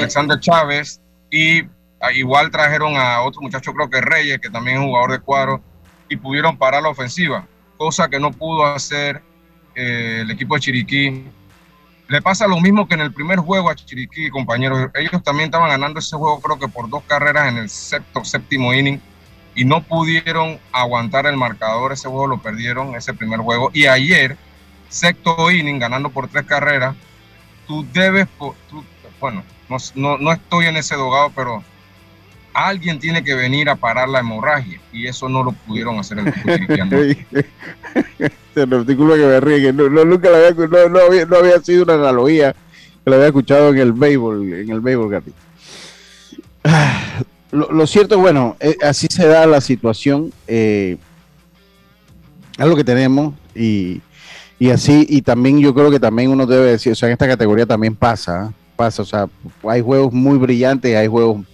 Alexander. 0.00 0.40
Chávez 0.40 1.00
y 1.30 1.62
a- 2.00 2.12
igual 2.12 2.50
trajeron 2.50 2.96
a 2.96 3.22
otro 3.22 3.40
muchacho, 3.40 3.72
creo 3.72 3.88
que 3.88 4.00
Reyes, 4.00 4.38
que 4.40 4.50
también 4.50 4.78
es 4.78 4.84
jugador 4.84 5.12
de 5.12 5.18
cuadro, 5.20 5.62
y 6.08 6.16
pudieron 6.16 6.56
parar 6.56 6.82
la 6.82 6.90
ofensiva, 6.90 7.46
cosa 7.76 8.08
que 8.08 8.20
no 8.20 8.30
pudo 8.30 8.66
hacer 8.66 9.22
eh, 9.74 10.20
el 10.22 10.30
equipo 10.30 10.54
de 10.54 10.60
Chiriquí. 10.60 11.24
Le 12.08 12.22
pasa 12.22 12.46
lo 12.46 12.60
mismo 12.60 12.86
que 12.86 12.94
en 12.94 13.00
el 13.00 13.12
primer 13.12 13.38
juego 13.40 13.68
a 13.68 13.74
Chiriquí, 13.74 14.30
compañeros. 14.30 14.90
Ellos 14.94 15.22
también 15.24 15.46
estaban 15.46 15.68
ganando 15.68 15.98
ese 15.98 16.16
juego, 16.16 16.40
creo 16.40 16.58
que 16.58 16.68
por 16.68 16.88
dos 16.88 17.02
carreras 17.02 17.48
en 17.48 17.56
el 17.58 17.68
séptimo 17.68 18.72
inning, 18.72 19.00
y 19.54 19.64
no 19.64 19.82
pudieron 19.82 20.60
aguantar 20.70 21.26
el 21.26 21.36
marcador. 21.36 21.92
Ese 21.92 22.08
juego 22.08 22.26
lo 22.28 22.38
perdieron, 22.38 22.94
ese 22.94 23.12
primer 23.14 23.40
juego. 23.40 23.70
Y 23.72 23.86
ayer, 23.86 24.36
sexto 24.88 25.50
inning, 25.50 25.78
ganando 25.80 26.10
por 26.10 26.28
tres 26.28 26.44
carreras, 26.44 26.94
tú 27.66 27.84
debes, 27.92 28.28
bueno, 29.20 29.42
no, 29.68 29.76
no, 29.94 30.18
no 30.18 30.32
estoy 30.32 30.66
en 30.66 30.76
ese 30.76 30.94
dogado, 30.94 31.32
pero 31.34 31.62
alguien 32.56 32.98
tiene 32.98 33.22
que 33.22 33.34
venir 33.34 33.68
a 33.68 33.76
parar 33.76 34.08
la 34.08 34.20
hemorragia 34.20 34.80
y 34.90 35.06
eso 35.06 35.28
no 35.28 35.44
lo 35.44 35.52
pudieron 35.52 35.98
hacer 35.98 36.18
el 36.18 36.26
artículo 38.72 39.14
que 39.14 39.26
me 39.26 39.40
ríe, 39.40 39.60
que 39.60 39.72
no, 39.72 39.90
no, 39.90 40.04
nunca 40.04 40.30
lo 40.30 40.36
había, 40.36 40.52
no, 40.52 40.88
no 40.88 40.98
había, 41.00 41.26
no 41.26 41.36
había 41.36 41.60
sido 41.60 41.84
una 41.84 41.94
analogía 41.94 42.52
que 42.52 43.10
lo 43.10 43.16
había 43.16 43.26
escuchado 43.26 43.70
en 43.70 43.78
el 43.78 43.92
béisbol, 43.92 44.54
en 44.54 44.70
el 44.70 44.80
béisbol, 44.80 45.10
Gati. 45.10 45.32
Ah, 46.64 47.22
Lo, 47.52 47.70
lo 47.70 47.86
cierto, 47.86 48.18
bueno, 48.18 48.56
eh, 48.58 48.76
así 48.82 49.06
se 49.08 49.24
da 49.26 49.46
la 49.46 49.60
situación, 49.60 50.32
eh, 50.48 50.98
es 52.58 52.66
lo 52.66 52.74
que 52.74 52.82
tenemos 52.82 53.34
y, 53.54 54.00
y 54.58 54.70
así, 54.70 55.06
y 55.08 55.22
también 55.22 55.60
yo 55.60 55.72
creo 55.72 55.88
que 55.90 56.00
también 56.00 56.30
uno 56.30 56.44
debe 56.44 56.72
decir, 56.72 56.92
o 56.92 56.96
sea, 56.96 57.08
en 57.08 57.12
esta 57.12 57.28
categoría 57.28 57.64
también 57.64 57.94
pasa, 57.94 58.50
¿eh? 58.50 58.65
Pasa, 58.76 59.02
o 59.02 59.04
sea, 59.04 59.28
hay 59.68 59.80
juegos 59.80 60.12
muy 60.12 60.38
brillantes 60.38 60.94
hay 60.96 61.06
juegos 61.06 61.44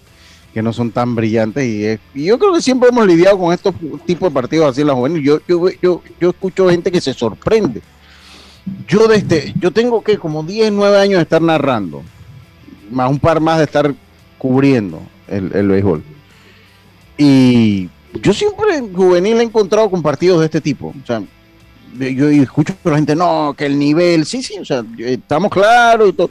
que 0.52 0.62
no 0.62 0.72
son 0.72 0.90
tan 0.90 1.14
brillantes 1.14 1.64
y, 1.64 2.24
yo 2.26 2.38
creo 2.38 2.52
que 2.52 2.60
siempre 2.60 2.90
hemos 2.90 3.06
lidiado 3.06 3.38
con 3.38 3.52
estos 3.52 3.74
tipos 4.04 4.28
de 4.28 4.34
partidos 4.34 4.70
así 4.70 4.82
en 4.82 4.88
la 4.88 4.94
juvenil. 4.94 5.22
Yo, 5.22 5.40
yo, 5.48 6.02
yo, 6.20 6.30
escucho 6.30 6.68
gente 6.68 6.92
que 6.92 7.00
se 7.00 7.14
sorprende. 7.14 7.80
Yo 8.86 9.08
desde, 9.08 9.54
yo 9.58 9.70
tengo 9.70 10.02
que 10.02 10.18
como 10.18 10.42
10, 10.42 10.72
9 10.72 10.98
años 10.98 11.16
de 11.16 11.22
estar 11.22 11.40
narrando, 11.40 12.02
más 12.90 13.10
un 13.10 13.18
par 13.18 13.40
más 13.40 13.58
de 13.58 13.64
estar 13.64 13.94
cubriendo 14.36 15.00
el, 15.26 15.50
el 15.54 15.68
béisbol. 15.68 16.02
Y 17.16 17.88
yo 18.20 18.32
siempre 18.34 18.76
en 18.76 18.92
juvenil 18.92 19.40
he 19.40 19.42
encontrado 19.42 19.90
con 19.90 20.02
partidos 20.02 20.40
de 20.40 20.46
este 20.46 20.60
tipo. 20.60 20.94
O 21.02 21.06
sea, 21.06 21.22
yo 21.98 22.28
escucho 22.28 22.74
la 22.84 22.96
gente, 22.96 23.14
no, 23.14 23.54
que 23.56 23.66
el 23.66 23.78
nivel, 23.78 24.26
sí, 24.26 24.42
sí, 24.42 24.58
o 24.58 24.64
sea, 24.64 24.84
estamos 24.98 25.50
claros 25.50 26.10
y 26.10 26.12
todo. 26.12 26.30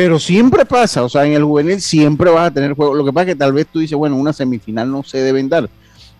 Pero 0.00 0.20
siempre 0.20 0.64
pasa, 0.64 1.02
o 1.02 1.08
sea, 1.08 1.26
en 1.26 1.32
el 1.32 1.42
juvenil 1.42 1.80
siempre 1.80 2.30
vas 2.30 2.46
a 2.46 2.50
tener 2.52 2.74
juego. 2.74 2.94
Lo 2.94 3.04
que 3.04 3.12
pasa 3.12 3.22
es 3.22 3.34
que 3.34 3.38
tal 3.40 3.52
vez 3.52 3.66
tú 3.66 3.80
dices, 3.80 3.98
bueno, 3.98 4.14
una 4.14 4.32
semifinal 4.32 4.88
no 4.88 5.02
se 5.02 5.18
deben 5.18 5.48
dar. 5.48 5.68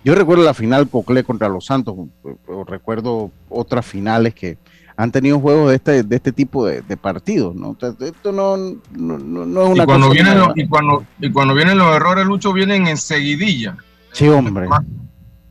Yo 0.02 0.16
recuerdo 0.16 0.42
la 0.42 0.52
final 0.52 0.88
Coclé 0.88 1.22
contra 1.22 1.48
los 1.48 1.66
Santos, 1.66 1.94
o, 1.94 2.64
recuerdo 2.64 3.30
otras 3.48 3.86
finales 3.86 4.34
que 4.34 4.58
han 4.96 5.12
tenido 5.12 5.38
juegos 5.38 5.70
de 5.70 5.76
este, 5.76 6.02
de 6.02 6.16
este 6.16 6.32
tipo 6.32 6.66
de, 6.66 6.82
de 6.82 6.96
partidos, 6.96 7.54
¿no? 7.54 7.76
Esto 8.00 8.32
no, 8.32 8.56
no, 8.56 9.16
no- 9.16 9.62
es 9.62 9.68
Y 9.68 9.72
una 9.74 9.86
cuando, 9.86 10.08
cosa 10.08 10.22
vienen 10.22 10.38
los, 10.40 10.48
y, 10.56 10.66
cuando, 10.66 11.04
y 11.20 11.30
cuando 11.30 11.54
vienen 11.54 11.78
los 11.78 11.94
errores, 11.94 12.26
Lucho, 12.26 12.52
vienen 12.52 12.88
enseguidilla. 12.88 13.76
Sí, 14.10 14.26
hombre. 14.26 14.66
O 14.66 14.72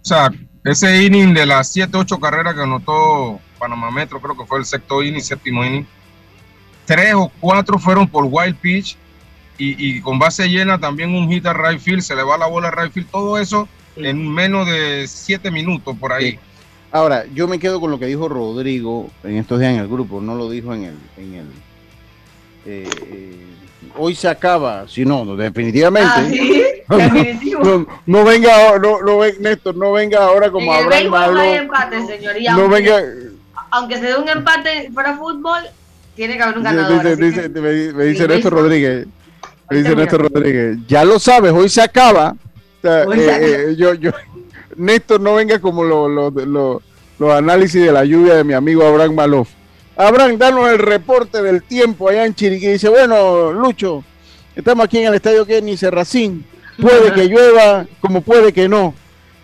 sea, 0.02 0.34
ese 0.66 1.02
inning 1.02 1.34
de 1.34 1.46
las 1.46 1.70
7, 1.70 1.96
8 1.96 2.20
carreras 2.20 2.56
que 2.56 2.64
anotó 2.64 3.40
Panamá 3.58 3.90
Metro, 3.90 4.20
creo 4.20 4.36
que 4.36 4.46
fue 4.46 4.60
el 4.60 4.66
sexto 4.66 5.02
inning, 5.02 5.22
séptimo 5.22 5.64
inning, 5.64 5.88
tres 6.88 7.14
o 7.14 7.32
cuatro 7.40 7.78
fueron 7.78 8.08
por 8.08 8.26
wild 8.28 8.56
pitch 8.56 8.98
y, 9.60 9.98
y 9.98 10.02
con 10.02 10.18
base 10.18 10.48
llena 10.48 10.80
también 10.80 11.14
un 11.14 11.30
hit 11.30 11.46
a 11.46 11.54
right 11.54 11.80
field, 11.80 12.02
se 12.02 12.16
le 12.16 12.24
va 12.24 12.38
la 12.38 12.48
bola 12.48 12.70
a 12.70 12.72
right 12.72 12.92
field, 12.92 13.10
todo 13.12 13.38
eso 13.38 13.68
en 13.96 14.32
menos 14.32 14.68
de 14.68 15.06
7 15.08 15.50
minutos 15.52 15.96
por 16.00 16.14
ahí. 16.14 16.40
Ahora, 16.92 17.26
yo 17.34 17.48
me 17.48 17.60
quedo 17.60 17.80
con 17.82 17.92
lo 17.92 18.00
que 18.00 18.06
dijo 18.06 18.30
Rodrigo 18.30 19.10
en 19.24 19.38
estos 19.38 19.60
días 19.60 19.74
en 19.74 19.80
el 19.80 19.88
grupo, 19.88 20.22
no 20.22 20.36
lo 20.36 20.50
dijo 20.50 20.74
en 20.74 20.84
el... 20.86 20.98
En 21.18 21.34
el 21.34 21.48
eh, 22.66 22.90
eh, 23.08 23.46
hoy 23.96 24.14
se 24.16 24.28
acaba, 24.28 24.88
si 24.88 25.04
no, 25.06 25.26
no, 25.26 25.36
definitivamente. 25.36 26.10
Ah, 26.14 26.26
sí, 26.30 26.64
definitivo. 26.90 27.64
No, 27.64 27.88
no 28.06 28.24
venga, 28.24 28.68
ahora- 28.68 28.80
no, 28.80 29.02
no 29.02 29.18
ven, 29.18 29.36
Néstor, 29.42 29.76
no 29.76 29.92
venga 29.94 30.24
ahora 30.24 30.52
como 30.52 30.72
en 30.74 30.80
el 30.92 31.08
Abraham 31.08 31.34
no 31.34 31.44
empate, 31.44 32.06
señor. 32.06 32.38
Y 32.40 32.46
No 32.46 32.52
aunque, 32.52 32.68
venga, 32.76 33.04
aunque 33.72 33.96
se 33.96 34.06
dé 34.06 34.16
un 34.16 34.30
empate 34.30 34.92
para 34.94 35.18
fútbol, 35.18 35.64
tiene 36.18 36.36
que 36.36 36.44
haber 36.44 36.58
un 36.58 36.64
ganador. 36.66 37.04
dice, 37.04 37.16
dice- 37.16 37.42
que- 37.54 37.62
me, 37.62 37.94
me 37.94 38.04
dice 38.06 38.24
Sí, 38.24 38.28
Néstor. 38.28 38.54
Rodríguez. 38.54 39.08
Me 39.70 39.78
dice. 39.78 39.96
Néstor 39.96 40.22
Rodríguez. 40.34 40.78
Ya 40.88 41.06
lo 41.06 41.18
sabes, 41.20 41.54
hoy 41.54 41.70
se 41.70 41.82
acaba. 41.82 42.32
O 42.32 42.82
sea, 42.82 43.06
Hoy 43.08 43.18
se 43.20 43.26
eh, 43.26 43.32
acaba. 43.32 43.48
eh, 43.48 43.76
yo, 43.78 43.94
yo, 43.94 44.12
Néstor, 44.76 45.22
no 45.22 45.36
venga 45.36 45.60
como 45.60 45.84
lo- 45.84 46.10
lo- 46.10 46.30
lo- 46.32 46.82
los 47.20 47.32
análisis 47.34 47.82
de 47.82 47.92
la 47.92 48.04
lluvia 48.04 48.36
de 48.36 48.44
mi 48.44 48.54
amigo 48.54 48.86
Abraham 48.86 49.16
Malof. 49.16 49.50
Abraham, 49.96 50.38
danos 50.38 50.70
el 50.70 50.78
reporte 50.78 51.42
del 51.42 51.64
tiempo 51.64 52.10
allá 52.10 52.26
en 52.26 52.36
Chiriquí. 52.36 52.68
Dice, 52.68 52.90
bueno, 52.90 53.52
Lucho, 53.54 54.04
estamos 54.56 54.86
aquí 54.86 55.00
en 55.00 55.06
el 55.08 55.14
estadio 55.16 55.46
Kenny 55.46 55.76
Serracín. 55.78 56.46
Puede 56.80 57.12
que 57.14 57.26
llueva, 57.26 57.88
como 58.00 58.22
puede 58.22 58.54
que 58.54 58.70
no. 58.70 58.94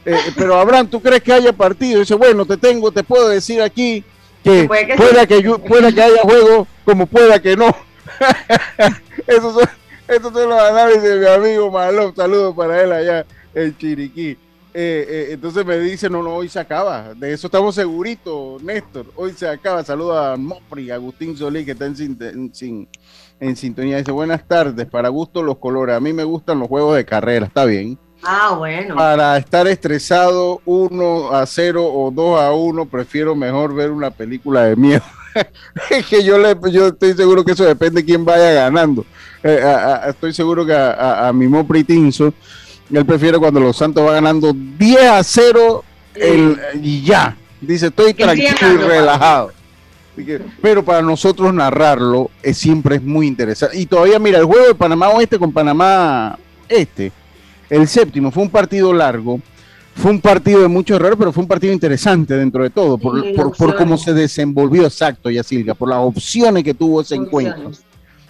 Eh, 0.06 0.16
pero 0.36 0.60
Abraham, 0.60 0.88
¿tú 0.88 1.02
crees 1.02 1.24
que 1.24 1.34
haya 1.34 1.52
partido? 1.54 2.00
Dice, 2.02 2.14
bueno, 2.14 2.46
te 2.46 2.58
tengo, 2.58 2.92
te 2.92 3.04
puedo 3.04 3.28
decir 3.30 3.62
aquí 3.62 4.04
que 4.44 4.66
Puede 4.66 4.88
que 4.88 4.96
pueda 4.96 5.22
sí. 5.22 5.28
que, 5.28 5.40
llu- 5.44 5.60
pueda 5.64 5.92
que 5.92 6.02
haya 6.02 6.22
juego, 6.22 6.68
como 6.86 7.06
pueda 7.08 7.42
que 7.42 7.56
no. 7.56 7.74
esos, 9.28 9.54
son, 9.54 9.64
esos 10.08 10.34
son 10.34 10.50
los 10.50 10.60
análisis 10.62 11.02
de 11.04 11.20
mi 11.20 11.26
amigo 11.26 11.72
Malón. 11.72 12.16
Saludos 12.16 12.56
para 12.56 12.82
él 12.82 12.92
allá 12.92 13.26
en 13.54 13.78
Chiriquí. 13.78 14.38
Eh, 14.76 15.06
eh, 15.08 15.28
entonces 15.34 15.64
me 15.66 15.78
dice, 15.80 16.10
no, 16.10 16.24
no, 16.24 16.36
hoy 16.36 16.50
se 16.50 16.60
acaba. 16.60 17.14
De 17.14 17.32
eso 17.32 17.48
estamos 17.48 17.76
seguritos, 17.76 18.62
Néstor. 18.64 19.06
Hoy 19.16 19.32
se 19.34 19.48
acaba. 19.48 19.84
Saluda 19.84 20.34
a 20.34 20.38
Mopri, 20.38 20.90
Agustín 20.90 21.38
Solí, 21.38 21.64
que 21.64 21.72
está 21.72 21.86
en, 21.86 21.96
sin- 21.96 22.18
en 22.22 22.54
sin- 22.56 22.88
en 23.40 23.56
sintonía. 23.56 23.98
Dice, 23.98 24.12
buenas 24.12 24.48
tardes, 24.48 24.88
para 24.88 25.10
gusto 25.10 25.44
los 25.44 25.58
colores. 25.60 25.96
A 25.96 26.00
mí 26.00 26.12
me 26.12 26.24
gustan 26.24 26.60
los 26.60 26.68
juegos 26.68 26.96
de 26.96 27.06
carrera, 27.06 27.46
está 27.46 27.66
bien. 27.66 28.00
Ah, 28.26 28.56
bueno. 28.58 28.96
Para 28.96 29.38
estar 29.38 29.68
estresado 29.68 30.62
1 30.66 31.32
a 31.36 31.46
0 31.46 31.86
o 31.86 32.12
2 32.12 32.42
a 32.42 32.52
1, 32.54 32.86
prefiero 32.86 33.36
mejor 33.36 33.74
ver 33.76 33.92
una 33.92 34.12
película 34.12 34.64
de 34.66 34.76
miedo. 34.76 35.02
es 35.90 36.06
que 36.06 36.24
yo, 36.24 36.38
le, 36.38 36.56
yo 36.72 36.88
estoy 36.88 37.14
seguro 37.14 37.44
que 37.44 37.52
eso 37.54 37.66
depende 37.66 38.02
de 38.02 38.06
quién 38.06 38.24
vaya 38.24 38.52
ganando. 38.54 39.06
Eh, 39.44 39.62
a- 39.64 39.96
a- 40.06 40.10
estoy 40.10 40.34
seguro 40.34 40.66
que 40.66 40.74
a, 40.74 41.28
a, 41.28 41.34
mi 41.34 41.48
Mopri 41.48 41.84
Tinso, 41.84 42.34
él 42.92 43.06
prefiere 43.06 43.38
cuando 43.40 43.60
los 43.60 43.76
Santos 43.76 44.06
va 44.08 44.14
ganando 44.14 44.54
10 44.54 45.02
a 45.10 45.24
0 45.24 45.84
el, 46.16 46.58
y 46.82 47.04
ya. 47.04 47.36
Dice, 47.60 47.88
estoy 47.88 48.14
tranquilo 48.14 48.74
y 48.74 48.78
relajado. 48.78 49.52
Pero 50.62 50.84
para 50.86 51.02
nosotros 51.02 51.52
narrarlo 51.54 52.30
es, 52.44 52.58
siempre 52.58 52.98
es 52.98 53.02
muy 53.02 53.26
interesante. 53.26 53.78
Y 53.80 53.86
todavía, 53.88 54.20
mira, 54.20 54.38
el 54.38 54.46
juego 54.46 54.68
de 54.68 54.76
Panamá 54.76 55.10
Oeste 55.10 55.40
con 55.40 55.52
Panamá 55.52 56.38
Este, 56.70 57.12
el 57.74 57.88
séptimo, 57.88 58.32
fue 58.32 58.44
un 58.44 58.50
partido 58.50 58.94
largo, 58.94 59.40
fue 59.96 60.12
un 60.12 60.22
partido 60.22 60.62
de 60.62 60.68
muchos 60.68 60.96
errores, 60.96 61.16
pero 61.18 61.32
fue 61.32 61.42
un 61.42 61.48
partido 61.48 61.74
interesante 61.74 62.36
dentro 62.36 62.64
de 62.64 62.70
todo, 62.70 62.98
por, 62.98 63.22
Sí, 63.22 63.34
por, 63.36 63.56
por 63.56 63.76
cómo 63.76 63.98
se 63.98 64.14
desenvolvió 64.14 64.84
exacto, 64.84 65.30
Yacilga, 65.30 65.74
por 65.74 65.90
las 65.90 66.00
opciones 66.00 66.64
que 66.64 66.74
tuvo 66.74 67.02
ese 67.02 67.16
encuentro. 67.16 67.72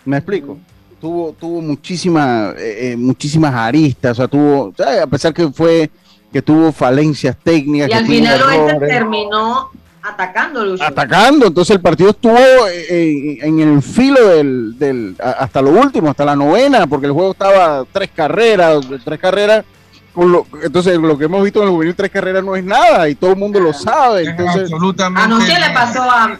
¿Me 0.05 0.17
explico? 0.17 0.57
Tuvo, 0.99 1.33
tuvo 1.33 1.61
muchísimas, 1.61 2.55
eh, 2.55 2.91
eh, 2.91 2.95
muchísimas 2.95 3.53
aristas, 3.53 4.11
o 4.11 4.15
sea, 4.15 4.27
tuvo, 4.27 4.73
¿sabes? 4.77 5.01
a 5.01 5.07
pesar 5.07 5.33
que 5.33 5.49
fue, 5.49 5.89
que 6.31 6.41
tuvo 6.41 6.71
falencias 6.71 7.35
técnicas. 7.43 7.89
Y 7.89 7.91
que 7.91 7.97
al 7.97 8.05
final 8.05 8.79
terminó 8.79 9.71
atacando, 10.03 10.65
Lucho. 10.65 10.83
atacando, 10.83 11.47
entonces 11.47 11.75
el 11.75 11.81
partido 11.81 12.09
estuvo 12.11 12.37
eh, 12.37 12.85
eh, 12.89 13.37
en 13.41 13.59
el 13.59 13.81
filo 13.81 14.27
del, 14.27 14.77
del, 14.77 15.15
a- 15.21 15.31
hasta 15.43 15.61
lo 15.61 15.69
último, 15.71 16.09
hasta 16.09 16.25
la 16.25 16.35
novena, 16.35 16.85
porque 16.87 17.05
el 17.07 17.13
juego 17.13 17.31
estaba 17.31 17.85
tres 17.91 18.09
carreras, 18.15 18.85
tres 19.03 19.19
carreras, 19.19 19.63
con 20.13 20.31
lo- 20.31 20.45
entonces 20.61 20.97
lo 20.99 21.17
que 21.17 21.25
hemos 21.25 21.43
visto 21.43 21.61
en 21.61 21.67
el 21.69 21.73
juvenil 21.73 21.95
tres 21.95 22.11
carreras 22.11 22.43
no 22.43 22.55
es 22.55 22.63
nada 22.63 23.07
y 23.09 23.15
todo 23.15 23.31
el 23.31 23.37
mundo 23.37 23.59
lo 23.59 23.71
sabe, 23.73 24.23
Es 24.23 24.27
entonces 24.29 24.63
absolutamente. 24.63 25.21
Anoche 25.23 25.59
le 25.59 25.69
pasó 25.73 26.03
a. 26.03 26.37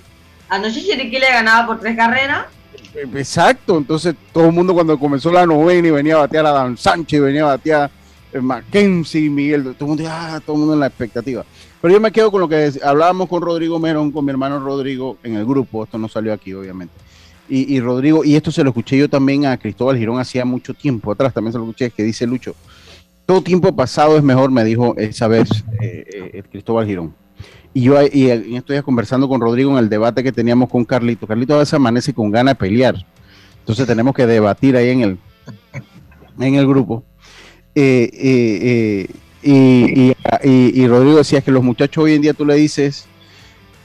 Anoche 0.50 0.82
Chiriquí 0.82 1.18
le 1.18 1.32
ganaba 1.32 1.66
por 1.66 1.80
tres 1.80 1.96
carreras. 1.98 2.46
Exacto, 3.16 3.78
entonces 3.78 4.14
todo 4.32 4.46
el 4.48 4.52
mundo 4.52 4.74
cuando 4.74 5.00
comenzó 5.00 5.32
la 5.32 5.46
novena 5.46 5.88
y 5.88 5.92
venía 5.92 6.16
a 6.16 6.20
batear 6.20 6.46
a 6.46 6.52
Dan 6.52 6.78
Sánchez, 6.78 7.18
y 7.18 7.22
venía 7.22 7.42
a 7.44 7.48
batear 7.48 7.90
eh, 8.32 8.40
Mackenzie, 8.40 9.30
Miguel, 9.30 9.64
todo 9.76 9.92
el 9.92 9.98
mundo, 9.98 10.04
ah, 10.08 10.40
todo 10.46 10.56
el 10.56 10.60
mundo 10.60 10.74
en 10.76 10.80
la 10.82 10.88
expectativa. 10.88 11.44
Pero 11.84 11.96
yo 11.96 12.00
me 12.00 12.14
quedo 12.14 12.32
con 12.32 12.40
lo 12.40 12.48
que 12.48 12.72
hablábamos 12.82 13.28
con 13.28 13.42
Rodrigo 13.42 13.78
Merón, 13.78 14.10
con 14.14 14.24
mi 14.24 14.32
hermano 14.32 14.58
Rodrigo 14.58 15.18
en 15.22 15.36
el 15.36 15.46
grupo, 15.46 15.84
esto 15.84 15.98
no 15.98 16.08
salió 16.08 16.32
aquí 16.32 16.54
obviamente. 16.54 16.94
Y, 17.50 17.78
Rodrigo, 17.82 18.24
y 18.24 18.36
esto 18.38 18.54
se 18.54 18.64
lo 18.64 18.70
escuché 18.70 18.98
yo 18.98 19.10
también 19.10 19.46
a 19.46 19.58
Cristóbal 19.58 19.98
Girón 19.98 20.18
hacía 20.18 20.46
mucho 20.46 20.74
tiempo 20.74 21.12
atrás, 21.12 21.34
también 21.34 21.52
se 21.52 21.58
lo 21.58 21.66
escuché, 21.66 21.92
que 21.92 22.04
dice 22.04 22.26
Lucho, 22.26 22.56
todo 23.26 23.44
tiempo 23.44 23.76
pasado 23.76 24.16
es 24.16 24.24
mejor, 24.24 24.50
me 24.50 24.64
dijo 24.64 24.96
esa 24.96 25.28
vez 25.28 25.50
eh, 25.82 26.32
eh, 26.34 26.44
Cristóbal 26.50 26.88
Girón. 26.88 27.14
Y 27.74 27.82
yo 27.82 28.02
y 28.02 28.28
días 28.30 28.84
conversando 28.86 29.28
con 29.28 29.42
Rodrigo 29.42 29.70
en 29.72 29.78
el 29.80 29.90
debate 29.90 30.24
que 30.24 30.32
teníamos 30.32 30.70
con 30.70 30.86
Carlito. 30.86 31.28
Carlito 31.28 31.54
a 31.54 31.60
veces 31.60 31.74
amanece 31.74 32.14
con 32.14 32.32
ganas 32.32 32.54
de 32.54 32.60
pelear. 32.60 32.96
Entonces 33.60 33.86
tenemos 33.86 34.16
que 34.16 34.26
debatir 34.26 34.78
ahí 34.78 34.90
en 34.90 35.02
el, 35.02 35.18
en 36.40 36.56
el 36.56 36.66
grupo. 36.66 37.04
Eh, 37.76 38.10
eh, 38.14 39.08
y, 39.44 40.14
y- 40.44 40.88
Rodrigo 40.88 41.18
decía 41.18 41.42
que 41.42 41.52
los 41.52 41.64
muchachos 41.64 42.04
hoy 42.04 42.14
en 42.14 42.22
día 42.22 42.34
tú 42.34 42.46
le 42.46 42.56
dices 42.56 43.06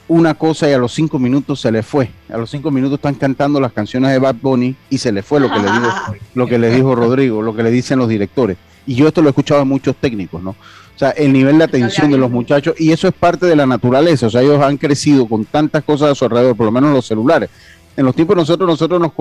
una 0.07 0.33
cosa 0.33 0.69
y 0.69 0.73
a 0.73 0.77
los 0.77 0.91
cinco 0.93 1.19
minutos 1.19 1.61
se 1.61 1.71
le 1.71 1.83
fue. 1.83 2.09
A 2.29 2.37
los 2.37 2.49
cinco 2.49 2.71
minutos 2.71 2.97
están 2.97 3.15
cantando 3.15 3.59
las 3.59 3.71
canciones 3.71 4.11
de 4.11 4.19
Bad 4.19 4.35
Bunny 4.41 4.75
y 4.89 4.97
se 4.97 5.11
le 5.11 5.21
fue 5.21 5.39
lo 5.39 5.49
que 5.51 5.59
le 5.59 5.71
dijo, 5.71 5.89
lo 6.33 6.47
que 6.47 6.57
le 6.57 6.71
dijo 6.71 6.95
Rodrigo, 6.95 7.41
lo 7.41 7.55
que 7.55 7.61
le 7.63 7.71
dicen 7.71 7.99
los 7.99 8.09
directores. 8.09 8.57
Y 8.87 8.95
yo 8.95 9.07
esto 9.07 9.21
lo 9.21 9.27
he 9.27 9.31
escuchado 9.31 9.61
en 9.61 9.67
muchos 9.67 9.95
técnicos, 9.97 10.41
¿no? 10.41 10.51
O 10.51 10.99
sea, 10.99 11.11
el 11.11 11.31
nivel 11.31 11.57
de 11.59 11.63
atención 11.63 12.11
de 12.11 12.17
los 12.17 12.29
muchachos, 12.29 12.75
y 12.77 12.91
eso 12.91 13.07
es 13.07 13.13
parte 13.13 13.45
de 13.45 13.55
la 13.55 13.65
naturaleza, 13.65 14.27
o 14.27 14.29
sea, 14.29 14.41
ellos 14.41 14.61
han 14.61 14.75
crecido 14.77 15.27
con 15.27 15.45
tantas 15.45 15.83
cosas 15.83 16.11
a 16.11 16.15
su 16.15 16.25
alrededor, 16.25 16.57
por 16.57 16.65
lo 16.65 16.71
menos 16.73 16.91
los 16.91 17.05
celulares. 17.05 17.49
En 17.95 18.03
los 18.05 18.13
tiempos 18.13 18.35
nosotros, 18.35 18.67
nosotros 18.67 18.99
nos, 18.99 19.11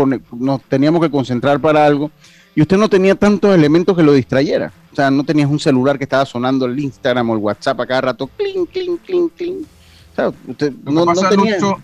nos 0.41 0.62
teníamos 0.62 1.01
que 1.03 1.11
concentrar 1.11 1.61
para 1.61 1.86
algo, 1.86 2.11
y 2.57 2.62
usted 2.62 2.76
no 2.78 2.89
tenía 2.89 3.14
tantos 3.14 3.55
elementos 3.55 3.97
que 3.97 4.03
lo 4.03 4.12
distrayera. 4.12 4.72
O 4.99 5.01
sea, 5.01 5.12
no 5.12 5.22
tenías 5.22 5.49
un 5.49 5.61
celular 5.61 5.96
que 5.96 6.03
estaba 6.03 6.26
sonando 6.26 6.66
el 6.66 6.76
Instagram 6.76 7.30
o 7.30 7.34
el 7.34 7.38
WhatsApp 7.38 7.78
a 7.82 7.86
cada 7.86 8.01
rato, 8.01 8.26
clink, 8.36 8.68
clink, 8.72 9.01
clink, 9.03 9.32
clink. 9.36 9.59
O 9.61 10.16
sea, 10.16 10.32
usted 10.49 10.72
Lo 10.84 10.90
no, 10.90 11.01
que 11.03 11.07
no 11.07 11.14
pasa, 11.14 11.28
tenía... 11.28 11.55
Lucho, 11.55 11.80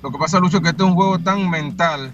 lo 0.00 0.12
que 0.12 0.18
pasa, 0.18 0.38
Lucho, 0.38 0.60
que 0.62 0.68
este 0.68 0.80
es 0.84 0.88
un 0.88 0.94
juego 0.94 1.18
tan 1.18 1.50
mental 1.50 2.12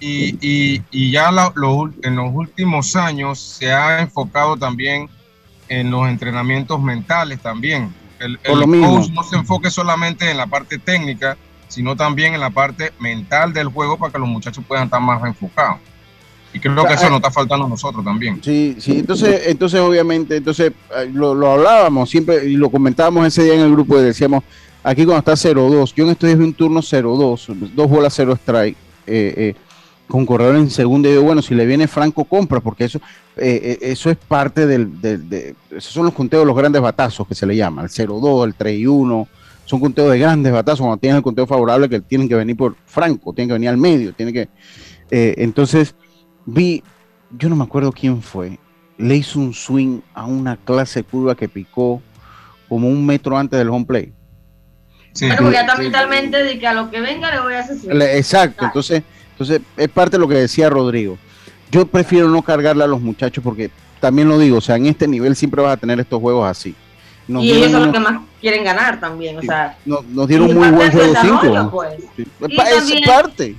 y, 0.00 0.38
y- 0.40 0.82
y 0.90 1.10
ya 1.10 1.30
la- 1.30 1.52
lo 1.54 1.74
ul- 1.76 1.94
en 2.02 2.16
los 2.16 2.34
últimos 2.34 2.96
años 2.96 3.38
se 3.40 3.70
ha 3.70 4.00
enfocado 4.00 4.56
también 4.56 5.10
en 5.68 5.90
los 5.90 6.08
entrenamientos 6.08 6.80
mentales 6.80 7.38
también. 7.40 7.92
El, 8.20 8.40
el 8.44 8.60
lo 8.60 8.66
mismo. 8.66 8.96
coach 8.96 9.10
no 9.10 9.22
se 9.22 9.36
enfoque 9.36 9.70
solamente 9.70 10.30
en 10.30 10.38
la 10.38 10.46
parte 10.46 10.78
técnica, 10.78 11.36
sino 11.68 11.94
también 11.94 12.32
en 12.32 12.40
la 12.40 12.48
parte 12.48 12.94
mental 13.00 13.52
del 13.52 13.68
juego 13.68 13.98
para 13.98 14.14
que 14.14 14.18
los 14.18 14.28
muchachos 14.28 14.64
puedan 14.66 14.84
estar 14.84 15.02
más 15.02 15.22
enfocados. 15.24 15.76
Y 16.52 16.60
creo 16.60 16.84
que 16.86 16.94
eso 16.94 17.08
nos 17.10 17.16
está 17.16 17.30
faltando 17.30 17.66
a 17.66 17.68
nosotros 17.68 18.04
también. 18.04 18.40
Sí, 18.42 18.76
sí, 18.78 18.98
entonces, 19.00 19.42
entonces 19.46 19.80
obviamente, 19.80 20.36
entonces 20.36 20.72
eh, 20.96 21.10
lo, 21.12 21.34
lo 21.34 21.52
hablábamos 21.52 22.08
siempre 22.08 22.46
y 22.48 22.54
lo 22.56 22.70
comentábamos 22.70 23.26
ese 23.26 23.44
día 23.44 23.54
en 23.54 23.60
el 23.60 23.72
grupo 23.72 23.98
y 23.98 24.02
decíamos, 24.02 24.42
aquí 24.82 25.04
cuando 25.04 25.18
está 25.18 25.32
0-2, 25.50 25.92
yo 25.94 26.04
en 26.04 26.10
estos 26.10 26.26
días 26.26 26.38
vi 26.38 26.44
un 26.46 26.54
turno 26.54 26.80
0-2, 26.80 27.70
dos 27.74 27.90
bolas 27.90 28.14
0 28.16 28.32
strike, 28.32 28.76
eh, 29.06 29.34
eh, 29.36 29.54
con 30.08 30.24
corredor 30.24 30.56
en 30.56 30.70
segunda, 30.70 31.08
y 31.08 31.12
digo, 31.12 31.24
bueno, 31.24 31.42
si 31.42 31.54
le 31.54 31.66
viene 31.66 31.86
Franco, 31.86 32.24
compra, 32.24 32.60
porque 32.60 32.84
eso, 32.84 32.98
eh, 33.36 33.60
eh, 33.62 33.78
eso 33.82 34.08
es 34.08 34.16
parte 34.16 34.66
del, 34.66 34.98
del- 35.02 35.28
de, 35.28 35.54
esos 35.70 35.92
son 35.92 36.06
los 36.06 36.14
conteos 36.14 36.42
de 36.42 36.46
los 36.46 36.56
grandes 36.56 36.80
batazos 36.80 37.28
que 37.28 37.34
se 37.34 37.44
le 37.44 37.54
llama, 37.56 37.82
el 37.82 37.90
0-2, 37.90 38.46
el 38.46 38.56
3-1, 38.56 39.26
son 39.66 39.80
conteos 39.80 40.10
de 40.10 40.18
grandes 40.18 40.50
batazos, 40.50 40.80
cuando 40.80 40.96
tienes 40.96 41.18
el 41.18 41.22
conteo 41.22 41.46
favorable 41.46 41.90
que 41.90 42.00
tienen 42.00 42.26
que 42.26 42.34
venir 42.36 42.56
por 42.56 42.74
Franco, 42.86 43.34
tienen 43.34 43.50
que 43.50 43.52
venir 43.52 43.68
al 43.68 43.76
medio, 43.76 44.14
tienen 44.14 44.32
que, 44.32 44.48
eh, 45.10 45.34
entonces 45.36 45.94
vi, 46.48 46.82
yo 47.30 47.48
no 47.48 47.56
me 47.56 47.64
acuerdo 47.64 47.92
quién 47.92 48.22
fue, 48.22 48.58
le 48.96 49.16
hizo 49.16 49.38
un 49.38 49.52
swing 49.52 50.00
a 50.14 50.24
una 50.24 50.56
clase 50.56 51.04
curva 51.04 51.34
que 51.34 51.48
picó 51.48 52.02
como 52.68 52.88
un 52.88 53.04
metro 53.04 53.36
antes 53.36 53.58
del 53.58 53.68
home 53.68 53.84
play. 53.84 54.12
Pero 55.18 55.36
porque 55.36 55.52
ya 55.52 55.60
está 55.62 55.76
mentalmente 55.76 56.42
de 56.42 56.58
que 56.58 56.66
a 56.66 56.74
lo 56.74 56.90
que 56.90 57.00
venga 57.00 57.30
le 57.30 57.40
voy 57.40 57.54
a 57.54 57.60
hacer 57.60 58.02
Exacto, 58.16 58.64
entonces, 58.64 59.02
entonces 59.32 59.60
es 59.76 59.88
parte 59.88 60.16
de 60.16 60.20
lo 60.20 60.28
que 60.28 60.36
decía 60.36 60.70
Rodrigo. 60.70 61.18
Yo 61.70 61.86
prefiero 61.86 62.28
no 62.28 62.40
cargarle 62.42 62.84
a 62.84 62.86
los 62.86 63.00
muchachos 63.00 63.44
porque 63.44 63.70
también 64.00 64.28
lo 64.28 64.38
digo, 64.38 64.58
o 64.58 64.60
sea, 64.60 64.76
en 64.76 64.86
este 64.86 65.06
nivel 65.06 65.36
siempre 65.36 65.60
vas 65.60 65.74
a 65.74 65.76
tener 65.76 66.00
estos 66.00 66.20
juegos 66.20 66.48
así. 66.48 66.74
Nos 67.26 67.44
y 67.44 67.52
ellos 67.52 67.70
son 67.70 67.82
los 67.84 67.92
que 67.92 68.00
más 68.00 68.22
quieren 68.40 68.64
ganar 68.64 68.98
también. 69.00 69.36
O 69.36 69.42
sea, 69.42 69.76
nos, 69.84 70.02
nos 70.06 70.26
dieron 70.26 70.46
muy 70.54 70.70
buen 70.70 70.90
juego 70.90 71.08
desarrollo, 71.08 71.60
5. 71.64 71.70
pues. 71.70 71.94
Es, 72.16 72.78
también- 72.78 73.04
parte. 73.04 73.54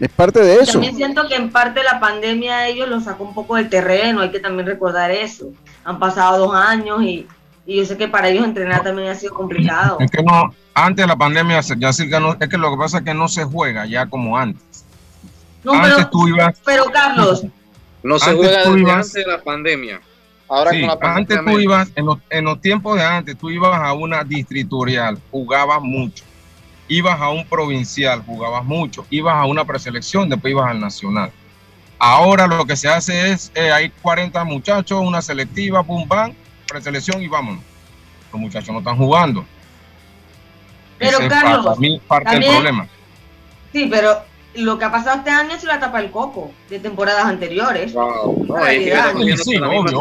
Es 0.00 0.08
parte 0.10 0.40
de 0.40 0.54
eso. 0.56 0.72
También 0.72 0.96
siento 0.96 1.28
que 1.28 1.34
en 1.36 1.50
parte 1.50 1.82
la 1.82 2.00
pandemia 2.00 2.56
a 2.58 2.66
ellos 2.68 2.88
los 2.88 3.04
sacó 3.04 3.24
un 3.24 3.34
poco 3.34 3.56
del 3.56 3.68
terreno, 3.68 4.22
hay 4.22 4.30
que 4.30 4.40
también 4.40 4.66
recordar 4.66 5.10
eso. 5.10 5.50
Han 5.84 5.98
pasado 5.98 6.38
dos 6.46 6.54
años 6.54 7.02
y, 7.02 7.26
y 7.66 7.76
yo 7.76 7.84
sé 7.84 7.96
que 7.98 8.08
para 8.08 8.28
ellos 8.30 8.44
entrenar 8.44 8.82
también 8.82 9.08
ha 9.08 9.14
sido 9.14 9.34
complicado. 9.34 9.98
Es 10.00 10.10
que 10.10 10.22
no, 10.22 10.54
antes 10.74 11.02
de 11.04 11.06
la 11.06 11.16
pandemia, 11.16 11.60
ya 11.76 11.92
cerca 11.92 12.18
no- 12.18 12.34
es 12.40 12.48
que 12.48 12.56
lo 12.56 12.70
que 12.70 12.78
pasa 12.78 12.98
es 12.98 13.04
que 13.04 13.12
no 13.14 13.28
se 13.28 13.44
juega 13.44 13.84
ya 13.86 14.06
como 14.06 14.38
antes. 14.38 14.84
No, 15.62 15.74
antes 15.74 15.94
pero, 15.96 16.08
tú 16.10 16.28
ibas, 16.28 16.58
pero 16.64 16.84
Carlos, 16.86 17.44
No 18.02 18.18
se 18.18 18.30
Antes 18.30 18.46
juega 18.46 18.62
tú 18.64 18.70
desde 18.70 18.80
ibas- 18.82 18.94
antes 18.96 19.12
de 19.12 19.26
la 19.26 19.42
pandemia. 19.42 20.00
Ahora 20.48 20.70
sí, 20.70 20.80
con 20.80 20.88
la 20.88 20.98
pandemia. 20.98 21.18
antes 21.38 21.52
tú 21.54 21.60
ibas, 21.60 21.88
en 21.94 22.06
los, 22.06 22.18
en 22.30 22.44
los 22.46 22.60
tiempos 22.62 22.96
de 22.96 23.04
antes, 23.04 23.36
tú 23.36 23.50
ibas 23.50 23.78
a 23.78 23.92
una 23.92 24.24
distritorial, 24.24 25.18
jugabas 25.30 25.82
mucho. 25.82 26.24
Ibas 26.90 27.20
a 27.20 27.30
un 27.30 27.46
provincial, 27.46 28.20
jugabas 28.26 28.64
mucho. 28.64 29.06
Ibas 29.10 29.36
a 29.36 29.46
una 29.46 29.64
preselección, 29.64 30.28
después 30.28 30.50
ibas 30.50 30.68
al 30.68 30.80
nacional. 30.80 31.30
Ahora 32.00 32.48
lo 32.48 32.66
que 32.66 32.74
se 32.74 32.88
hace 32.88 33.30
es, 33.30 33.52
eh, 33.54 33.70
hay 33.70 33.90
40 34.02 34.42
muchachos, 34.42 35.00
una 35.00 35.22
selectiva, 35.22 35.84
pum, 35.84 36.08
bam, 36.08 36.34
preselección 36.66 37.22
y 37.22 37.28
vámonos. 37.28 37.62
Los 38.32 38.40
muchachos 38.40 38.70
no 38.70 38.80
están 38.80 38.96
jugando. 38.96 39.44
Pero, 40.98 41.18
Ese 41.18 41.26
es 41.26 41.32
Carlos, 41.32 41.64
para 41.64 41.76
mí 41.76 42.00
parte 42.08 42.30
del 42.40 42.44
problema. 42.44 42.88
sí, 43.72 43.86
pero 43.88 44.24
lo 44.54 44.78
que 44.78 44.84
ha 44.84 44.90
pasado 44.90 45.18
este 45.18 45.30
año 45.30 45.54
es 45.54 45.62
la 45.64 45.78
tapa 45.78 46.00
del 46.02 46.10
coco 46.10 46.50
de 46.68 46.78
temporadas 46.80 47.24
anteriores. 47.26 47.92
Yo- 47.92 48.34
yo- 49.28 49.36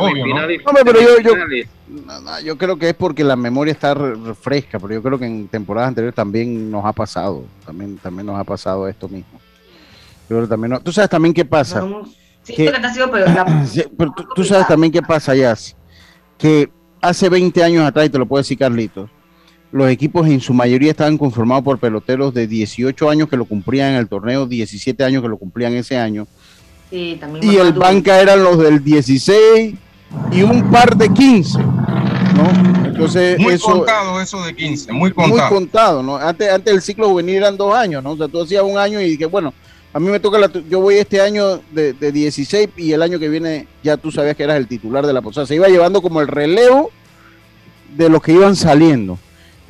semifinales. 0.09 0.61
No, 1.87 2.21
no, 2.21 2.39
yo 2.41 2.57
creo 2.57 2.77
que 2.77 2.89
es 2.89 2.95
porque 2.95 3.23
la 3.23 3.35
memoria 3.35 3.71
está 3.71 3.93
re- 3.93 4.15
re- 4.15 4.35
fresca, 4.35 4.79
pero 4.79 4.93
yo 4.95 5.01
creo 5.03 5.17
que 5.19 5.25
en 5.25 5.47
temporadas 5.47 5.89
anteriores 5.89 6.15
también 6.15 6.69
nos 6.69 6.85
ha 6.85 6.93
pasado, 6.93 7.43
también, 7.65 7.97
también 7.97 8.25
nos 8.27 8.39
ha 8.39 8.43
pasado 8.43 8.87
esto 8.87 9.07
mismo. 9.07 9.39
Yo 10.29 10.35
creo 10.35 10.41
que 10.43 10.47
también 10.47 10.71
no- 10.71 10.79
Tú 10.81 10.91
sabes 10.91 11.09
también 11.09 11.33
qué 11.33 11.45
pasa. 11.45 11.79
Que 12.55 12.71
te 12.71 12.87
ha 12.87 12.93
sido 12.93 13.09
peor. 13.11 13.29
la- 13.29 13.65
Sí, 13.67 13.83
pero 13.97 14.11
tú, 14.15 14.23
tú 14.35 14.43
sabes 14.43 14.67
también 14.67 14.91
qué 14.93 15.01
pasa, 15.01 15.35
Jazz, 15.35 15.75
que 16.37 16.71
hace 17.01 17.29
20 17.29 17.63
años 17.63 17.85
atrás, 17.85 18.05
y 18.05 18.09
te 18.09 18.17
lo 18.17 18.25
puedo 18.27 18.41
decir 18.41 18.57
Carlitos, 18.57 19.09
los 19.71 19.89
equipos 19.89 20.27
en 20.27 20.41
su 20.41 20.53
mayoría 20.53 20.91
estaban 20.91 21.17
conformados 21.17 21.63
por 21.63 21.77
peloteros 21.79 22.33
de 22.33 22.47
18 22.47 23.09
años 23.09 23.29
que 23.29 23.37
lo 23.37 23.45
cumplían 23.45 23.91
en 23.91 23.95
el 23.97 24.07
torneo, 24.07 24.45
17 24.47 25.03
años 25.03 25.21
que 25.21 25.29
lo 25.29 25.37
cumplían 25.37 25.73
ese 25.73 25.97
año, 25.97 26.27
Sí, 26.89 27.17
también 27.19 27.45
y 27.45 27.55
el 27.57 27.73
banca 27.73 28.19
eran 28.19 28.43
los 28.43 28.57
del 28.57 28.83
16 28.83 29.75
y 30.31 30.41
un 30.41 30.71
par 30.71 30.97
de 30.97 31.07
15, 31.09 31.59
¿no? 31.59 32.85
Entonces, 32.87 33.37
Muy 33.39 33.53
eso 33.53 33.65
contado 33.71 34.19
eso 34.19 34.43
de 34.43 34.55
15, 34.55 34.91
muy 34.91 35.01
muy 35.01 35.11
contado. 35.11 35.49
contado, 35.49 36.03
¿no? 36.03 36.17
Antes, 36.17 36.51
antes 36.51 36.73
el 36.73 36.81
ciclo 36.81 37.07
juvenil 37.09 37.35
eran 37.35 37.55
dos 37.55 37.75
años, 37.75 38.03
¿no? 38.03 38.11
O 38.13 38.17
sea, 38.17 38.27
tú 38.27 38.41
hacías 38.41 38.63
un 38.63 38.77
año 38.77 38.99
y 38.99 39.11
dije, 39.11 39.27
bueno, 39.27 39.53
a 39.93 39.99
mí 39.99 40.07
me 40.07 40.19
toca, 40.19 40.39
la, 40.39 40.51
yo 40.67 40.81
voy 40.81 40.95
este 40.95 41.21
año 41.21 41.61
de, 41.71 41.93
de 41.93 42.11
16 42.11 42.69
y 42.77 42.91
el 42.91 43.01
año 43.03 43.19
que 43.19 43.29
viene 43.29 43.67
ya 43.83 43.95
tú 43.97 44.11
sabías 44.11 44.35
que 44.35 44.43
eras 44.43 44.57
el 44.57 44.67
titular 44.67 45.05
de 45.05 45.13
la 45.13 45.21
posada. 45.21 45.45
Se 45.45 45.55
iba 45.55 45.67
llevando 45.67 46.01
como 46.01 46.21
el 46.21 46.27
relevo 46.27 46.89
de 47.95 48.09
los 48.09 48.21
que 48.21 48.33
iban 48.33 48.55
saliendo. 48.55 49.17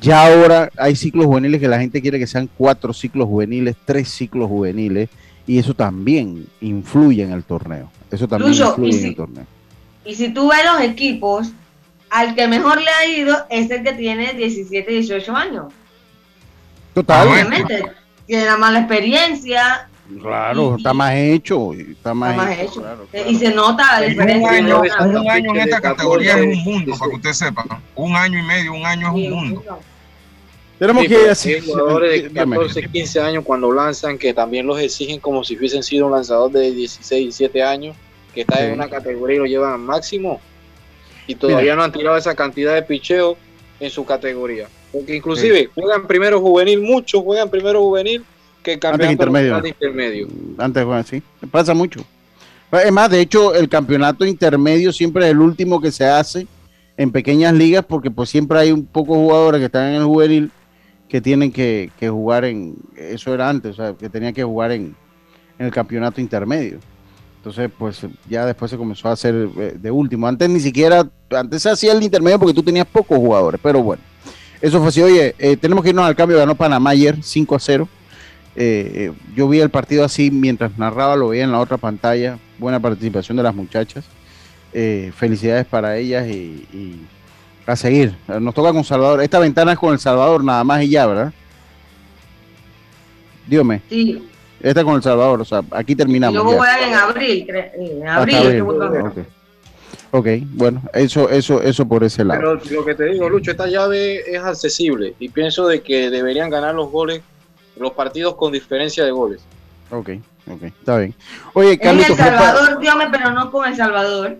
Ya 0.01 0.25
ahora 0.25 0.69
hay 0.77 0.95
ciclos 0.95 1.25
juveniles 1.25 1.59
que 1.59 1.67
la 1.67 1.79
gente 1.79 2.01
quiere 2.01 2.19
que 2.19 2.27
sean 2.27 2.49
cuatro 2.57 2.93
ciclos 2.93 3.27
juveniles, 3.27 3.75
tres 3.85 4.09
ciclos 4.09 4.47
juveniles, 4.47 5.09
y 5.45 5.57
eso 5.57 5.73
también 5.73 6.47
influye 6.61 7.23
en 7.23 7.31
el 7.31 7.43
torneo. 7.43 7.91
Eso 8.11 8.27
también 8.27 8.51
Lucho, 8.51 8.69
influye 8.69 8.99
en 8.99 9.05
el 9.07 9.15
torneo. 9.15 9.45
Y 10.05 10.15
si 10.15 10.29
tú 10.33 10.49
ves 10.49 10.59
los 10.65 10.81
equipos, 10.81 11.51
al 12.09 12.33
que 12.35 12.47
mejor 12.47 12.79
le 12.81 12.89
ha 12.89 13.05
ido 13.07 13.35
es 13.49 13.69
el 13.69 13.83
que 13.83 13.93
tiene 13.93 14.33
17, 14.33 14.91
18 14.91 15.35
años. 15.35 15.73
Total. 16.93 17.27
Obviamente, 17.27 17.83
tiene 18.25 18.45
la 18.45 18.57
mala 18.57 18.79
experiencia, 18.79 19.85
Claro, 20.21 20.75
está 20.77 20.91
más 20.91 21.13
hecho, 21.13 21.71
está 21.73 22.15
más, 22.15 22.31
está 22.31 22.43
más 22.43 22.57
hecho. 22.57 22.63
hecho. 22.71 22.81
claro, 22.81 23.07
Y 23.29 23.35
se 23.35 23.53
nota 23.53 23.99
la 23.99 24.07
Un 24.07 24.09
diferencia. 24.09 24.49
año, 24.49 24.81
se 24.81 24.89
nota. 24.89 25.05
un 25.19 25.29
año 25.29 25.49
en 25.51 25.57
esta 25.61 25.81
categoría 25.81 26.37
es 26.39 26.57
un 26.57 26.63
mundo, 26.63 26.93
para 26.97 27.11
que 27.11 27.15
usted 27.17 27.33
sepa. 27.33 27.81
Un 27.95 28.15
año 28.15 28.39
y 28.39 28.41
medio, 28.41 28.73
un 28.73 28.85
año 28.87 29.07
es 29.09 29.13
un 29.13 29.29
mundo. 29.35 29.63
Tenemos 30.79 31.03
Sí, 31.03 31.09
que 31.09 31.29
así. 31.29 31.59
jugadores 31.59 32.23
de 32.23 32.29
dígame. 32.29 32.55
14, 32.55 32.87
15 32.89 33.19
años 33.19 33.43
cuando 33.45 33.71
lanzan 33.71 34.17
que 34.17 34.33
también 34.33 34.65
los 34.65 34.79
exigen 34.79 35.19
como 35.19 35.43
si 35.43 35.57
hubiesen 35.57 35.83
sido 35.83 36.05
un 36.05 36.13
lanzador 36.13 36.51
de 36.51 36.71
16, 36.71 37.23
17 37.37 37.61
años 37.61 37.95
que 38.33 38.41
está 38.41 38.57
Sí. 38.57 38.63
en 38.63 38.73
una 38.73 38.89
categoría 38.89 39.35
y 39.35 39.39
lo 39.39 39.45
llevan 39.45 39.73
al 39.73 39.79
máximo 39.79 40.39
y 41.27 41.35
todavía 41.35 41.75
no 41.75 41.83
han 41.83 41.91
tirado 41.91 42.15
esa 42.17 42.33
cantidad 42.33 42.73
de 42.73 42.81
picheo 42.83 43.37
en 43.79 43.89
su 43.89 44.05
categoría. 44.05 44.67
Porque 44.91 45.15
inclusive 45.15 45.69
juegan 45.75 46.07
primero 46.07 46.39
juvenil, 46.39 46.81
muchos 46.81 47.21
juegan 47.23 47.49
primero 47.49 47.81
juvenil 47.81 48.23
que 48.63 48.73
el 48.73 48.79
Antes 48.81 48.89
campeonato 48.89 49.11
intermedio. 49.11 49.61
de 49.61 49.69
intermedio. 49.69 50.27
Antes, 50.57 50.85
bueno, 50.85 51.03
sí, 51.03 51.21
pasa 51.51 51.73
mucho. 51.73 52.01
Es 52.71 52.91
más, 52.91 53.09
de 53.09 53.19
hecho, 53.21 53.53
el 53.53 53.67
campeonato 53.67 54.25
intermedio 54.25 54.91
siempre 54.93 55.25
es 55.25 55.31
el 55.31 55.39
último 55.39 55.81
que 55.81 55.91
se 55.91 56.05
hace 56.05 56.47
en 56.97 57.11
pequeñas 57.11 57.53
ligas 57.53 57.83
porque 57.87 58.09
pues 58.11 58.29
siempre 58.29 58.59
hay 58.59 58.71
un 58.71 58.85
poco 58.85 59.15
jugadores 59.15 59.59
que 59.59 59.65
están 59.65 59.89
en 59.89 59.95
el 59.95 60.03
juvenil 60.05 60.51
que 61.09 61.19
tienen 61.19 61.51
que, 61.51 61.91
que 61.99 62.07
jugar 62.07 62.45
en, 62.45 62.75
eso 62.95 63.33
era 63.33 63.49
antes, 63.49 63.71
o 63.71 63.75
sea, 63.75 63.93
que 63.93 64.09
tenían 64.09 64.33
que 64.33 64.43
jugar 64.43 64.71
en, 64.71 64.95
en 65.57 65.65
el 65.65 65.71
campeonato 65.71 66.21
intermedio. 66.21 66.79
Entonces, 67.37 67.71
pues 67.77 68.05
ya 68.29 68.45
después 68.45 68.69
se 68.69 68.77
comenzó 68.77 69.09
a 69.09 69.13
hacer 69.13 69.49
eh, 69.57 69.75
de 69.79 69.91
último. 69.91 70.27
Antes 70.27 70.49
ni 70.49 70.59
siquiera, 70.59 71.09
antes 71.31 71.63
se 71.63 71.69
hacía 71.69 71.93
el 71.93 72.03
intermedio 72.03 72.37
porque 72.37 72.53
tú 72.53 72.61
tenías 72.61 72.85
pocos 72.85 73.17
jugadores, 73.17 73.59
pero 73.63 73.81
bueno. 73.81 74.03
Eso 74.61 74.79
fue 74.79 74.89
así. 74.89 75.01
Oye, 75.01 75.35
eh, 75.39 75.55
tenemos 75.55 75.83
que 75.83 75.89
irnos 75.89 76.05
al 76.05 76.17
cambio. 76.17 76.37
Ganó 76.37 76.53
Panamá 76.55 76.91
ayer 76.91 77.17
5 77.23 77.55
a 77.55 77.59
0. 77.59 77.87
Eh, 78.57 79.13
yo 79.35 79.47
vi 79.47 79.61
el 79.61 79.69
partido 79.69 80.03
así 80.03 80.31
mientras 80.31 80.77
narraba, 80.77 81.15
lo 81.15 81.29
veía 81.29 81.45
en 81.45 81.51
la 81.53 81.59
otra 81.59 81.77
pantalla. 81.77 82.37
Buena 82.57 82.81
participación 82.81 83.37
de 83.37 83.43
las 83.43 83.55
muchachas. 83.55 84.05
Felicidades 85.15 85.65
para 85.65 85.97
ellas 85.97 86.27
y 86.27 86.99
a 87.69 87.75
seguir. 87.75 88.15
Nos 88.39 88.53
toca 88.53 88.71
con 88.73 88.83
Salvador. 88.83 89.21
Esta 89.21 89.39
ventana 89.39 89.73
es 89.73 89.79
con 89.79 89.93
El 89.93 89.99
Salvador 89.99 90.43
nada 90.43 90.63
más 90.63 90.81
y 90.83 90.89
ya, 90.89 91.05
¿verdad? 91.07 91.33
Dígame. 93.47 93.81
Sí, 93.89 94.27
Esta 94.61 94.83
con 94.83 94.95
El 94.95 95.03
Salvador. 95.03 95.41
O 95.41 95.45
sea, 95.45 95.61
aquí 95.71 95.93
y 95.93 95.95
terminamos. 95.95 96.35
luego 96.35 96.51
ya. 96.51 96.57
voy 96.57 96.67
a 96.67 96.81
ir 96.81 96.87
en 96.87 96.93
abril, 96.93 97.47
en 97.49 98.07
Hasta 98.07 98.21
abril. 98.21 98.35
abril. 98.35 99.13
ver. 99.15 99.25
Ok. 100.11 100.27
Bueno, 100.55 100.81
eso, 100.93 101.29
eso, 101.29 101.61
eso 101.61 101.87
por 101.87 102.03
ese 102.03 102.23
lado. 102.23 102.39
Pero 102.39 102.75
lo 102.79 102.85
que 102.85 102.95
te 102.95 103.05
digo, 103.05 103.29
Lucho, 103.29 103.51
esta 103.51 103.67
llave 103.67 104.21
es 104.31 104.41
accesible 104.41 105.15
y 105.19 105.29
pienso 105.29 105.67
de 105.67 105.81
que 105.81 106.09
deberían 106.09 106.49
ganar 106.49 106.75
los 106.75 106.91
goles, 106.91 107.21
los 107.77 107.91
partidos 107.91 108.35
con 108.35 108.51
diferencia 108.51 109.03
de 109.05 109.11
goles. 109.11 109.41
Ok, 109.91 110.09
ok, 110.51 110.63
está 110.63 110.97
bien. 110.97 111.13
Oye, 111.53 111.73
En 111.73 111.77
Carlito, 111.79 112.11
El 112.13 112.17
Salvador, 112.17 112.79
dígame, 112.79 113.07
pero 113.11 113.31
no 113.31 113.51
con 113.51 113.67
El 113.67 113.75
Salvador. 113.75 114.37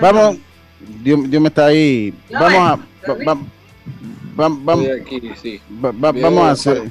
Vamos, 0.00 0.36
Dios, 1.02 1.30
Dios 1.30 1.42
me 1.42 1.48
está 1.48 1.66
ahí. 1.66 2.12
Vamos 2.32 2.52
a, 2.54 2.76
va- 2.76 3.14
va- 3.26 3.34
va- 3.34 4.56
vamos, 4.64 4.84
Estoy 4.86 5.00
aquí, 5.00 5.30
sí. 5.40 5.60
va- 5.84 5.92
va- 5.92 6.12
vamos 6.12 6.42
a 6.44 6.50
hacer, 6.50 6.82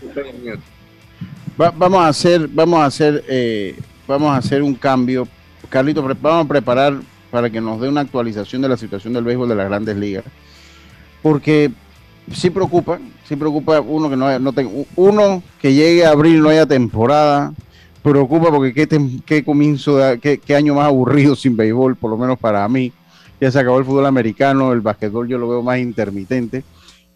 va- 1.59 1.71
vamos 1.71 1.99
a 1.99 2.07
hacer, 2.07 2.47
vamos 2.47 2.79
a 2.79 2.85
hacer, 2.85 3.23
eh, 3.27 3.75
vamos 4.07 4.31
a 4.33 4.37
hacer 4.37 4.61
un 4.63 4.75
cambio. 4.75 5.27
Carlito, 5.69 6.01
vamos 6.21 6.45
a 6.45 6.47
preparar 6.47 6.97
para 7.31 7.49
que 7.49 7.59
nos 7.61 7.81
dé 7.81 7.89
una 7.89 8.01
actualización 8.01 8.61
de 8.61 8.69
la 8.69 8.77
situación 8.77 9.13
del 9.13 9.23
béisbol 9.23 9.49
de 9.49 9.55
las 9.55 9.67
grandes 9.67 9.97
ligas. 9.97 10.23
Porque 11.21 11.71
sí 12.31 12.49
preocupa, 12.49 12.99
sí 13.27 13.35
preocupa 13.35 13.81
uno 13.81 14.09
que 14.09 14.15
no, 14.15 14.27
haya- 14.27 14.39
no 14.39 14.53
tenga- 14.53 14.71
uno 14.95 15.43
que 15.61 15.73
llegue 15.73 16.05
a 16.05 16.11
abril 16.11 16.37
y 16.37 16.39
no 16.39 16.49
haya 16.49 16.65
temporada, 16.65 17.53
preocupa 18.11 18.49
porque 18.51 18.73
qué, 18.73 18.87
tem- 18.87 19.21
qué 19.25 19.43
comienzo, 19.43 19.97
de- 19.97 20.19
qué, 20.19 20.37
qué 20.37 20.55
año 20.55 20.75
más 20.75 20.85
aburrido 20.87 21.35
sin 21.35 21.55
béisbol, 21.57 21.95
por 21.95 22.11
lo 22.11 22.17
menos 22.17 22.37
para 22.39 22.67
mí. 22.67 22.91
Ya 23.41 23.51
se 23.51 23.59
acabó 23.59 23.77
el 23.79 23.85
fútbol 23.85 24.05
americano, 24.05 24.71
el 24.71 24.81
basquetbol 24.81 25.27
yo 25.27 25.37
lo 25.37 25.49
veo 25.49 25.61
más 25.61 25.79
intermitente. 25.79 26.63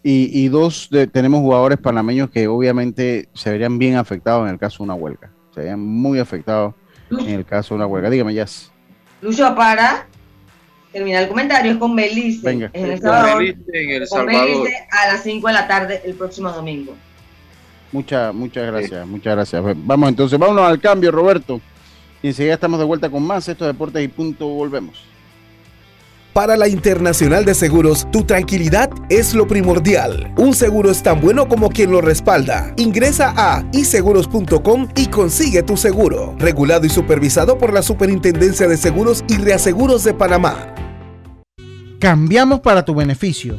Y, 0.02 0.30
y 0.44 0.48
dos, 0.48 0.88
de- 0.90 1.06
tenemos 1.06 1.40
jugadores 1.40 1.78
panameños 1.78 2.30
que 2.30 2.46
obviamente 2.48 3.28
se 3.34 3.50
verían 3.50 3.78
bien 3.78 3.96
afectados 3.96 4.46
en 4.46 4.54
el 4.54 4.58
caso 4.58 4.78
de 4.78 4.84
una 4.84 4.94
huelga. 4.94 5.30
Se 5.54 5.60
verían 5.60 5.80
muy 5.80 6.18
afectados 6.18 6.74
en 7.10 7.28
el 7.30 7.44
caso 7.44 7.74
de 7.74 7.76
una 7.76 7.86
huelga. 7.86 8.08
Dígame, 8.10 8.34
Jazz. 8.34 8.70
Lucho, 9.22 9.54
para 9.54 10.06
terminar 10.92 11.22
el 11.24 11.28
comentario, 11.28 11.72
es 11.72 11.78
con 11.78 11.94
Belice. 11.94 12.40
Venga. 12.46 12.70
En 12.72 12.84
El 12.86 13.00
Con 13.00 13.10
Salvador. 13.10 13.38
Belice 13.38 13.60
en 13.74 13.90
El 14.02 14.08
Con. 14.08 14.26
Belice 14.26 14.76
a 14.90 15.12
las 15.12 15.22
5 15.22 15.46
de 15.48 15.52
la 15.52 15.68
tarde 15.68 16.00
el 16.04 16.14
próximo 16.14 16.50
domingo. 16.50 16.94
Muchas, 17.92 18.34
muchas 18.34 18.66
gracias, 18.66 19.06
muchas 19.06 19.34
gracias. 19.34 19.62
Vamos 19.84 20.08
entonces, 20.08 20.38
vámonos 20.38 20.64
al 20.64 20.80
cambio, 20.80 21.10
Roberto. 21.10 21.60
Y 22.22 22.28
enseguida 22.28 22.54
estamos 22.54 22.78
de 22.78 22.84
vuelta 22.84 23.10
con 23.10 23.22
más 23.22 23.48
estos 23.48 23.66
deportes 23.66 24.04
y 24.04 24.08
punto, 24.08 24.46
volvemos. 24.46 25.10
Para 26.32 26.56
la 26.56 26.68
Internacional 26.68 27.44
de 27.44 27.54
Seguros, 27.54 28.06
tu 28.12 28.22
tranquilidad 28.22 28.88
es 29.08 29.34
lo 29.34 29.48
primordial. 29.48 30.32
Un 30.36 30.54
seguro 30.54 30.92
es 30.92 31.02
tan 31.02 31.20
bueno 31.20 31.48
como 31.48 31.70
quien 31.70 31.90
lo 31.90 32.00
respalda. 32.00 32.72
Ingresa 32.76 33.34
a 33.36 33.64
iseguros.com 33.72 34.88
y 34.94 35.06
consigue 35.08 35.64
tu 35.64 35.76
seguro. 35.76 36.36
Regulado 36.38 36.86
y 36.86 36.88
supervisado 36.88 37.58
por 37.58 37.72
la 37.72 37.82
Superintendencia 37.82 38.68
de 38.68 38.76
Seguros 38.76 39.24
y 39.28 39.38
Reaseguros 39.38 40.04
de 40.04 40.14
Panamá. 40.14 40.72
Cambiamos 41.98 42.60
para 42.60 42.84
tu 42.84 42.94
beneficio. 42.94 43.58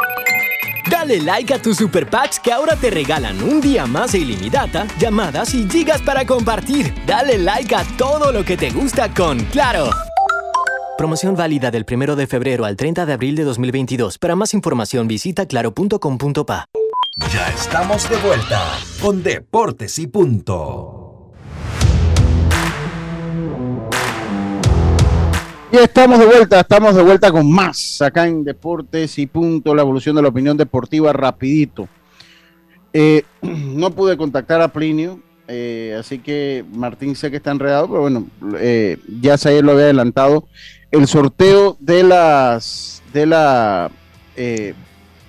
Dale 1.11 1.23
like 1.23 1.53
a 1.53 1.61
tus 1.61 1.75
super 1.75 2.09
packs 2.09 2.39
que 2.39 2.53
ahora 2.53 2.77
te 2.77 2.89
regalan 2.89 3.43
un 3.43 3.59
día 3.59 3.85
más 3.85 4.13
de 4.13 4.19
ilimitada, 4.19 4.87
llamadas 4.97 5.53
y 5.53 5.69
gigas 5.69 6.01
para 6.01 6.25
compartir. 6.25 6.93
Dale 7.05 7.37
like 7.37 7.75
a 7.75 7.83
todo 7.97 8.31
lo 8.31 8.45
que 8.45 8.55
te 8.55 8.69
gusta 8.69 9.13
con 9.13 9.37
Claro. 9.51 9.89
Promoción 10.97 11.35
válida 11.35 11.69
del 11.69 11.85
1 11.91 12.15
de 12.15 12.27
febrero 12.27 12.63
al 12.63 12.77
30 12.77 13.05
de 13.05 13.11
abril 13.11 13.35
de 13.35 13.43
2022. 13.43 14.19
Para 14.19 14.37
más 14.37 14.53
información 14.53 15.09
visita 15.09 15.45
claro.com.pa. 15.45 16.65
Ya 17.33 17.47
estamos 17.49 18.09
de 18.09 18.15
vuelta 18.15 18.79
con 19.01 19.21
Deportes 19.21 19.99
y 19.99 20.07
Punto. 20.07 21.00
Y 25.73 25.77
estamos 25.77 26.19
de 26.19 26.25
vuelta, 26.25 26.59
estamos 26.59 26.93
de 26.93 27.01
vuelta 27.01 27.31
con 27.31 27.49
más 27.49 28.01
acá 28.01 28.27
en 28.27 28.43
Deportes 28.43 29.17
y 29.17 29.25
Punto, 29.25 29.73
la 29.73 29.83
evolución 29.83 30.17
de 30.17 30.21
la 30.21 30.27
opinión 30.27 30.57
deportiva 30.57 31.13
rapidito. 31.13 31.87
Eh, 32.91 33.23
no 33.41 33.89
pude 33.91 34.17
contactar 34.17 34.59
a 34.59 34.67
Plinio, 34.67 35.21
eh, 35.47 35.95
así 35.97 36.19
que 36.19 36.65
Martín 36.73 37.15
sé 37.15 37.31
que 37.31 37.37
está 37.37 37.51
enredado, 37.51 37.87
pero 37.87 38.01
bueno, 38.01 38.27
eh, 38.59 38.97
ya 39.21 39.35
ayer 39.35 39.63
lo 39.63 39.71
había 39.71 39.85
adelantado. 39.85 40.45
El 40.91 41.07
sorteo 41.07 41.77
de 41.79 42.03
las 42.03 43.01
de 43.13 43.25
la 43.27 43.91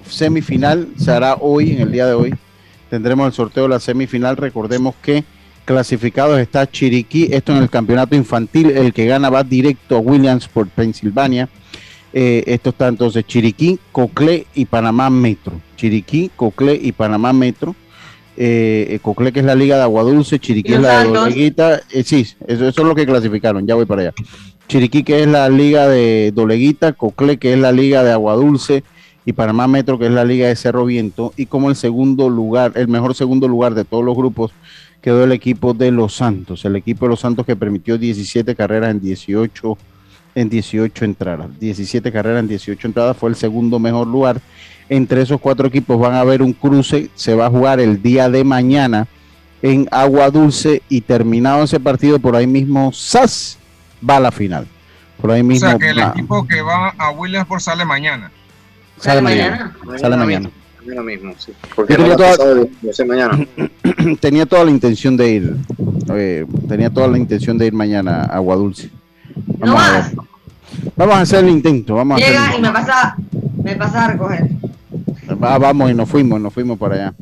semifinal 0.04 0.88
se 0.96 1.12
hará 1.12 1.36
hoy, 1.36 1.70
en 1.70 1.82
el 1.82 1.92
día 1.92 2.06
de 2.06 2.14
hoy. 2.14 2.34
Tendremos 2.90 3.28
el 3.28 3.32
sorteo 3.32 3.62
de 3.64 3.68
la 3.68 3.80
semifinal. 3.80 4.36
Recordemos 4.36 4.96
que 5.02 5.22
clasificados 5.64 6.38
está 6.38 6.70
Chiriquí, 6.70 7.28
esto 7.32 7.52
en 7.52 7.62
el 7.62 7.70
campeonato 7.70 8.14
infantil, 8.14 8.70
el 8.70 8.92
que 8.92 9.06
gana 9.06 9.30
va 9.30 9.44
directo 9.44 9.96
a 9.96 10.00
Williamsport, 10.00 10.70
Pensilvania. 10.70 11.48
Eh, 12.12 12.44
esto 12.46 12.70
está 12.70 12.88
entonces 12.88 13.26
Chiriquí, 13.26 13.78
Coclé 13.90 14.46
y 14.54 14.66
Panamá 14.66 15.08
Metro. 15.10 15.54
Chiriquí, 15.76 16.30
Coclé 16.36 16.78
y 16.80 16.92
Panamá 16.92 17.32
Metro. 17.32 17.74
Eh, 18.36 18.98
Coclé 19.02 19.32
que 19.32 19.40
es 19.40 19.46
la 19.46 19.54
liga 19.54 19.76
de 19.76 19.82
Agua 19.82 20.02
Dulce, 20.02 20.38
Chiriquí 20.38 20.72
¿Y 20.72 20.74
es 20.74 20.80
la 20.80 21.04
de? 21.04 21.10
Doleguita. 21.10 21.80
Eh, 21.90 22.02
sí, 22.02 22.26
eso, 22.46 22.68
eso 22.68 22.82
es 22.82 22.88
lo 22.88 22.94
que 22.94 23.06
clasificaron, 23.06 23.66
ya 23.66 23.74
voy 23.74 23.86
para 23.86 24.02
allá. 24.02 24.12
Chiriquí 24.68 25.02
que 25.04 25.22
es 25.22 25.28
la 25.28 25.48
liga 25.48 25.88
de 25.88 26.32
Doleguita, 26.34 26.92
Coclé 26.92 27.36
que 27.38 27.52
es 27.52 27.58
la 27.58 27.72
liga 27.72 28.02
de 28.04 28.12
Agua 28.12 28.34
Dulce 28.34 28.84
y 29.24 29.32
Panamá 29.32 29.68
Metro, 29.68 29.98
que 29.98 30.06
es 30.06 30.12
la 30.12 30.24
liga 30.24 30.48
de 30.48 30.56
Cerro 30.56 30.84
Viento, 30.84 31.32
y 31.36 31.46
como 31.46 31.70
el 31.70 31.76
segundo 31.76 32.28
lugar, 32.28 32.72
el 32.74 32.88
mejor 32.88 33.14
segundo 33.14 33.46
lugar 33.48 33.74
de 33.74 33.84
todos 33.84 34.04
los 34.04 34.16
grupos, 34.16 34.52
quedó 35.02 35.24
el 35.24 35.32
equipo 35.32 35.74
de 35.74 35.90
Los 35.90 36.14
Santos, 36.14 36.64
el 36.64 36.76
equipo 36.76 37.04
de 37.04 37.10
Los 37.10 37.20
Santos 37.20 37.44
que 37.44 37.56
permitió 37.56 37.98
17 37.98 38.54
carreras 38.54 38.90
en 38.92 39.00
18 39.00 39.76
en 40.34 40.48
18 40.48 41.04
entradas. 41.04 41.48
17 41.60 42.10
carreras 42.10 42.40
en 42.40 42.48
18 42.48 42.86
entradas 42.88 43.16
fue 43.16 43.28
el 43.28 43.36
segundo 43.36 43.78
mejor 43.78 44.06
lugar. 44.06 44.40
Entre 44.88 45.20
esos 45.20 45.40
cuatro 45.40 45.66
equipos 45.68 45.98
van 46.00 46.14
a 46.14 46.20
haber 46.20 46.40
un 46.40 46.52
cruce, 46.54 47.10
se 47.14 47.34
va 47.34 47.46
a 47.46 47.50
jugar 47.50 47.80
el 47.80 48.00
día 48.02 48.30
de 48.30 48.42
mañana 48.44 49.06
en 49.60 49.86
Agua 49.90 50.30
Dulce 50.30 50.82
y 50.88 51.02
terminado 51.02 51.64
ese 51.64 51.78
partido 51.80 52.18
por 52.18 52.34
ahí 52.36 52.46
mismo 52.46 52.92
SAS 52.92 53.58
va 54.08 54.16
a 54.16 54.20
la 54.20 54.32
final. 54.32 54.66
Por 55.20 55.30
ahí 55.30 55.42
mismo. 55.42 55.66
O 55.68 55.70
sea 55.70 55.78
que 55.78 55.90
el 55.90 55.98
va- 55.98 56.12
equipo 56.16 56.46
que 56.46 56.62
va 56.62 56.88
a 56.98 57.10
Williamsport 57.10 57.60
sale 57.60 57.84
mañana. 57.84 58.30
sale 58.98 59.20
mañana. 59.20 59.74
Sale 60.00 60.16
mañana. 60.16 60.50
Mañana 60.50 60.61
mismo, 60.84 61.32
sí. 61.38 61.52
Porque 61.74 61.94
Yo 61.94 61.98
no 62.06 62.16
tenía 62.16 62.36
toda- 62.36 62.54
de, 62.54 63.04
mañana. 63.04 63.46
tenía 64.20 64.46
toda 64.46 64.64
la 64.64 64.70
intención 64.70 65.16
de 65.16 65.30
ir. 65.30 65.56
eh, 66.14 66.44
tenía 66.68 66.90
toda 66.90 67.08
la 67.08 67.18
intención 67.18 67.56
de 67.58 67.66
ir 67.66 67.72
mañana 67.72 68.22
a 68.22 68.36
Agua 68.36 68.56
Dulce. 68.56 68.90
No 69.58 69.74
Vamos 69.74 69.82
a 69.82 69.92
ver. 69.92 70.04
Vamos 70.96 71.14
a 71.16 71.20
hacer 71.20 71.44
el 71.44 71.50
intento. 71.50 71.94
Vamos 71.94 72.20
a 72.20 72.24
Llega 72.26 72.56
y 72.56 72.60
me 72.60 72.70
pasa, 72.70 73.16
me 73.62 73.76
pasa 73.76 74.04
a 74.06 74.08
recoger. 74.12 74.48
Va- 75.42 75.58
vamos 75.58 75.90
y 75.90 75.94
nos 75.94 76.08
fuimos, 76.08 76.40
nos 76.40 76.52
fuimos 76.52 76.78
para 76.78 76.94
allá. 76.94 77.14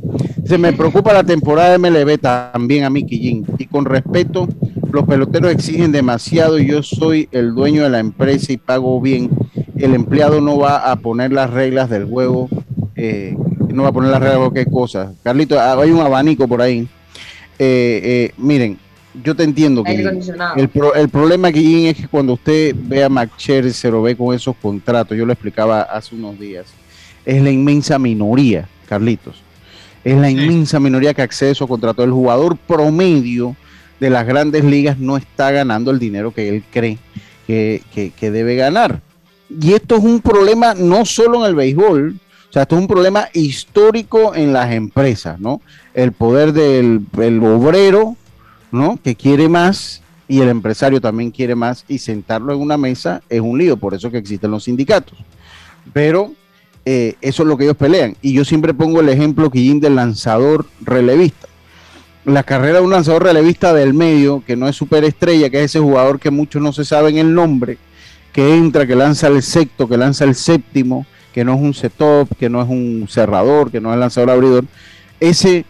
Se 0.46 0.58
me 0.58 0.72
preocupa 0.72 1.12
la 1.12 1.22
temporada 1.22 1.70
de 1.70 1.78
MLB 1.78 2.18
también 2.18 2.84
a 2.84 2.90
mí, 2.90 3.04
Quillín. 3.06 3.44
Y 3.58 3.66
con 3.66 3.84
respeto, 3.84 4.48
los 4.90 5.04
peloteros 5.04 5.52
exigen 5.52 5.92
demasiado 5.92 6.58
y 6.58 6.66
yo 6.66 6.82
soy 6.82 7.28
el 7.30 7.54
dueño 7.54 7.84
de 7.84 7.90
la 7.90 7.98
empresa 8.00 8.52
y 8.52 8.56
pago 8.56 9.00
bien. 9.00 9.30
El 9.76 9.94
empleado 9.94 10.40
no 10.40 10.58
va 10.58 10.90
a 10.90 10.96
poner 10.96 11.32
las 11.32 11.50
reglas 11.50 11.88
del 11.88 12.04
juego, 12.06 12.48
eh, 12.96 13.36
no 13.72 13.82
va 13.84 13.88
a 13.88 13.92
poner 13.92 14.10
las 14.10 14.20
reglas 14.20 14.38
de 14.38 14.40
cualquier 14.50 14.70
cosa. 14.70 15.12
Carlito, 15.22 15.58
ah, 15.58 15.80
hay 15.80 15.90
un 15.90 16.00
abanico 16.00 16.46
por 16.48 16.60
ahí. 16.62 16.88
Eh, 17.58 18.00
eh, 18.02 18.32
miren, 18.38 18.78
yo 19.22 19.34
te 19.34 19.42
entiendo 19.42 19.82
que 19.84 19.90
el, 20.56 20.68
pro- 20.68 20.94
el 20.94 21.08
problema 21.08 21.48
aquí 21.48 21.88
es 21.88 21.96
que 21.96 22.08
cuando 22.08 22.34
usted 22.34 22.74
ve 22.76 23.02
a 23.04 23.08
McCher 23.08 23.72
se 23.72 23.90
lo 23.90 24.02
ve 24.02 24.16
con 24.16 24.34
esos 24.34 24.54
contratos, 24.56 25.16
yo 25.16 25.26
lo 25.26 25.32
explicaba 25.32 25.82
hace 25.82 26.14
unos 26.14 26.38
días, 26.38 26.66
es 27.24 27.42
la 27.42 27.50
inmensa 27.50 27.98
minoría, 27.98 28.68
Carlitos. 28.88 29.36
Es 30.02 30.16
la 30.16 30.30
inmensa 30.30 30.80
minoría 30.80 31.12
que 31.12 31.20
accede 31.20 31.50
a 31.50 31.52
esos 31.52 31.68
contratos. 31.68 32.04
El 32.06 32.12
jugador 32.12 32.56
promedio 32.56 33.54
de 34.00 34.08
las 34.08 34.26
grandes 34.26 34.64
ligas 34.64 34.98
no 34.98 35.18
está 35.18 35.50
ganando 35.50 35.90
el 35.90 35.98
dinero 35.98 36.32
que 36.32 36.48
él 36.48 36.64
cree 36.70 36.96
que, 37.46 37.82
que- 37.92 38.10
que 38.12 38.30
debe 38.30 38.56
ganar. 38.56 39.02
Y 39.50 39.74
esto 39.74 39.96
es 39.96 40.04
un 40.04 40.20
problema 40.22 40.72
no 40.74 41.04
solo 41.04 41.40
en 41.44 41.50
el 41.50 41.54
béisbol, 41.56 42.18
o 42.50 42.52
sea, 42.52 42.62
esto 42.62 42.74
es 42.74 42.80
un 42.82 42.88
problema 42.88 43.28
histórico 43.32 44.34
en 44.34 44.52
las 44.52 44.72
empresas, 44.72 45.38
¿no? 45.38 45.60
El 45.94 46.10
poder 46.10 46.52
del 46.52 47.02
el 47.20 47.40
obrero, 47.44 48.16
¿no? 48.72 48.98
Que 49.00 49.14
quiere 49.14 49.48
más 49.48 50.02
y 50.26 50.40
el 50.40 50.48
empresario 50.48 51.00
también 51.00 51.30
quiere 51.30 51.54
más 51.54 51.84
y 51.86 51.98
sentarlo 51.98 52.52
en 52.52 52.60
una 52.60 52.76
mesa 52.76 53.22
es 53.28 53.40
un 53.40 53.56
lío, 53.56 53.76
por 53.76 53.94
eso 53.94 54.10
que 54.10 54.18
existen 54.18 54.50
los 54.50 54.64
sindicatos. 54.64 55.16
Pero 55.92 56.32
eh, 56.84 57.14
eso 57.20 57.44
es 57.44 57.48
lo 57.48 57.56
que 57.56 57.64
ellos 57.64 57.76
pelean. 57.76 58.16
Y 58.20 58.32
yo 58.32 58.44
siempre 58.44 58.74
pongo 58.74 59.00
el 59.00 59.10
ejemplo, 59.10 59.48
Quillín, 59.48 59.78
del 59.78 59.94
lanzador 59.94 60.66
relevista. 60.80 61.46
La 62.24 62.42
carrera 62.42 62.78
de 62.78 62.84
un 62.84 62.90
lanzador 62.90 63.22
relevista 63.22 63.72
del 63.72 63.94
medio, 63.94 64.42
que 64.44 64.56
no 64.56 64.66
es 64.66 64.74
superestrella, 64.74 65.50
que 65.50 65.58
es 65.58 65.66
ese 65.66 65.78
jugador 65.78 66.18
que 66.18 66.32
muchos 66.32 66.60
no 66.60 66.72
se 66.72 66.84
saben 66.84 67.16
el 67.16 67.32
nombre, 67.32 67.78
que 68.32 68.56
entra, 68.56 68.88
que 68.88 68.96
lanza 68.96 69.28
el 69.28 69.40
sexto, 69.40 69.88
que 69.88 69.96
lanza 69.96 70.24
el 70.24 70.34
séptimo, 70.34 71.06
que 71.32 71.44
no 71.44 71.54
es 71.54 71.60
un 71.60 71.74
setup, 71.74 72.28
que 72.38 72.48
no 72.48 72.62
es 72.62 72.68
un 72.68 73.06
cerrador, 73.08 73.70
que 73.70 73.80
no 73.80 73.92
es 73.92 73.98
lanzador 73.98 74.30
abridor. 74.30 74.64
Ese, 75.18 75.64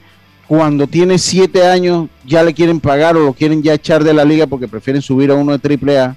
cuando 0.48 0.86
tiene 0.86 1.18
siete 1.18 1.66
años, 1.66 2.08
ya 2.26 2.42
le 2.42 2.54
quieren 2.54 2.80
pagar 2.80 3.16
o 3.16 3.24
lo 3.24 3.32
quieren 3.32 3.62
ya 3.62 3.74
echar 3.74 4.04
de 4.04 4.14
la 4.14 4.24
liga 4.24 4.46
porque 4.46 4.68
prefieren 4.68 5.02
subir 5.02 5.30
a 5.30 5.34
uno 5.34 5.52
de 5.52 5.58
triple 5.58 5.98
A, 5.98 6.16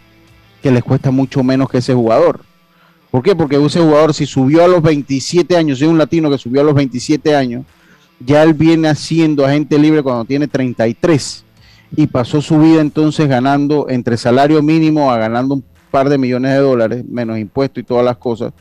que 0.62 0.72
les 0.72 0.84
cuesta 0.84 1.12
mucho 1.12 1.44
menos 1.44 1.70
que 1.70 1.80
ese 1.80 1.94
jugador. 1.94 2.42
¿Por 3.12 3.22
qué? 3.22 3.36
Porque 3.36 3.64
ese 3.64 3.80
jugador, 3.80 4.14
si 4.14 4.26
subió 4.26 4.64
a 4.64 4.68
los 4.68 4.82
27 4.82 5.56
años, 5.56 5.78
si 5.78 5.86
es 5.86 5.90
un 5.90 5.98
latino 5.98 6.32
que 6.32 6.38
subió 6.38 6.62
a 6.62 6.64
los 6.64 6.74
27 6.74 7.36
años, 7.36 7.66
ya 8.20 8.44
él 8.44 8.54
viene 8.54 8.88
haciendo 8.88 9.46
agente 9.46 9.78
libre 9.78 10.02
cuando 10.02 10.26
tiene 10.26 10.48
33 10.48 11.44
y 11.96 12.08
pasó 12.08 12.42
su 12.42 12.60
vida 12.60 12.82
entonces 12.82 13.28
ganando 13.28 13.88
entre 13.90 14.18
salario 14.18 14.62
mínimo 14.64 15.12
a 15.12 15.18
ganando 15.18 15.56
un 15.56 15.64
par 15.92 16.10
de 16.10 16.18
millones 16.18 16.54
de 16.54 16.58
dólares, 16.58 17.06
menos 17.08 17.38
impuestos 17.38 17.84
y 17.84 17.86
todas 17.86 18.04
las 18.04 18.18
cosas, 18.18 18.52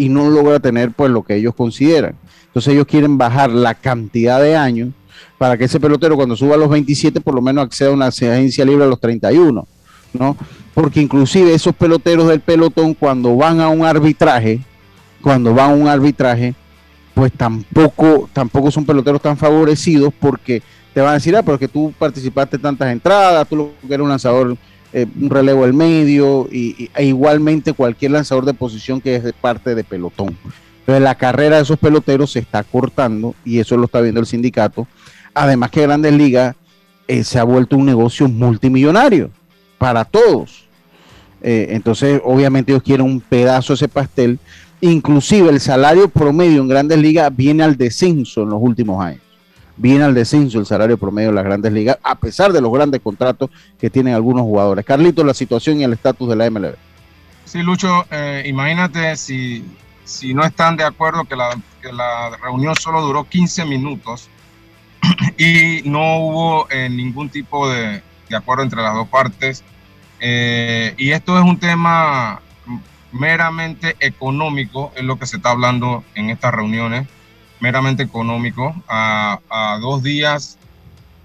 y 0.00 0.08
no 0.08 0.30
logra 0.30 0.58
tener 0.60 0.92
pues 0.92 1.10
lo 1.10 1.22
que 1.22 1.36
ellos 1.36 1.54
consideran. 1.54 2.14
Entonces 2.46 2.72
ellos 2.72 2.86
quieren 2.86 3.18
bajar 3.18 3.50
la 3.50 3.74
cantidad 3.74 4.40
de 4.40 4.56
años 4.56 4.94
para 5.36 5.58
que 5.58 5.64
ese 5.64 5.78
pelotero 5.78 6.16
cuando 6.16 6.34
suba 6.36 6.54
a 6.54 6.58
los 6.58 6.70
27 6.70 7.20
por 7.20 7.34
lo 7.34 7.42
menos 7.42 7.66
acceda 7.66 7.90
a 7.90 7.92
una 7.92 8.06
agencia 8.06 8.64
libre 8.64 8.84
a 8.84 8.86
los 8.86 8.98
31, 8.98 9.68
¿no? 10.14 10.36
Porque 10.72 11.02
inclusive 11.02 11.52
esos 11.52 11.74
peloteros 11.74 12.28
del 12.28 12.40
pelotón 12.40 12.94
cuando 12.94 13.36
van 13.36 13.60
a 13.60 13.68
un 13.68 13.84
arbitraje, 13.84 14.60
cuando 15.20 15.52
van 15.52 15.72
a 15.72 15.74
un 15.74 15.86
arbitraje, 15.86 16.54
pues 17.12 17.30
tampoco, 17.32 18.26
tampoco 18.32 18.70
son 18.70 18.86
peloteros 18.86 19.20
tan 19.20 19.36
favorecidos 19.36 20.14
porque 20.18 20.62
te 20.94 21.02
van 21.02 21.10
a 21.10 21.14
decir, 21.14 21.36
ah, 21.36 21.42
pero 21.42 21.56
es 21.56 21.60
que 21.60 21.68
tú 21.68 21.92
participaste 21.98 22.56
en 22.56 22.62
tantas 22.62 22.90
entradas, 22.90 23.46
tú 23.46 23.56
lo 23.56 23.70
que 23.86 23.92
eres 23.92 24.02
un 24.02 24.08
lanzador, 24.08 24.56
eh, 24.92 25.06
un 25.20 25.30
relevo 25.30 25.64
del 25.64 25.74
medio, 25.74 26.48
y- 26.50 26.90
e 26.94 27.04
igualmente 27.06 27.72
cualquier 27.72 28.12
lanzador 28.12 28.44
de 28.44 28.54
posición 28.54 29.00
que 29.00 29.16
es 29.16 29.22
de 29.24 29.32
parte 29.32 29.74
de 29.74 29.84
pelotón. 29.84 30.36
Entonces 30.80 31.02
la 31.02 31.14
carrera 31.14 31.56
de 31.56 31.62
esos 31.62 31.78
peloteros 31.78 32.32
se 32.32 32.40
está 32.40 32.64
cortando 32.64 33.34
y 33.44 33.58
eso 33.58 33.76
lo 33.76 33.84
está 33.84 34.00
viendo 34.00 34.20
el 34.20 34.26
sindicato. 34.26 34.88
Además 35.34 35.70
que 35.70 35.82
Grandes 35.82 36.12
Ligas 36.14 36.56
eh, 37.06 37.22
se 37.22 37.38
ha 37.38 37.44
vuelto 37.44 37.76
un 37.76 37.86
negocio 37.86 38.28
multimillonario 38.28 39.30
para 39.78 40.04
todos. 40.04 40.64
Eh, 41.42 41.68
entonces, 41.70 42.20
obviamente 42.24 42.72
ellos 42.72 42.82
quieren 42.82 43.06
un 43.06 43.20
pedazo 43.20 43.72
de 43.72 43.76
ese 43.76 43.88
pastel. 43.88 44.38
Inclusive 44.80 45.50
el 45.50 45.60
salario 45.60 46.08
promedio 46.08 46.62
en 46.62 46.68
Grandes 46.68 46.98
Ligas 46.98 47.34
viene 47.34 47.62
al 47.62 47.76
descenso 47.76 48.42
en 48.42 48.50
los 48.50 48.58
últimos 48.60 49.04
años. 49.04 49.22
Viene 49.80 50.04
al 50.04 50.12
descenso 50.12 50.58
el 50.58 50.66
salario 50.66 50.98
promedio 50.98 51.30
de 51.30 51.36
las 51.36 51.44
Grandes 51.44 51.72
Ligas, 51.72 51.96
a 52.02 52.14
pesar 52.14 52.52
de 52.52 52.60
los 52.60 52.70
grandes 52.70 53.00
contratos 53.00 53.48
que 53.80 53.88
tienen 53.88 54.12
algunos 54.12 54.42
jugadores. 54.42 54.84
Carlitos, 54.84 55.24
la 55.24 55.32
situación 55.32 55.80
y 55.80 55.84
el 55.84 55.94
estatus 55.94 56.28
de 56.28 56.36
la 56.36 56.50
MLB. 56.50 56.74
Sí, 57.46 57.62
Lucho, 57.62 58.04
eh, 58.10 58.42
imagínate 58.44 59.16
si, 59.16 59.64
si 60.04 60.34
no 60.34 60.44
están 60.44 60.76
de 60.76 60.84
acuerdo 60.84 61.24
que 61.24 61.34
la, 61.34 61.58
que 61.80 61.94
la 61.94 62.36
reunión 62.42 62.74
solo 62.74 63.00
duró 63.00 63.24
15 63.24 63.64
minutos 63.64 64.28
y 65.38 65.80
no 65.88 66.18
hubo 66.18 66.70
eh, 66.70 66.90
ningún 66.90 67.30
tipo 67.30 67.66
de, 67.70 68.02
de 68.28 68.36
acuerdo 68.36 68.64
entre 68.64 68.82
las 68.82 68.92
dos 68.92 69.08
partes. 69.08 69.64
Eh, 70.20 70.92
y 70.98 71.12
esto 71.12 71.38
es 71.38 71.44
un 71.44 71.58
tema 71.58 72.42
meramente 73.12 73.96
económico, 73.98 74.92
es 74.94 75.04
lo 75.04 75.18
que 75.18 75.24
se 75.24 75.38
está 75.38 75.52
hablando 75.52 76.04
en 76.14 76.28
estas 76.28 76.52
reuniones, 76.52 77.08
meramente 77.60 78.02
económico. 78.02 78.74
A, 78.88 79.38
a 79.50 79.78
dos 79.80 80.02
días, 80.02 80.58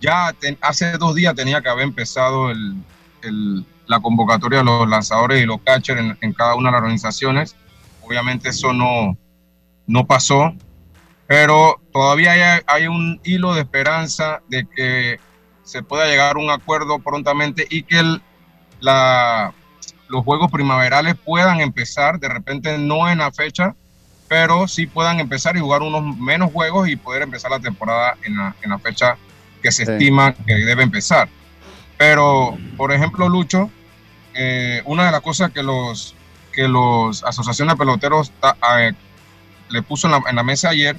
ya 0.02 0.34
hace 0.62 0.98
dos 0.98 1.16
días 1.16 1.36
tenía 1.36 1.62
que 1.62 1.70
haber 1.70 1.86
empezado 1.86 2.52
el, 2.52 2.76
el- 3.24 3.66
la 3.88 4.00
convocatoria 4.00 4.60
de 4.60 4.66
los 4.66 4.90
lanzadores 4.90 5.44
y 5.44 5.46
los 5.46 5.62
catchers 5.62 6.00
en, 6.02 6.18
en 6.22 6.34
cada 6.34 6.56
una 6.56 6.70
de 6.70 6.72
las 6.74 6.80
organizaciones. 6.82 7.56
Obviamente 8.02 8.50
eso 8.50 8.74
no, 8.74 9.16
no 9.86 10.08
pasó, 10.08 10.54
pero 11.28 11.80
todavía 11.94 12.32
hay, 12.32 12.62
hay 12.66 12.88
un 12.88 13.20
hilo 13.24 13.54
de 13.54 13.62
esperanza 13.62 14.42
de 14.48 14.68
que 14.76 15.20
se 15.64 15.84
pueda 15.84 16.06
llegar 16.08 16.36
a 16.36 16.40
un 16.40 16.50
acuerdo 16.50 16.98
prontamente 17.00 17.68
y 17.70 17.84
que 17.84 18.00
el- 18.00 18.22
la, 18.80 19.54
los 20.08 20.24
juegos 20.24 20.52
primaverales 20.52 21.16
puedan 21.16 21.60
empezar, 21.62 22.20
de 22.20 22.30
repente 22.30 22.78
no 22.78 23.08
en 23.10 23.20
la 23.20 23.32
fecha, 23.32 23.76
pero 24.36 24.68
sí 24.68 24.86
puedan 24.86 25.22
empezar 25.22 25.56
y 25.56 25.62
jugar 25.62 25.82
unos 25.82 26.18
menos 26.18 26.52
juegos 26.52 26.90
y 26.90 26.98
poder 26.98 27.22
empezar 27.22 27.52
la 27.52 27.60
temporada 27.62 28.18
en 28.26 28.36
la, 28.36 28.54
en 28.64 28.70
la 28.70 28.80
fecha 28.80 29.16
que 29.62 29.72
se 29.72 29.86
Sí. 29.86 29.92
estima 29.94 30.34
que 30.34 30.56
debe 30.56 30.84
empezar. 30.84 31.30
Pero, 31.98 32.58
por 32.76 32.92
ejemplo, 32.92 33.30
Lucho, 33.30 33.70
eh, 34.34 34.82
una 34.84 35.06
de 35.06 35.12
las 35.14 35.22
cosas 35.22 35.52
que 35.52 35.64
los 35.64 36.16
que 36.52 36.68
los 36.68 37.24
asociaciones 37.24 37.76
de 37.76 37.78
peloteros 37.78 38.30
ta- 38.42 38.58
eh, 38.82 38.92
le 39.70 39.82
puso 39.84 40.08
en 40.08 40.12
la, 40.12 40.22
en 40.30 40.36
la 40.36 40.44
mesa 40.44 40.68
ayer 40.72 40.98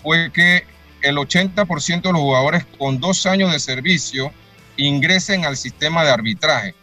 fue 0.00 0.30
que 0.30 0.64
el 1.02 1.16
80% 1.16 2.02
de 2.02 2.12
los 2.12 2.20
jugadores 2.20 2.64
con 2.78 3.00
dos 3.00 3.26
años 3.26 3.50
de 3.52 3.58
servicio 3.58 4.30
ingresen 4.76 5.44
al 5.44 5.56
sistema 5.56 6.04
de 6.04 6.10
arbitraje. 6.12 6.74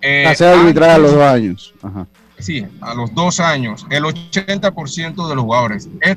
Eh, 0.00 0.24
Hacer 0.24 0.56
arbitraje 0.56 0.92
a 0.92 0.98
los 0.98 1.12
dos 1.14 1.22
años. 1.22 1.74
Ajá. 1.82 2.06
Sí, 2.42 2.66
a 2.80 2.92
los 2.94 3.14
dos 3.14 3.38
años, 3.40 3.86
el 3.90 4.04
80% 4.04 5.28
de 5.28 5.34
los 5.36 5.44
jugadores. 5.44 5.88
Es- 6.00 6.16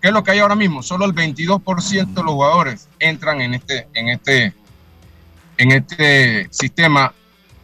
¿Qué 0.00 0.08
es 0.08 0.12
lo 0.14 0.22
que 0.22 0.30
hay 0.32 0.38
ahora 0.38 0.54
mismo? 0.54 0.82
Solo 0.82 1.04
el 1.04 1.12
22% 1.14 2.20
de 2.20 2.22
los 2.22 2.34
jugadores 2.34 2.88
entran 2.98 3.40
en 3.40 3.54
este, 3.54 3.88
en 3.94 4.08
este, 4.08 4.52
en 5.58 5.72
este 5.72 6.46
sistema. 6.50 7.12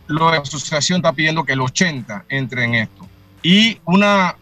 La 0.09 0.31
asociación 0.39 0.99
está 0.99 1.13
pidiendo 1.13 1.45
que 1.45 1.53
el 1.53 1.61
80% 1.61 2.25
entre 2.29 2.65
en 2.65 2.75
esto. 2.75 3.07
Y 3.43 3.79
una, 3.85 4.37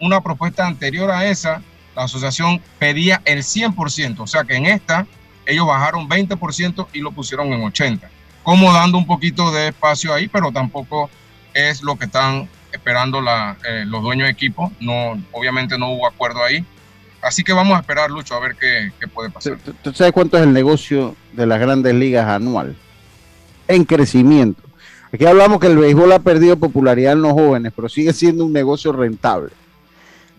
una 0.00 0.20
propuesta 0.20 0.66
anterior 0.66 1.10
a 1.10 1.26
esa, 1.26 1.62
la 1.94 2.04
asociación 2.04 2.60
pedía 2.78 3.22
el 3.24 3.42
100%, 3.42 4.20
o 4.20 4.26
sea 4.26 4.44
que 4.44 4.56
en 4.56 4.66
esta 4.66 5.06
ellos 5.46 5.66
bajaron 5.66 6.08
20% 6.08 6.88
y 6.92 7.00
lo 7.00 7.12
pusieron 7.12 7.52
en 7.52 7.62
80%, 7.62 8.00
como 8.42 8.72
dando 8.72 8.98
un 8.98 9.06
poquito 9.06 9.52
de 9.52 9.68
espacio 9.68 10.12
ahí, 10.12 10.26
pero 10.28 10.50
tampoco 10.52 11.08
es 11.54 11.82
lo 11.82 11.96
que 11.96 12.06
están 12.06 12.48
esperando 12.76 13.20
la, 13.20 13.56
eh, 13.68 13.84
los 13.86 14.02
dueños 14.02 14.26
de 14.26 14.32
equipo. 14.32 14.72
No, 14.80 15.20
obviamente 15.32 15.78
no 15.78 15.90
hubo 15.90 16.06
acuerdo 16.06 16.42
ahí. 16.44 16.64
Así 17.22 17.42
que 17.42 17.52
vamos 17.52 17.76
a 17.76 17.80
esperar, 17.80 18.10
Lucho, 18.10 18.34
a 18.34 18.40
ver 18.40 18.54
qué, 18.54 18.92
qué 19.00 19.08
puede 19.08 19.30
pasar. 19.30 19.58
¿Tú 19.82 19.92
sabes 19.92 20.12
cuánto 20.12 20.36
es 20.36 20.44
el 20.44 20.52
negocio 20.52 21.16
de 21.32 21.46
las 21.46 21.58
grandes 21.58 21.94
ligas 21.94 22.28
anual? 22.28 22.76
En 23.66 23.84
crecimiento. 23.84 24.62
Aquí 25.12 25.24
hablamos 25.24 25.58
que 25.58 25.66
el 25.66 25.78
béisbol 25.78 26.12
ha 26.12 26.18
perdido 26.18 26.56
popularidad 26.56 27.14
en 27.14 27.22
los 27.22 27.32
jóvenes, 27.32 27.72
pero 27.74 27.88
sigue 27.88 28.12
siendo 28.12 28.44
un 28.44 28.52
negocio 28.52 28.92
rentable. 28.92 29.50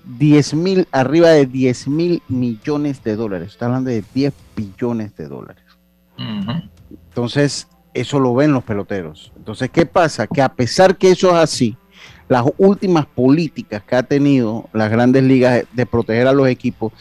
10 0.06 0.54
mil, 0.54 0.88
arriba 0.92 1.30
de 1.30 1.46
10 1.46 1.88
mil 1.88 2.22
millones 2.28 3.04
de 3.04 3.16
dólares. 3.16 3.50
Está 3.52 3.66
hablando 3.66 3.90
de 3.90 4.04
10 4.14 4.34
billones 4.56 5.16
de 5.18 5.28
dólares. 5.28 5.64
Entonces, 6.90 7.68
eso 7.94 8.20
lo 8.20 8.34
ven 8.34 8.54
los 8.54 8.64
peloteros. 8.64 9.32
Entonces, 9.36 9.70
¿qué 9.70 9.86
pasa? 9.86 10.28
Que 10.28 10.42
a 10.42 10.50
pesar 10.50 10.98
que 10.98 11.12
eso 11.12 11.30
es 11.30 11.36
así, 11.36 11.78
las 12.30 12.44
últimas 12.58 13.06
políticas 13.06 13.82
que 13.84 13.96
ha 13.96 14.04
tenido 14.04 14.70
las 14.74 14.90
grandes 14.92 15.24
ligas 15.24 15.64
de 15.72 15.86
proteger 15.86 16.28
a 16.28 16.34
los 16.34 16.48
equipos, 16.48 16.92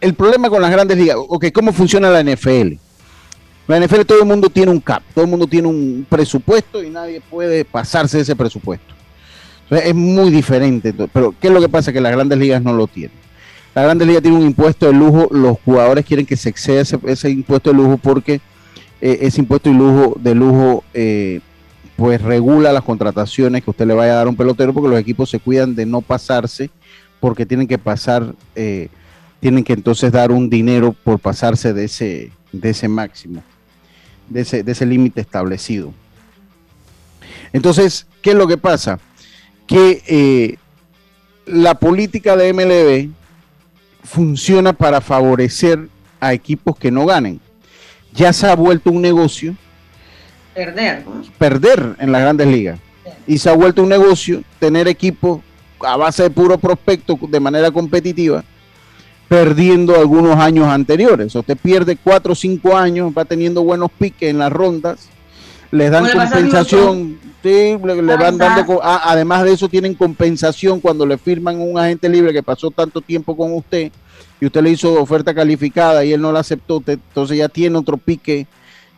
el 0.00 0.14
problema 0.14 0.50
con 0.50 0.60
las 0.60 0.70
grandes 0.70 0.96
ligas, 0.98 1.16
ok, 1.18 1.46
¿cómo 1.52 1.72
funciona 1.72 2.10
la 2.10 2.22
NFL? 2.22 2.74
La 3.66 3.80
NFL 3.80 4.02
todo 4.02 4.20
el 4.20 4.26
mundo 4.26 4.50
tiene 4.50 4.70
un 4.70 4.80
cap, 4.80 5.02
todo 5.14 5.24
el 5.24 5.30
mundo 5.30 5.46
tiene 5.46 5.68
un 5.68 6.06
presupuesto 6.08 6.82
y 6.82 6.90
nadie 6.90 7.22
puede 7.22 7.64
pasarse 7.64 8.20
ese 8.20 8.36
presupuesto. 8.36 8.94
es 9.70 9.94
muy 9.94 10.30
diferente, 10.30 10.92
pero 11.12 11.34
¿qué 11.40 11.46
es 11.48 11.52
lo 11.52 11.60
que 11.60 11.68
pasa? 11.68 11.92
Que 11.92 12.00
las 12.00 12.12
grandes 12.12 12.38
ligas 12.38 12.62
no 12.62 12.74
lo 12.74 12.86
tienen. 12.86 13.16
La 13.74 13.82
grandes 13.82 14.06
ligas 14.06 14.22
tiene 14.22 14.36
un 14.36 14.44
impuesto 14.44 14.86
de 14.86 14.92
lujo, 14.92 15.28
los 15.32 15.56
jugadores 15.64 16.04
quieren 16.04 16.26
que 16.26 16.36
se 16.36 16.50
exceda 16.50 16.82
ese, 17.06 17.30
impuesto 17.30 17.70
de 17.70 17.76
lujo 17.76 17.96
porque 17.96 18.40
eh, 19.00 19.18
ese 19.22 19.40
impuesto 19.40 19.70
de 19.70 19.76
lujo, 19.76 20.16
de 20.20 20.34
lujo 20.34 20.84
eh, 20.92 21.40
pues 21.96 22.20
regula 22.20 22.72
las 22.72 22.82
contrataciones 22.82 23.62
que 23.62 23.70
usted 23.70 23.86
le 23.86 23.94
vaya 23.94 24.12
a 24.12 24.16
dar 24.16 24.26
a 24.26 24.30
un 24.30 24.36
pelotero 24.36 24.72
porque 24.72 24.88
los 24.88 24.98
equipos 24.98 25.30
se 25.30 25.38
cuidan 25.38 25.74
de 25.74 25.86
no 25.86 26.00
pasarse 26.00 26.70
porque 27.20 27.46
tienen 27.46 27.66
que 27.66 27.78
pasar, 27.78 28.34
eh, 28.54 28.88
tienen 29.40 29.64
que 29.64 29.72
entonces 29.72 30.12
dar 30.12 30.32
un 30.32 30.50
dinero 30.50 30.92
por 30.92 31.18
pasarse 31.18 31.72
de 31.72 31.84
ese, 31.84 32.32
de 32.52 32.70
ese 32.70 32.88
máximo, 32.88 33.42
de 34.28 34.40
ese, 34.40 34.62
de 34.62 34.72
ese 34.72 34.86
límite 34.86 35.20
establecido. 35.20 35.92
Entonces, 37.52 38.06
¿qué 38.20 38.30
es 38.30 38.36
lo 38.36 38.48
que 38.48 38.58
pasa? 38.58 38.98
Que 39.66 40.02
eh, 40.06 40.56
la 41.46 41.78
política 41.78 42.36
de 42.36 42.52
MLB 42.52 43.10
funciona 44.02 44.72
para 44.72 45.00
favorecer 45.00 45.88
a 46.20 46.32
equipos 46.32 46.76
que 46.76 46.90
no 46.90 47.06
ganen. 47.06 47.40
Ya 48.12 48.32
se 48.32 48.48
ha 48.48 48.56
vuelto 48.56 48.90
un 48.90 49.00
negocio 49.00 49.56
Perder. 50.54 51.04
Perder 51.38 51.96
en 51.98 52.12
las 52.12 52.22
grandes 52.22 52.46
ligas. 52.46 52.78
Y 53.26 53.38
se 53.38 53.50
ha 53.50 53.54
vuelto 53.54 53.82
un 53.82 53.88
negocio 53.88 54.42
tener 54.58 54.88
equipos 54.88 55.40
a 55.80 55.96
base 55.96 56.22
de 56.22 56.30
puro 56.30 56.58
prospecto 56.58 57.18
de 57.28 57.40
manera 57.40 57.70
competitiva, 57.70 58.44
perdiendo 59.28 59.96
algunos 59.96 60.36
años 60.36 60.68
anteriores. 60.68 61.34
Usted 61.34 61.56
pierde 61.56 61.96
cuatro 61.96 62.32
o 62.32 62.36
cinco 62.36 62.76
años, 62.76 63.12
va 63.16 63.24
teniendo 63.24 63.62
buenos 63.62 63.90
piques 63.90 64.30
en 64.30 64.38
las 64.38 64.52
rondas, 64.52 65.08
les 65.70 65.90
dan 65.90 66.08
compensación, 66.08 67.18
le, 67.42 67.76
van 68.16 68.38
dando, 68.38 68.80
además 68.82 69.44
de 69.44 69.52
eso 69.52 69.68
tienen 69.68 69.94
compensación 69.94 70.80
cuando 70.80 71.04
le 71.04 71.18
firman 71.18 71.60
un 71.60 71.78
agente 71.78 72.08
libre 72.08 72.32
que 72.32 72.42
pasó 72.42 72.70
tanto 72.70 73.00
tiempo 73.00 73.36
con 73.36 73.52
usted 73.52 73.90
y 74.40 74.46
usted 74.46 74.62
le 74.62 74.70
hizo 74.70 74.94
oferta 74.94 75.34
calificada 75.34 76.04
y 76.04 76.12
él 76.12 76.20
no 76.20 76.32
la 76.32 76.40
aceptó, 76.40 76.82
entonces 76.86 77.38
ya 77.38 77.48
tiene 77.48 77.76
otro 77.76 77.96
pique 77.96 78.46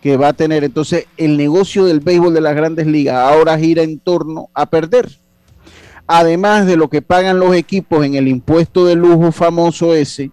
que 0.07 0.17
va 0.17 0.29
a 0.29 0.33
tener. 0.35 0.63
Entonces, 0.63 1.07
el 1.17 1.37
negocio 1.37 1.85
del 1.85 1.99
béisbol 1.99 2.33
de 2.33 2.41
las 2.41 2.55
grandes 2.55 2.87
ligas 2.87 3.17
ahora 3.17 3.59
gira 3.59 3.83
en 3.83 3.99
torno 3.99 4.51
a 4.55 4.67
perder. 4.67 5.11
Además 6.07 6.65
de 6.65 6.77
lo 6.77 6.89
que 6.89 7.03
pagan 7.03 7.41
los 7.41 7.57
equipos 7.57 8.07
en 8.07 8.15
el 8.15 8.29
impuesto 8.29 8.87
de 8.87 8.95
lujo 8.95 9.33
famoso 9.33 9.97
ese, 9.97 10.31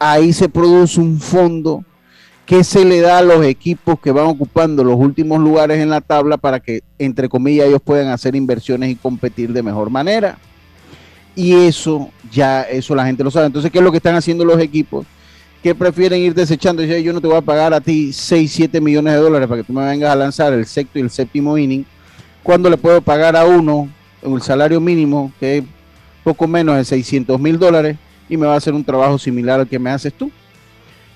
ahí 0.00 0.32
se 0.32 0.48
produce 0.48 0.98
un 0.98 1.20
fondo 1.20 1.84
que 2.44 2.64
se 2.64 2.84
le 2.84 3.00
da 3.00 3.18
a 3.18 3.22
los 3.22 3.46
equipos 3.46 4.00
que 4.00 4.10
van 4.10 4.26
ocupando 4.26 4.82
los 4.82 4.96
últimos 4.96 5.38
lugares 5.38 5.78
en 5.78 5.90
la 5.90 6.00
tabla 6.00 6.36
para 6.36 6.58
que, 6.58 6.82
entre 6.98 7.28
comillas, 7.28 7.68
ellos 7.68 7.82
puedan 7.84 8.08
hacer 8.08 8.34
inversiones 8.34 8.90
y 8.90 8.96
competir 8.96 9.52
de 9.52 9.62
mejor 9.62 9.90
manera. 9.90 10.38
Y 11.36 11.54
eso 11.54 12.10
ya, 12.32 12.62
eso 12.62 12.96
la 12.96 13.06
gente 13.06 13.22
lo 13.22 13.30
sabe. 13.30 13.46
Entonces, 13.46 13.70
¿qué 13.70 13.78
es 13.78 13.84
lo 13.84 13.92
que 13.92 13.98
están 13.98 14.16
haciendo 14.16 14.44
los 14.44 14.58
equipos? 14.58 15.06
Que 15.64 15.74
prefieren 15.74 16.20
ir 16.20 16.34
desechando. 16.34 16.84
Yo, 16.84 16.94
yo 16.98 17.14
no 17.14 17.22
te 17.22 17.26
voy 17.26 17.38
a 17.38 17.40
pagar 17.40 17.72
a 17.72 17.80
ti 17.80 18.12
6, 18.12 18.52
7 18.52 18.82
millones 18.82 19.14
de 19.14 19.18
dólares 19.18 19.48
para 19.48 19.62
que 19.62 19.66
tú 19.66 19.72
me 19.72 19.82
vengas 19.82 20.12
a 20.12 20.14
lanzar 20.14 20.52
el 20.52 20.66
sexto 20.66 20.98
y 20.98 21.02
el 21.02 21.08
séptimo 21.08 21.56
inning, 21.56 21.86
cuando 22.42 22.68
le 22.68 22.76
puedo 22.76 23.00
pagar 23.00 23.34
a 23.34 23.46
uno 23.46 23.88
el 24.20 24.42
salario 24.42 24.78
mínimo, 24.78 25.32
que 25.40 25.58
es 25.58 25.64
poco 26.22 26.46
menos 26.46 26.76
de 26.76 26.84
600 26.84 27.40
mil 27.40 27.58
dólares, 27.58 27.96
y 28.28 28.36
me 28.36 28.46
va 28.46 28.52
a 28.52 28.56
hacer 28.58 28.74
un 28.74 28.84
trabajo 28.84 29.18
similar 29.18 29.58
al 29.58 29.66
que 29.66 29.78
me 29.78 29.88
haces 29.88 30.12
tú. 30.12 30.30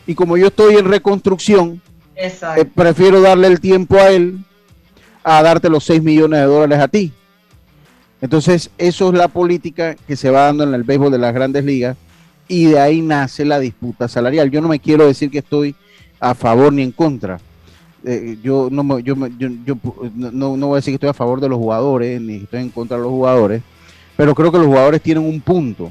Y 0.07 0.15
como 0.15 0.39
yo 0.39 0.47
estoy 0.47 0.77
en 0.77 0.87
reconstrucción, 0.87 1.83
eh, 2.17 2.65
prefiero 2.75 3.21
darle 3.21 3.49
el 3.49 3.61
tiempo 3.61 3.97
a 3.97 4.09
él 4.09 4.39
a 5.23 5.43
darte 5.43 5.69
los 5.69 5.85
6 5.85 6.03
millones 6.03 6.41
de 6.41 6.47
dólares 6.47 6.79
a 6.79 6.89
ti. 6.89 7.13
Entonces, 8.23 8.71
eso 8.79 9.09
es 9.11 9.15
la 9.15 9.29
política 9.29 9.95
que 9.95 10.17
se 10.17 10.31
va 10.31 10.45
dando 10.45 10.65
en 10.65 10.73
el 10.73 10.85
béisbol 10.85 11.13
de 11.13 11.19
las 11.19 11.35
grandes 11.35 11.67
ligas 11.67 11.99
y 12.49 12.67
de 12.67 12.81
ahí 12.81 13.03
nace 13.03 13.45
la 13.45 13.61
disputa 13.61 14.09
salarial. 14.09 14.51
Yo 14.51 14.61
no 14.61 14.69
me 14.69 14.81
quiero 14.81 15.07
decir 15.07 15.31
que 15.31 15.39
estoy 15.39 15.75
a 16.19 16.35
favor 16.35 16.73
ni 16.73 16.83
en 16.83 16.93
contra. 16.93 17.39
Eh, 18.05 18.39
yo, 18.43 18.69
no, 18.71 18.99
yo, 19.01 19.15
yo, 19.39 19.77
no, 20.15 20.57
no, 20.57 20.67
voy 20.67 20.77
a 20.77 20.77
decir 20.77 20.93
que 20.93 20.97
estoy 20.97 21.11
a 21.11 21.15
favor 21.15 21.41
de 21.41 21.49
los 21.49 21.59
jugadores 21.59 22.21
ni 22.21 22.37
estoy 22.37 22.61
en 22.61 22.71
contra 22.71 22.97
de 22.97 23.03
los 23.03 23.11
jugadores, 23.11 23.63
pero 24.17 24.35
creo 24.35 24.51
que 24.51 24.59
los 24.59 24.67
jugadores 24.67 25.03
tienen 25.03 25.25
un 25.25 25.41
punto. 25.41 25.91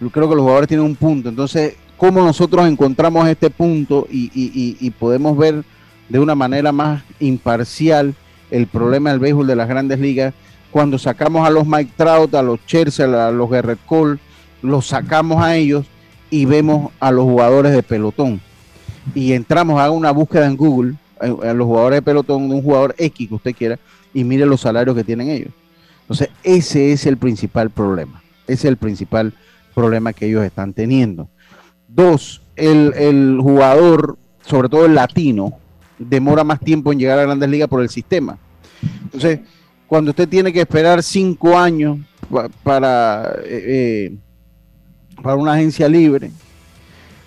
Yo 0.00 0.10
creo 0.10 0.28
que 0.28 0.34
los 0.34 0.42
jugadores 0.42 0.68
tienen 0.68 0.86
un 0.86 0.96
punto. 0.96 1.28
Entonces, 1.28 1.76
¿cómo 1.96 2.22
nosotros 2.22 2.66
encontramos 2.66 3.28
este 3.28 3.50
punto 3.50 4.06
y, 4.10 4.30
y 4.34 4.90
podemos 4.90 5.36
ver 5.36 5.64
de 6.08 6.18
una 6.18 6.34
manera 6.34 6.72
más 6.72 7.02
imparcial 7.20 8.14
el 8.50 8.66
problema 8.66 9.10
del 9.10 9.20
béisbol 9.20 9.46
de 9.46 9.56
las 9.56 9.68
grandes 9.68 10.00
ligas 10.00 10.34
cuando 10.70 10.98
sacamos 10.98 11.46
a 11.46 11.50
los 11.50 11.66
Mike 11.66 11.92
Trout, 11.96 12.34
a 12.34 12.42
los 12.42 12.64
Chelsea, 12.66 13.26
a 13.26 13.30
los 13.30 13.50
Gerrit 13.50 13.78
Cole, 13.86 14.18
los 14.62 14.86
sacamos 14.86 15.42
a 15.42 15.56
ellos 15.56 15.86
y 16.30 16.44
vemos 16.44 16.92
a 17.00 17.10
los 17.10 17.24
jugadores 17.24 17.72
de 17.72 17.82
pelotón. 17.82 18.40
Y 19.14 19.32
entramos 19.32 19.80
a 19.80 19.90
una 19.90 20.10
búsqueda 20.10 20.46
en 20.46 20.56
Google, 20.56 20.94
a, 21.18 21.52
los 21.52 21.66
jugadores 21.66 21.98
de 21.98 22.02
pelotón, 22.02 22.48
de 22.48 22.54
un 22.54 22.62
jugador 22.62 22.94
X 22.98 23.28
que 23.28 23.34
usted 23.34 23.54
quiera, 23.54 23.78
y 24.14 24.24
mire 24.24 24.46
los 24.46 24.60
salarios 24.60 24.96
que 24.96 25.04
tienen 25.04 25.30
ellos. 25.30 25.52
Entonces, 26.02 26.28
ese 26.42 26.92
es 26.92 27.06
el 27.06 27.16
principal 27.16 27.70
problema. 27.70 28.22
Ese 28.46 28.54
es 28.54 28.64
el 28.66 28.76
principal 28.76 29.32
problema 29.74 30.12
que 30.12 30.26
ellos 30.26 30.44
están 30.44 30.72
teniendo. 30.72 31.28
Dos, 31.88 32.42
el, 32.56 32.92
el 32.94 33.38
jugador, 33.40 34.18
sobre 34.44 34.68
todo 34.68 34.86
el 34.86 34.94
latino, 34.94 35.58
demora 35.98 36.44
más 36.44 36.60
tiempo 36.60 36.92
en 36.92 36.98
llegar 36.98 37.18
a 37.18 37.22
grandes 37.22 37.48
ligas 37.48 37.68
por 37.68 37.82
el 37.82 37.88
sistema. 37.88 38.38
Entonces, 39.04 39.40
cuando 39.86 40.10
usted 40.10 40.28
tiene 40.28 40.52
que 40.52 40.60
esperar 40.60 41.02
cinco 41.02 41.58
años 41.58 41.98
para 42.62 43.34
eh, 43.44 43.64
eh, 43.66 44.16
para 45.22 45.36
una 45.36 45.52
agencia 45.54 45.88
libre, 45.88 46.30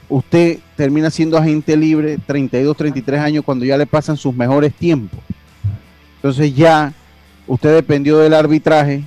usted 0.10 0.60
termina 0.76 1.10
siendo 1.10 1.38
agente 1.38 1.76
libre 1.76 2.18
32, 2.26 2.76
33 2.76 3.20
años 3.20 3.44
cuando 3.44 3.66
ya 3.66 3.78
le 3.78 3.86
pasan 3.86 4.18
sus 4.18 4.34
mejores 4.36 4.74
tiempos. 4.74 5.20
Entonces 6.16 6.56
ya 6.56 6.94
usted 7.48 7.74
dependió 7.74 8.18
del 8.20 8.34
arbitraje 8.34 9.04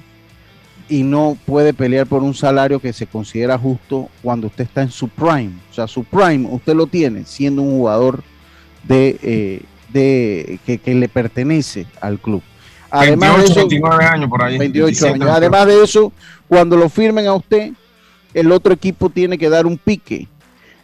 y 0.88 1.02
no 1.02 1.36
puede 1.46 1.74
pelear 1.74 2.06
por 2.06 2.22
un 2.22 2.34
salario 2.34 2.78
que 2.78 2.92
se 2.92 3.06
considera 3.06 3.58
justo 3.58 4.08
cuando 4.22 4.46
usted 4.46 4.64
está 4.64 4.82
en 4.82 4.90
su 4.90 5.08
prime. 5.08 5.52
O 5.70 5.74
sea, 5.74 5.86
su 5.86 6.04
prime 6.04 6.48
usted 6.50 6.74
lo 6.74 6.86
tiene 6.86 7.24
siendo 7.24 7.62
un 7.62 7.70
jugador 7.70 8.22
de, 8.84 9.18
eh, 9.22 9.62
de 9.92 10.58
que, 10.64 10.94
le 10.94 11.08
pertenece 11.08 11.86
al 12.00 12.18
club. 12.18 12.42
Además 12.90 13.38
de 13.38 13.44
eso, 13.44 13.54
29 13.54 14.04
años 14.04 14.30
por 14.30 14.42
ahí. 14.42 14.58
28 14.58 15.06
años. 15.14 15.28
Además 15.30 15.66
de 15.66 15.82
eso, 15.82 16.12
cuando 16.48 16.76
lo 16.76 16.88
firmen 16.88 17.26
a 17.26 17.34
usted, 17.34 17.72
el 18.36 18.52
otro 18.52 18.74
equipo 18.74 19.08
tiene 19.08 19.38
que 19.38 19.48
dar 19.48 19.64
un 19.64 19.78
pique. 19.78 20.28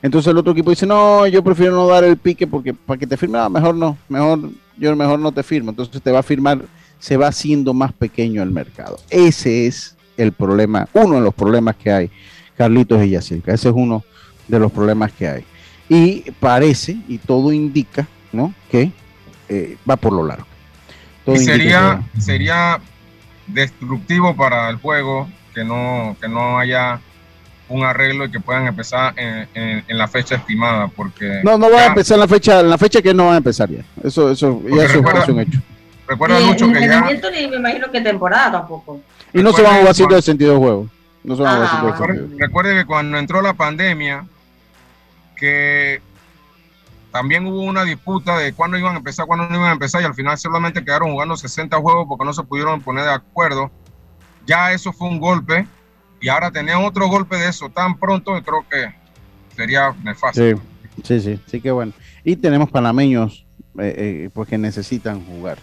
Entonces 0.01 0.31
el 0.31 0.39
otro 0.39 0.53
equipo 0.53 0.71
dice, 0.71 0.87
no, 0.87 1.27
yo 1.27 1.45
prefiero 1.45 1.75
no 1.75 1.87
dar 1.87 2.03
el 2.03 2.17
pique 2.17 2.47
porque 2.47 2.73
para 2.73 2.99
que 2.99 3.07
te 3.07 3.19
firme, 3.19 3.39
mejor 3.51 3.75
no, 3.75 3.99
mejor, 4.09 4.51
yo 4.79 4.97
mejor 4.97 5.19
no 5.19 5.33
te 5.33 5.43
firmo. 5.43 5.71
Entonces 5.71 6.01
te 6.01 6.11
va 6.11 6.21
a 6.21 6.23
firmar, 6.23 6.63
se 6.99 7.19
va 7.19 7.29
haciendo 7.29 7.75
más 7.75 7.93
pequeño 7.93 8.43
el 8.43 8.51
mercado. 8.51 8.99
Ese 9.11 9.67
es 9.67 9.97
el 10.17 10.33
problema, 10.33 10.89
uno 10.95 11.17
de 11.17 11.21
los 11.21 11.35
problemas 11.35 11.77
que 11.77 11.93
hay, 11.93 12.11
Carlitos 12.57 13.05
y 13.05 13.11
Yacirca. 13.11 13.53
Ese 13.53 13.69
es 13.69 13.75
uno 13.77 14.03
de 14.49 14.59
los 14.59 14.73
problemas 14.73 15.13
que 15.13 15.29
hay. 15.29 15.45
Y 15.91 16.31
parece, 16.41 16.97
y 17.07 17.19
todo 17.19 17.53
indica, 17.53 18.09
¿no? 18.33 18.55
Que 18.71 18.91
eh, 19.51 19.77
va 19.89 19.97
por 19.97 20.15
lo 20.15 20.27
largo. 20.27 20.47
y 21.27 21.37
sería, 21.37 22.03
sería 22.19 22.81
destructivo 23.47 24.35
para 24.35 24.71
el 24.71 24.77
juego 24.77 25.29
que 25.55 25.65
no, 25.65 26.17
que 26.19 26.29
no 26.29 26.59
haya 26.59 26.99
un 27.73 27.85
arreglo 27.85 28.25
y 28.27 28.31
que 28.31 28.41
puedan 28.41 28.67
empezar 28.67 29.15
en, 29.19 29.49
en- 29.55 29.85
en 29.89 29.99
la 29.99 30.09
fecha 30.09 30.37
estimada, 30.37 30.89
porque 30.89 31.41
No, 31.43 31.57
no 31.59 31.71
va 31.71 31.81
a 31.81 31.87
empezar 31.87 32.17
en 32.17 32.21
la 32.21 32.29
fecha, 32.29 32.61
en 32.61 32.71
la 32.71 32.79
fecha 32.79 33.01
que 33.03 33.13
no 33.15 33.27
va 33.27 33.35
a 33.35 33.37
empezar 33.39 33.69
ya. 33.71 33.83
Eso, 34.03 34.31
eso, 34.31 34.61
ya 34.69 34.85
eso 34.85 34.95
recuerda- 34.95 35.23
es 35.23 35.29
un 35.29 35.41
hecho. 35.41 35.59
recuerda 36.07 36.39
Ni- 36.41 36.45
mucho 36.47 36.67
ni 36.67 36.73
que 36.75 36.81
ya 36.89 37.01
ni 37.31 37.49
me 37.49 37.57
imagino 37.57 37.91
que 37.91 38.01
temporada 38.01 38.53
tampoco. 38.53 39.01
Y 39.33 39.43
no 39.43 39.53
se 39.53 39.63
van 39.63 39.73
a 39.73 39.79
Recuerden 39.79 39.81
jugar 39.81 39.83
cuando- 39.83 39.95
162 39.95 40.59
juegos. 40.59 40.91
No 41.25 41.37
se 41.37 41.43
van 41.43 41.51
a 41.53 41.55
jugar 41.55 41.69
162 41.71 41.93
Recuerde, 42.01 42.19
juegos. 42.29 42.41
recuerde 42.41 42.75
que 42.81 42.85
cuando 42.87 43.19
entró 43.19 43.43
la 43.43 43.55
pandemia, 43.55 44.27
que 45.37 46.01
también 47.11 47.47
hubo 47.47 47.61
una 47.63 47.85
disputa 47.85 48.39
de 48.39 48.53
cuándo 48.55 48.79
iban 48.79 48.95
a 48.95 48.99
empezar, 48.99 49.27
cuándo 49.27 49.47
no 49.49 49.55
iban 49.57 49.69
a 49.69 49.73
empezar, 49.73 50.03
y 50.03 50.05
al 50.05 50.15
final 50.15 50.39
solamente 50.39 50.85
quedaron 50.85 51.11
jugando 51.13 51.37
60 51.37 51.77
juegos 51.79 52.07
porque 52.09 52.25
no 52.25 52.33
se 52.33 52.43
pudieron 52.43 52.81
poner 52.81 53.05
de 53.05 53.13
acuerdo. 53.13 53.71
Ya 54.47 54.73
eso 54.73 54.93
fue 54.93 55.09
un 55.09 55.21
golpe, 55.21 55.67
y 56.23 56.29
ahora 56.29 56.51
tener 56.51 56.77
otro 56.77 57.09
golpe 57.09 57.37
de 57.37 57.49
eso 57.49 57.69
tan 57.69 57.99
pronto, 57.99 58.35
yo 58.39 58.45
creo 58.45 58.65
que 58.71 58.95
sería 59.57 59.93
nefasto. 60.03 60.41
Sí, 60.41 60.55
sí, 61.03 61.21
sí, 61.21 61.41
sí 61.47 61.61
que 61.61 61.73
bueno. 61.73 61.93
Y 62.25 62.37
tenemos 62.37 62.71
panameños 62.71 63.45
eh, 63.79 63.95
eh, 63.97 64.31
pues 64.33 64.49
que 64.49 64.57
necesitan 64.57 65.25
jugar. 65.25 65.59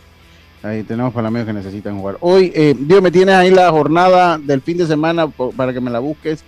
Ahí 0.62 0.84
tenemos 0.84 1.14
panameños 1.14 1.48
que 1.48 1.54
necesitan 1.54 1.98
jugar. 1.98 2.18
Hoy, 2.20 2.52
eh, 2.54 2.76
Dios, 2.78 3.02
me 3.02 3.10
tienes 3.10 3.36
ahí 3.36 3.50
la 3.50 3.72
jornada 3.72 4.38
del 4.38 4.62
fin 4.62 4.78
de 4.78 4.86
semana 4.86 5.28
para 5.28 5.72
que 5.72 5.80
me 5.80 5.90
la 5.90 6.00
busques 6.00 6.44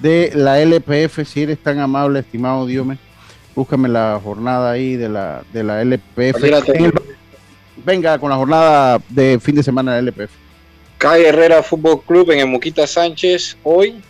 de 0.00 0.30
la 0.34 0.60
LPF, 0.60 1.26
si 1.26 1.42
eres 1.42 1.58
tan 1.58 1.80
amable, 1.80 2.20
estimado 2.20 2.64
Dios, 2.66 2.86
búscame 3.56 3.88
la 3.88 4.20
jornada 4.22 4.70
ahí 4.70 4.94
de 4.94 5.08
la, 5.08 5.42
de 5.52 5.64
la 5.64 5.82
LPF. 5.82 6.36
Venga 7.84 8.18
con 8.20 8.30
la 8.30 8.36
jornada 8.36 9.00
de 9.08 9.40
fin 9.40 9.56
de 9.56 9.64
semana 9.64 9.96
de 9.96 10.02
la 10.02 10.10
LPF. 10.10 10.47
Calle 10.98 11.28
Herrera 11.28 11.62
Fútbol 11.62 12.02
Club 12.02 12.30
en 12.32 12.40
el 12.40 12.46
Moquita 12.48 12.86
Sánchez. 12.86 13.56
Hoy 13.62 14.00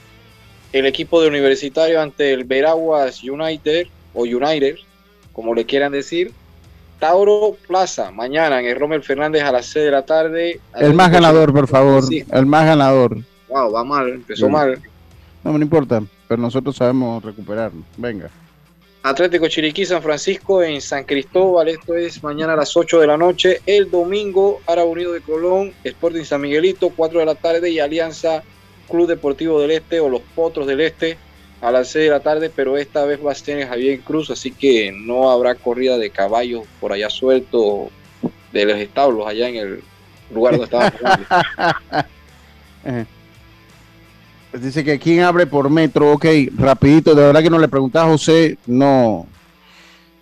el 0.72 0.86
equipo 0.86 1.20
de 1.20 1.28
Universitario 1.28 2.00
ante 2.00 2.32
el 2.32 2.44
Veraguas 2.44 3.22
United 3.22 3.86
o 4.14 4.22
United, 4.22 4.76
como 5.32 5.54
le 5.54 5.64
quieran 5.66 5.92
decir. 5.92 6.32
Tauro 6.98 7.56
Plaza, 7.68 8.10
mañana 8.10 8.58
en 8.58 8.66
el 8.66 8.76
Rommel 8.78 9.02
Fernández 9.04 9.42
a 9.44 9.52
las 9.52 9.66
6 9.66 9.84
de 9.84 9.90
la 9.90 10.04
tarde. 10.04 10.60
El 10.74 10.94
más 10.94 11.12
ganador, 11.12 11.52
por 11.52 11.68
favor. 11.68 12.02
Sí. 12.02 12.24
El 12.32 12.46
más 12.46 12.64
ganador. 12.66 13.18
Wow, 13.48 13.70
va 13.72 13.84
mal, 13.84 14.08
empezó 14.08 14.46
Sí. 14.46 14.52
mal. 14.52 14.80
No 15.44 15.52
me 15.52 15.60
importa, 15.60 16.02
pero 16.26 16.42
nosotros 16.42 16.74
sabemos 16.74 17.22
recuperarlo. 17.22 17.82
Venga. 17.96 18.30
Atlético 19.02 19.48
Chiriquí 19.48 19.86
San 19.86 20.02
Francisco 20.02 20.62
en 20.62 20.80
San 20.80 21.04
Cristóbal, 21.04 21.68
esto 21.68 21.94
es 21.94 22.22
mañana 22.22 22.54
a 22.54 22.56
las 22.56 22.76
8 22.76 23.00
de 23.00 23.06
la 23.06 23.16
noche. 23.16 23.60
El 23.64 23.90
domingo, 23.90 24.60
Árabe 24.66 24.88
Unido 24.88 25.12
de 25.12 25.20
Colón, 25.20 25.72
Sporting 25.84 26.24
San 26.24 26.40
Miguelito, 26.40 26.90
4 26.90 27.20
de 27.20 27.26
la 27.26 27.34
tarde 27.36 27.70
y 27.70 27.78
Alianza 27.78 28.42
Club 28.88 29.06
Deportivo 29.06 29.60
del 29.60 29.70
Este 29.70 30.00
o 30.00 30.08
los 30.08 30.22
Potros 30.34 30.66
del 30.66 30.80
Este 30.80 31.16
a 31.60 31.70
las 31.70 31.88
6 31.88 32.04
de 32.06 32.10
la 32.10 32.20
tarde, 32.20 32.50
pero 32.54 32.76
esta 32.76 33.04
vez 33.04 33.24
va 33.24 33.32
a 33.32 33.34
ser 33.36 33.66
Javier 33.68 34.00
Cruz, 34.00 34.30
así 34.30 34.50
que 34.50 34.92
no 34.92 35.30
habrá 35.30 35.54
corrida 35.54 35.96
de 35.96 36.10
caballos 36.10 36.64
por 36.80 36.92
allá 36.92 37.08
suelto 37.08 37.90
de 38.52 38.64
los 38.64 38.78
establos, 38.78 39.26
allá 39.26 39.48
en 39.48 39.56
el 39.56 39.82
lugar 40.32 40.58
donde. 40.58 40.92
Pues 42.82 43.06
dice 44.52 44.84
que 44.84 44.98
quién 44.98 45.20
abre 45.20 45.46
por 45.46 45.70
metro, 45.70 46.12
ok, 46.12 46.26
rapidito, 46.56 47.14
de 47.14 47.22
verdad 47.22 47.42
que 47.42 47.50
no 47.50 47.58
le 47.58 47.68
preguntaba 47.68 48.06
a 48.06 48.10
José, 48.12 48.58
no, 48.66 49.26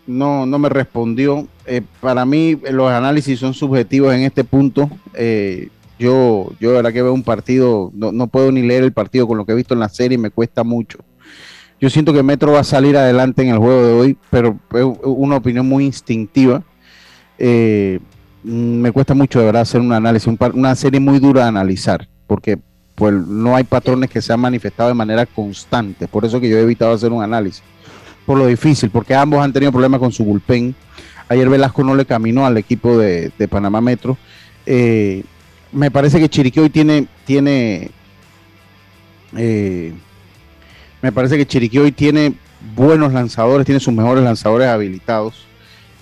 no, 0.07 0.47
no 0.47 0.59
me 0.59 0.69
respondió. 0.69 1.47
Eh, 1.67 1.83
para 2.01 2.25
mí 2.25 2.59
los 2.71 2.91
análisis 2.91 3.39
son 3.39 3.55
subjetivos 3.55 4.15
en 4.15 4.23
este 4.23 4.45
punto. 4.45 4.91
Eh, 5.15 5.69
yo, 5.99 6.53
yo 6.61 6.71
de 6.71 6.77
verdad 6.77 6.93
que 6.93 7.03
veo 7.03 7.13
un 7.13 7.23
partido, 7.23 7.91
no, 7.95 8.13
no 8.13 8.27
puedo 8.27 8.53
ni 8.53 8.63
leer 8.63 8.85
el 8.85 8.93
partido 8.93 9.27
con 9.27 9.39
lo 9.39 9.47
que 9.47 9.53
he 9.53 9.57
visto 9.57 9.75
en 9.75 9.81
la 9.81 9.89
serie, 9.89 10.19
me 10.19 10.31
cuesta 10.31 10.65
mucho. 10.65 10.99
Yo 11.81 11.91
siento 11.91 12.13
que 12.13 12.23
Metro 12.23 12.53
va 12.53 12.61
a 12.61 12.65
salir 12.65 12.97
adelante 12.97 13.43
en 13.43 13.49
el 13.49 13.59
juego 13.59 13.87
de 13.87 13.93
hoy, 13.93 14.19
pero 14.31 14.59
es 14.73 14.85
una 15.03 15.37
opinión 15.37 15.67
muy 15.67 15.85
instintiva. 15.85 16.63
Eh, 17.39 18.01
me 18.43 18.93
cuesta 18.93 19.15
mucho 19.15 19.41
de 19.41 19.47
verdad 19.47 19.63
hacer 19.63 19.81
un 19.81 19.93
análisis, 19.93 20.33
una 20.55 20.75
serie 20.75 21.01
muy 21.01 21.19
dura 21.19 21.43
de 21.43 21.49
analizar, 21.49 22.09
porque 22.27 22.59
pues 22.97 23.15
no 23.15 23.55
hay 23.55 23.63
patrones 23.65 24.11
que 24.11 24.21
se 24.21 24.33
han 24.33 24.41
manifestado 24.41 24.89
de 24.89 24.95
manera 24.95 25.27
constante, 25.27 26.09
por 26.09 26.25
eso 26.25 26.41
que 26.41 26.49
yo 26.49 26.57
he 26.59 26.63
evitado 26.63 26.93
hacer 26.93 27.13
un 27.13 27.23
análisis, 27.23 27.63
por 28.25 28.37
lo 28.39 28.47
difícil, 28.47 28.91
porque 28.91 29.15
ambos 29.15 29.41
han 29.41 29.53
tenido 29.53 29.71
problemas 29.71 30.01
con 30.01 30.11
su 30.11 30.25
bullpen. 30.25 30.75
Ayer 31.29 31.49
Velasco 31.49 31.85
no 31.85 31.95
le 31.95 32.07
caminó 32.07 32.47
al 32.47 32.57
equipo 32.57 32.97
de, 32.99 33.31
de 33.39 33.49
Panamá 33.49 33.81
Metro. 33.81 34.17
Eh, 34.65 35.23
me 35.73 35.91
parece 35.91 36.19
que 36.19 36.29
Chiriquí 36.29 36.59
hoy 36.59 36.71
tiene, 36.71 37.07
tiene 37.25 37.91
eh, 39.37 39.93
me 41.03 41.13
parece 41.13 41.37
que 41.37 41.47
Chiriquí 41.47 41.79
hoy 41.79 41.93
tiene 41.93 42.35
buenos 42.75 43.13
lanzadores, 43.13 43.67
tiene 43.67 43.81
sus 43.81 43.93
mejores 43.93 44.25
lanzadores 44.25 44.69
habilitados. 44.69 45.35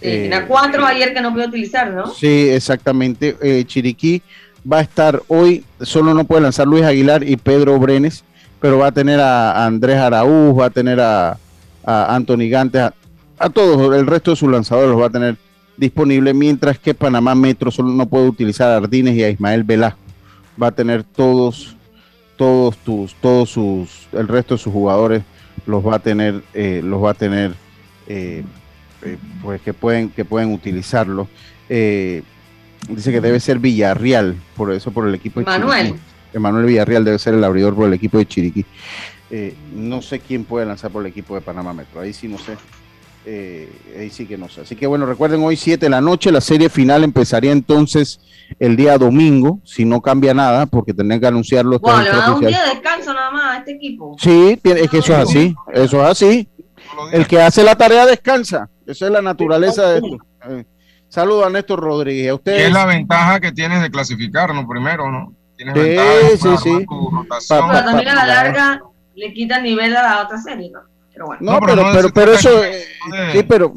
Sí, 0.00 0.10
Eh, 0.10 0.44
cuatro 0.46 0.84
ayer 0.86 1.14
que 1.14 1.20
no 1.20 1.32
pudo 1.32 1.46
utilizar, 1.46 1.90
¿no? 1.92 2.06
Sí, 2.06 2.48
exactamente. 2.50 3.36
Eh, 3.42 3.64
Chiriquí 3.66 4.22
va 4.70 4.78
a 4.78 4.82
estar 4.82 5.22
hoy, 5.28 5.64
solo 5.80 6.14
no 6.14 6.24
puede 6.24 6.42
lanzar 6.42 6.66
Luis 6.66 6.84
Aguilar 6.84 7.28
y 7.28 7.36
Pedro 7.36 7.78
Brenes, 7.78 8.24
pero 8.60 8.78
va 8.78 8.88
a 8.88 8.92
tener 8.92 9.20
a, 9.20 9.66
Andrés 9.66 9.98
Araúz, 9.98 10.58
va 10.58 10.66
a 10.66 10.70
tener 10.70 11.00
a, 11.00 11.38
a 11.84 12.14
Anthony 12.14 12.48
Gantes, 12.48 12.92
a, 13.38 13.50
todos, 13.50 13.94
el 13.94 14.06
resto 14.06 14.30
de 14.30 14.36
sus 14.36 14.50
lanzadores 14.50 14.90
los 14.90 15.00
va 15.00 15.06
a 15.06 15.10
tener 15.10 15.36
disponibles, 15.76 16.34
mientras 16.34 16.78
que 16.78 16.94
Panamá 16.94 17.34
Metro 17.34 17.70
solo 17.70 17.90
no 17.90 18.06
puede 18.06 18.28
utilizar 18.28 18.70
a 18.70 18.76
Ardines 18.76 19.14
y 19.14 19.24
a 19.24 19.30
Ismael 19.30 19.64
Velasco. 19.64 19.98
Va 20.60 20.68
a 20.68 20.72
tener 20.72 21.02
todos, 21.02 21.76
todos 22.36 22.76
tus, 22.78 23.14
todos 23.16 23.50
sus, 23.50 24.08
el 24.12 24.28
resto 24.28 24.54
de 24.54 24.58
sus 24.58 24.72
jugadores 24.72 25.24
los 25.66 25.84
va 25.84 25.96
a 25.96 25.98
tener, 25.98 26.42
eh, 26.52 26.80
los 26.84 27.02
va 27.02 27.10
a 27.10 27.14
tener, 27.14 27.54
eh, 28.06 28.44
eh, 29.02 29.18
pues 29.42 29.60
que 29.62 29.74
pueden, 29.74 30.10
que 30.10 30.24
pueden 30.24 30.52
utilizarlo. 30.52 31.28
Dice 32.88 33.12
que 33.12 33.20
debe 33.20 33.40
ser 33.40 33.58
Villarreal, 33.58 34.36
por 34.56 34.72
eso 34.72 34.90
por 34.90 35.08
el 35.08 35.14
equipo 35.14 35.40
de 35.40 35.46
Manuel. 35.46 35.86
Chiriquí. 35.86 36.04
Emanuel 36.34 36.66
Villarreal 36.66 37.04
debe 37.04 37.18
ser 37.18 37.34
el 37.34 37.44
abridor 37.44 37.74
por 37.74 37.86
el 37.86 37.94
equipo 37.94 38.18
de 38.18 38.26
Chiriquí. 38.26 38.66
Eh, 39.30 39.54
no 39.74 40.02
sé 40.02 40.20
quién 40.20 40.44
puede 40.44 40.66
lanzar 40.66 40.90
por 40.90 41.02
el 41.02 41.10
equipo 41.10 41.34
de 41.34 41.40
Panamá 41.40 41.72
Metro, 41.72 42.00
ahí 42.00 42.12
sí 42.12 42.28
no 42.28 42.38
sé. 42.38 42.56
Eh, 43.26 43.70
ahí 43.98 44.10
sí 44.10 44.26
que 44.26 44.36
no 44.36 44.50
sé. 44.50 44.62
Así 44.62 44.76
que 44.76 44.86
bueno, 44.86 45.06
recuerden 45.06 45.42
hoy 45.42 45.56
7 45.56 45.86
de 45.86 45.90
la 45.90 46.02
noche, 46.02 46.30
la 46.30 46.42
serie 46.42 46.68
final 46.68 47.04
empezaría 47.04 47.52
entonces 47.52 48.20
el 48.58 48.76
día 48.76 48.98
domingo, 48.98 49.60
si 49.64 49.86
no 49.86 50.02
cambia 50.02 50.34
nada, 50.34 50.66
porque 50.66 50.92
tendrían 50.92 51.20
que 51.20 51.26
anunciarlo. 51.26 51.78
Wow, 51.78 52.00
le 52.00 52.32
un 52.32 52.40
día 52.40 52.64
de 52.64 52.70
descanso 52.74 53.14
nada 53.14 53.30
más 53.30 53.56
a 53.56 53.58
este 53.60 53.72
equipo. 53.72 54.14
Sí, 54.20 54.60
es 54.62 54.90
que 54.90 54.98
eso 54.98 55.14
es 55.14 55.18
así, 55.18 55.54
eso 55.72 56.02
es 56.02 56.10
así. 56.10 56.48
El 57.12 57.26
que 57.26 57.40
hace 57.40 57.64
la 57.64 57.76
tarea 57.76 58.04
descansa, 58.04 58.68
esa 58.86 59.06
es 59.06 59.12
la 59.12 59.22
naturaleza 59.22 59.88
de 59.88 59.96
esto. 59.96 60.18
Saludos 61.14 61.46
a 61.46 61.50
Néstor 61.50 61.78
Rodríguez. 61.80 62.30
A 62.30 62.34
ustedes. 62.34 62.66
es 62.66 62.72
la 62.72 62.86
ventaja 62.86 63.38
que 63.38 63.52
tienes 63.52 63.80
de 63.82 63.90
clasificarnos 63.90 64.64
primero, 64.68 65.10
¿no? 65.12 65.32
Tienes 65.56 65.74
Sí, 65.74 65.80
ventaja 65.80 66.08
de 66.10 66.36
sí, 66.36 66.48
sí. 66.62 66.86
tu 66.86 67.10
rotación. 67.10 67.60
Pa- 67.60 67.70
Pero 67.72 67.84
también 67.84 68.08
a 68.08 68.14
la 68.14 68.26
larga 68.26 68.82
le 69.14 69.32
quita 69.32 69.60
nivel 69.60 69.94
a 69.96 70.02
la 70.02 70.22
otra 70.24 70.38
serie, 70.42 70.70
¿no? 70.72 70.80
Pero 71.12 71.26
bueno. 71.26 71.40
No, 71.42 71.52
No, 71.52 71.60
pero 71.60 71.82
pero, 71.92 72.02
no 72.08 72.08
pero, 72.12 72.32
eso, 72.32 72.60
de- 72.60 72.80
eh, 72.80 72.84
sí, 73.32 73.42
pero, 73.44 73.74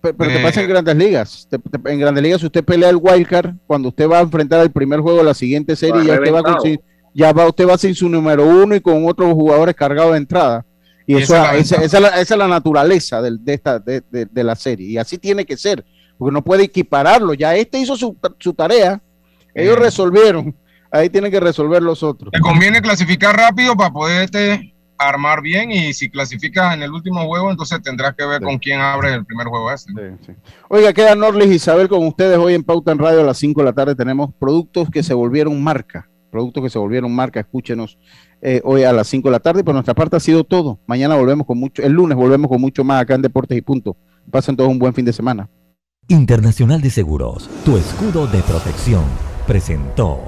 pero, 0.00 0.16
te 0.32 0.40
pasa 0.42 0.62
en 0.62 0.68
grandes 0.68 0.96
ligas. 0.96 1.46
Te- 1.48 1.58
te- 1.60 1.92
en 1.92 2.00
grandes 2.00 2.24
ligas, 2.24 2.40
si 2.40 2.46
usted 2.46 2.64
pelea 2.64 2.90
el 2.90 2.96
wildcard, 3.00 3.52
cuando 3.68 3.90
usted 3.90 4.08
va 4.10 4.18
a 4.18 4.22
enfrentar 4.22 4.60
el 4.60 4.72
primer 4.72 4.98
juego 4.98 5.18
de 5.18 5.24
la 5.24 5.34
siguiente 5.34 5.76
serie, 5.76 6.00
Va 6.00 6.04
ya 6.04 6.14
usted 6.14 6.32
va, 6.34 6.42
con, 6.42 6.78
ya 7.14 7.32
va, 7.32 7.46
usted 7.46 7.68
va 7.68 7.78
sin 7.78 7.94
su 7.94 8.08
número 8.08 8.44
uno 8.44 8.74
y 8.74 8.80
con 8.80 9.06
otros 9.08 9.32
jugadores 9.32 9.76
cargados 9.76 10.10
de 10.12 10.18
entrada. 10.18 10.66
Y 11.06 11.14
Y 11.18 11.22
eso, 11.22 11.36
esa 11.36 11.54
es 11.54 11.70
la 11.70 11.76
esa, 11.76 11.84
es 11.84 12.02
la, 12.02 12.08
esa 12.20 12.34
es 12.34 12.38
la 12.38 12.48
naturaleza 12.48 13.22
del- 13.22 13.44
de, 13.44 13.54
esta, 13.54 13.78
de, 13.78 14.02
de- 14.10 14.26
de 14.26 14.42
la 14.44 14.56
serie. 14.56 14.88
Y 14.88 14.98
así 14.98 15.18
tiene 15.18 15.44
que 15.44 15.56
ser, 15.56 15.84
porque 16.18 16.32
no 16.32 16.42
puede 16.42 16.64
equipararlo. 16.64 17.34
Ya 17.34 17.54
este 17.54 17.78
hizo 17.78 17.96
su, 17.96 18.16
su 18.38 18.54
tarea, 18.54 19.00
ellos 19.54 19.78
resolvieron. 19.78 20.54
Ahí 20.90 21.10
tienen 21.10 21.30
que 21.32 21.40
resolver 21.40 21.82
los 21.82 22.02
otros. 22.02 22.30
Te 22.32 22.38
conviene 22.40 22.80
clasificar 22.80 23.36
rápido 23.36 23.76
para 23.76 23.90
poderte 23.92 24.70
armar 24.96 25.42
bien 25.42 25.72
y 25.72 25.92
si 25.92 26.08
clasificas 26.08 26.72
en 26.72 26.82
el 26.84 26.92
último 26.92 27.26
juego, 27.26 27.50
entonces 27.50 27.82
tendrás 27.82 28.14
que 28.14 28.24
ver 28.24 28.38
Sí. 28.38 28.44
con 28.44 28.58
quién 28.58 28.80
abre 28.80 29.12
el 29.12 29.24
primer 29.24 29.48
juego 29.48 29.72
ese. 29.72 29.88
Sí, 29.90 30.24
sí. 30.26 30.32
Oiga, 30.68 30.92
queda 30.92 31.16
Norlis 31.16 31.50
Isabel 31.50 31.88
con 31.88 32.06
ustedes 32.06 32.38
hoy 32.38 32.54
en 32.54 32.62
Pauta 32.62 32.92
en 32.92 32.98
Radio 32.98 33.20
a 33.20 33.24
las 33.24 33.38
5 33.38 33.60
de 33.60 33.64
la 33.64 33.72
tarde. 33.72 33.96
Tenemos 33.96 34.30
productos 34.38 34.88
que 34.90 35.02
se 35.02 35.12
volvieron 35.12 35.60
marca. 35.62 36.08
Productos 36.30 36.62
que 36.62 36.70
se 36.70 36.78
volvieron 36.78 37.12
marca. 37.12 37.40
Escúchenos 37.40 37.98
eh, 38.40 38.60
hoy 38.64 38.84
a 38.84 38.92
las 38.92 39.08
5 39.08 39.28
de 39.28 39.32
la 39.32 39.40
tarde. 39.40 39.60
Y 39.60 39.64
por 39.64 39.74
nuestra 39.74 39.94
parte 39.94 40.14
ha 40.16 40.20
sido 40.20 40.44
todo. 40.44 40.78
Mañana 40.86 41.16
volvemos 41.16 41.44
con 41.44 41.58
mucho, 41.58 41.82
el 41.82 41.92
lunes 41.92 42.16
volvemos 42.16 42.48
con 42.48 42.60
mucho 42.60 42.84
más 42.84 43.02
acá 43.02 43.16
en 43.16 43.22
Deportes 43.22 43.58
y 43.58 43.62
Punto. 43.62 43.96
Pasen 44.30 44.56
todos 44.56 44.70
un 44.70 44.78
buen 44.78 44.94
fin 44.94 45.04
de 45.04 45.12
semana. 45.12 45.48
Internacional 46.08 46.82
de 46.82 46.90
Seguros, 46.90 47.48
tu 47.64 47.78
escudo 47.78 48.26
de 48.26 48.42
protección, 48.42 49.04
presentó 49.46 50.20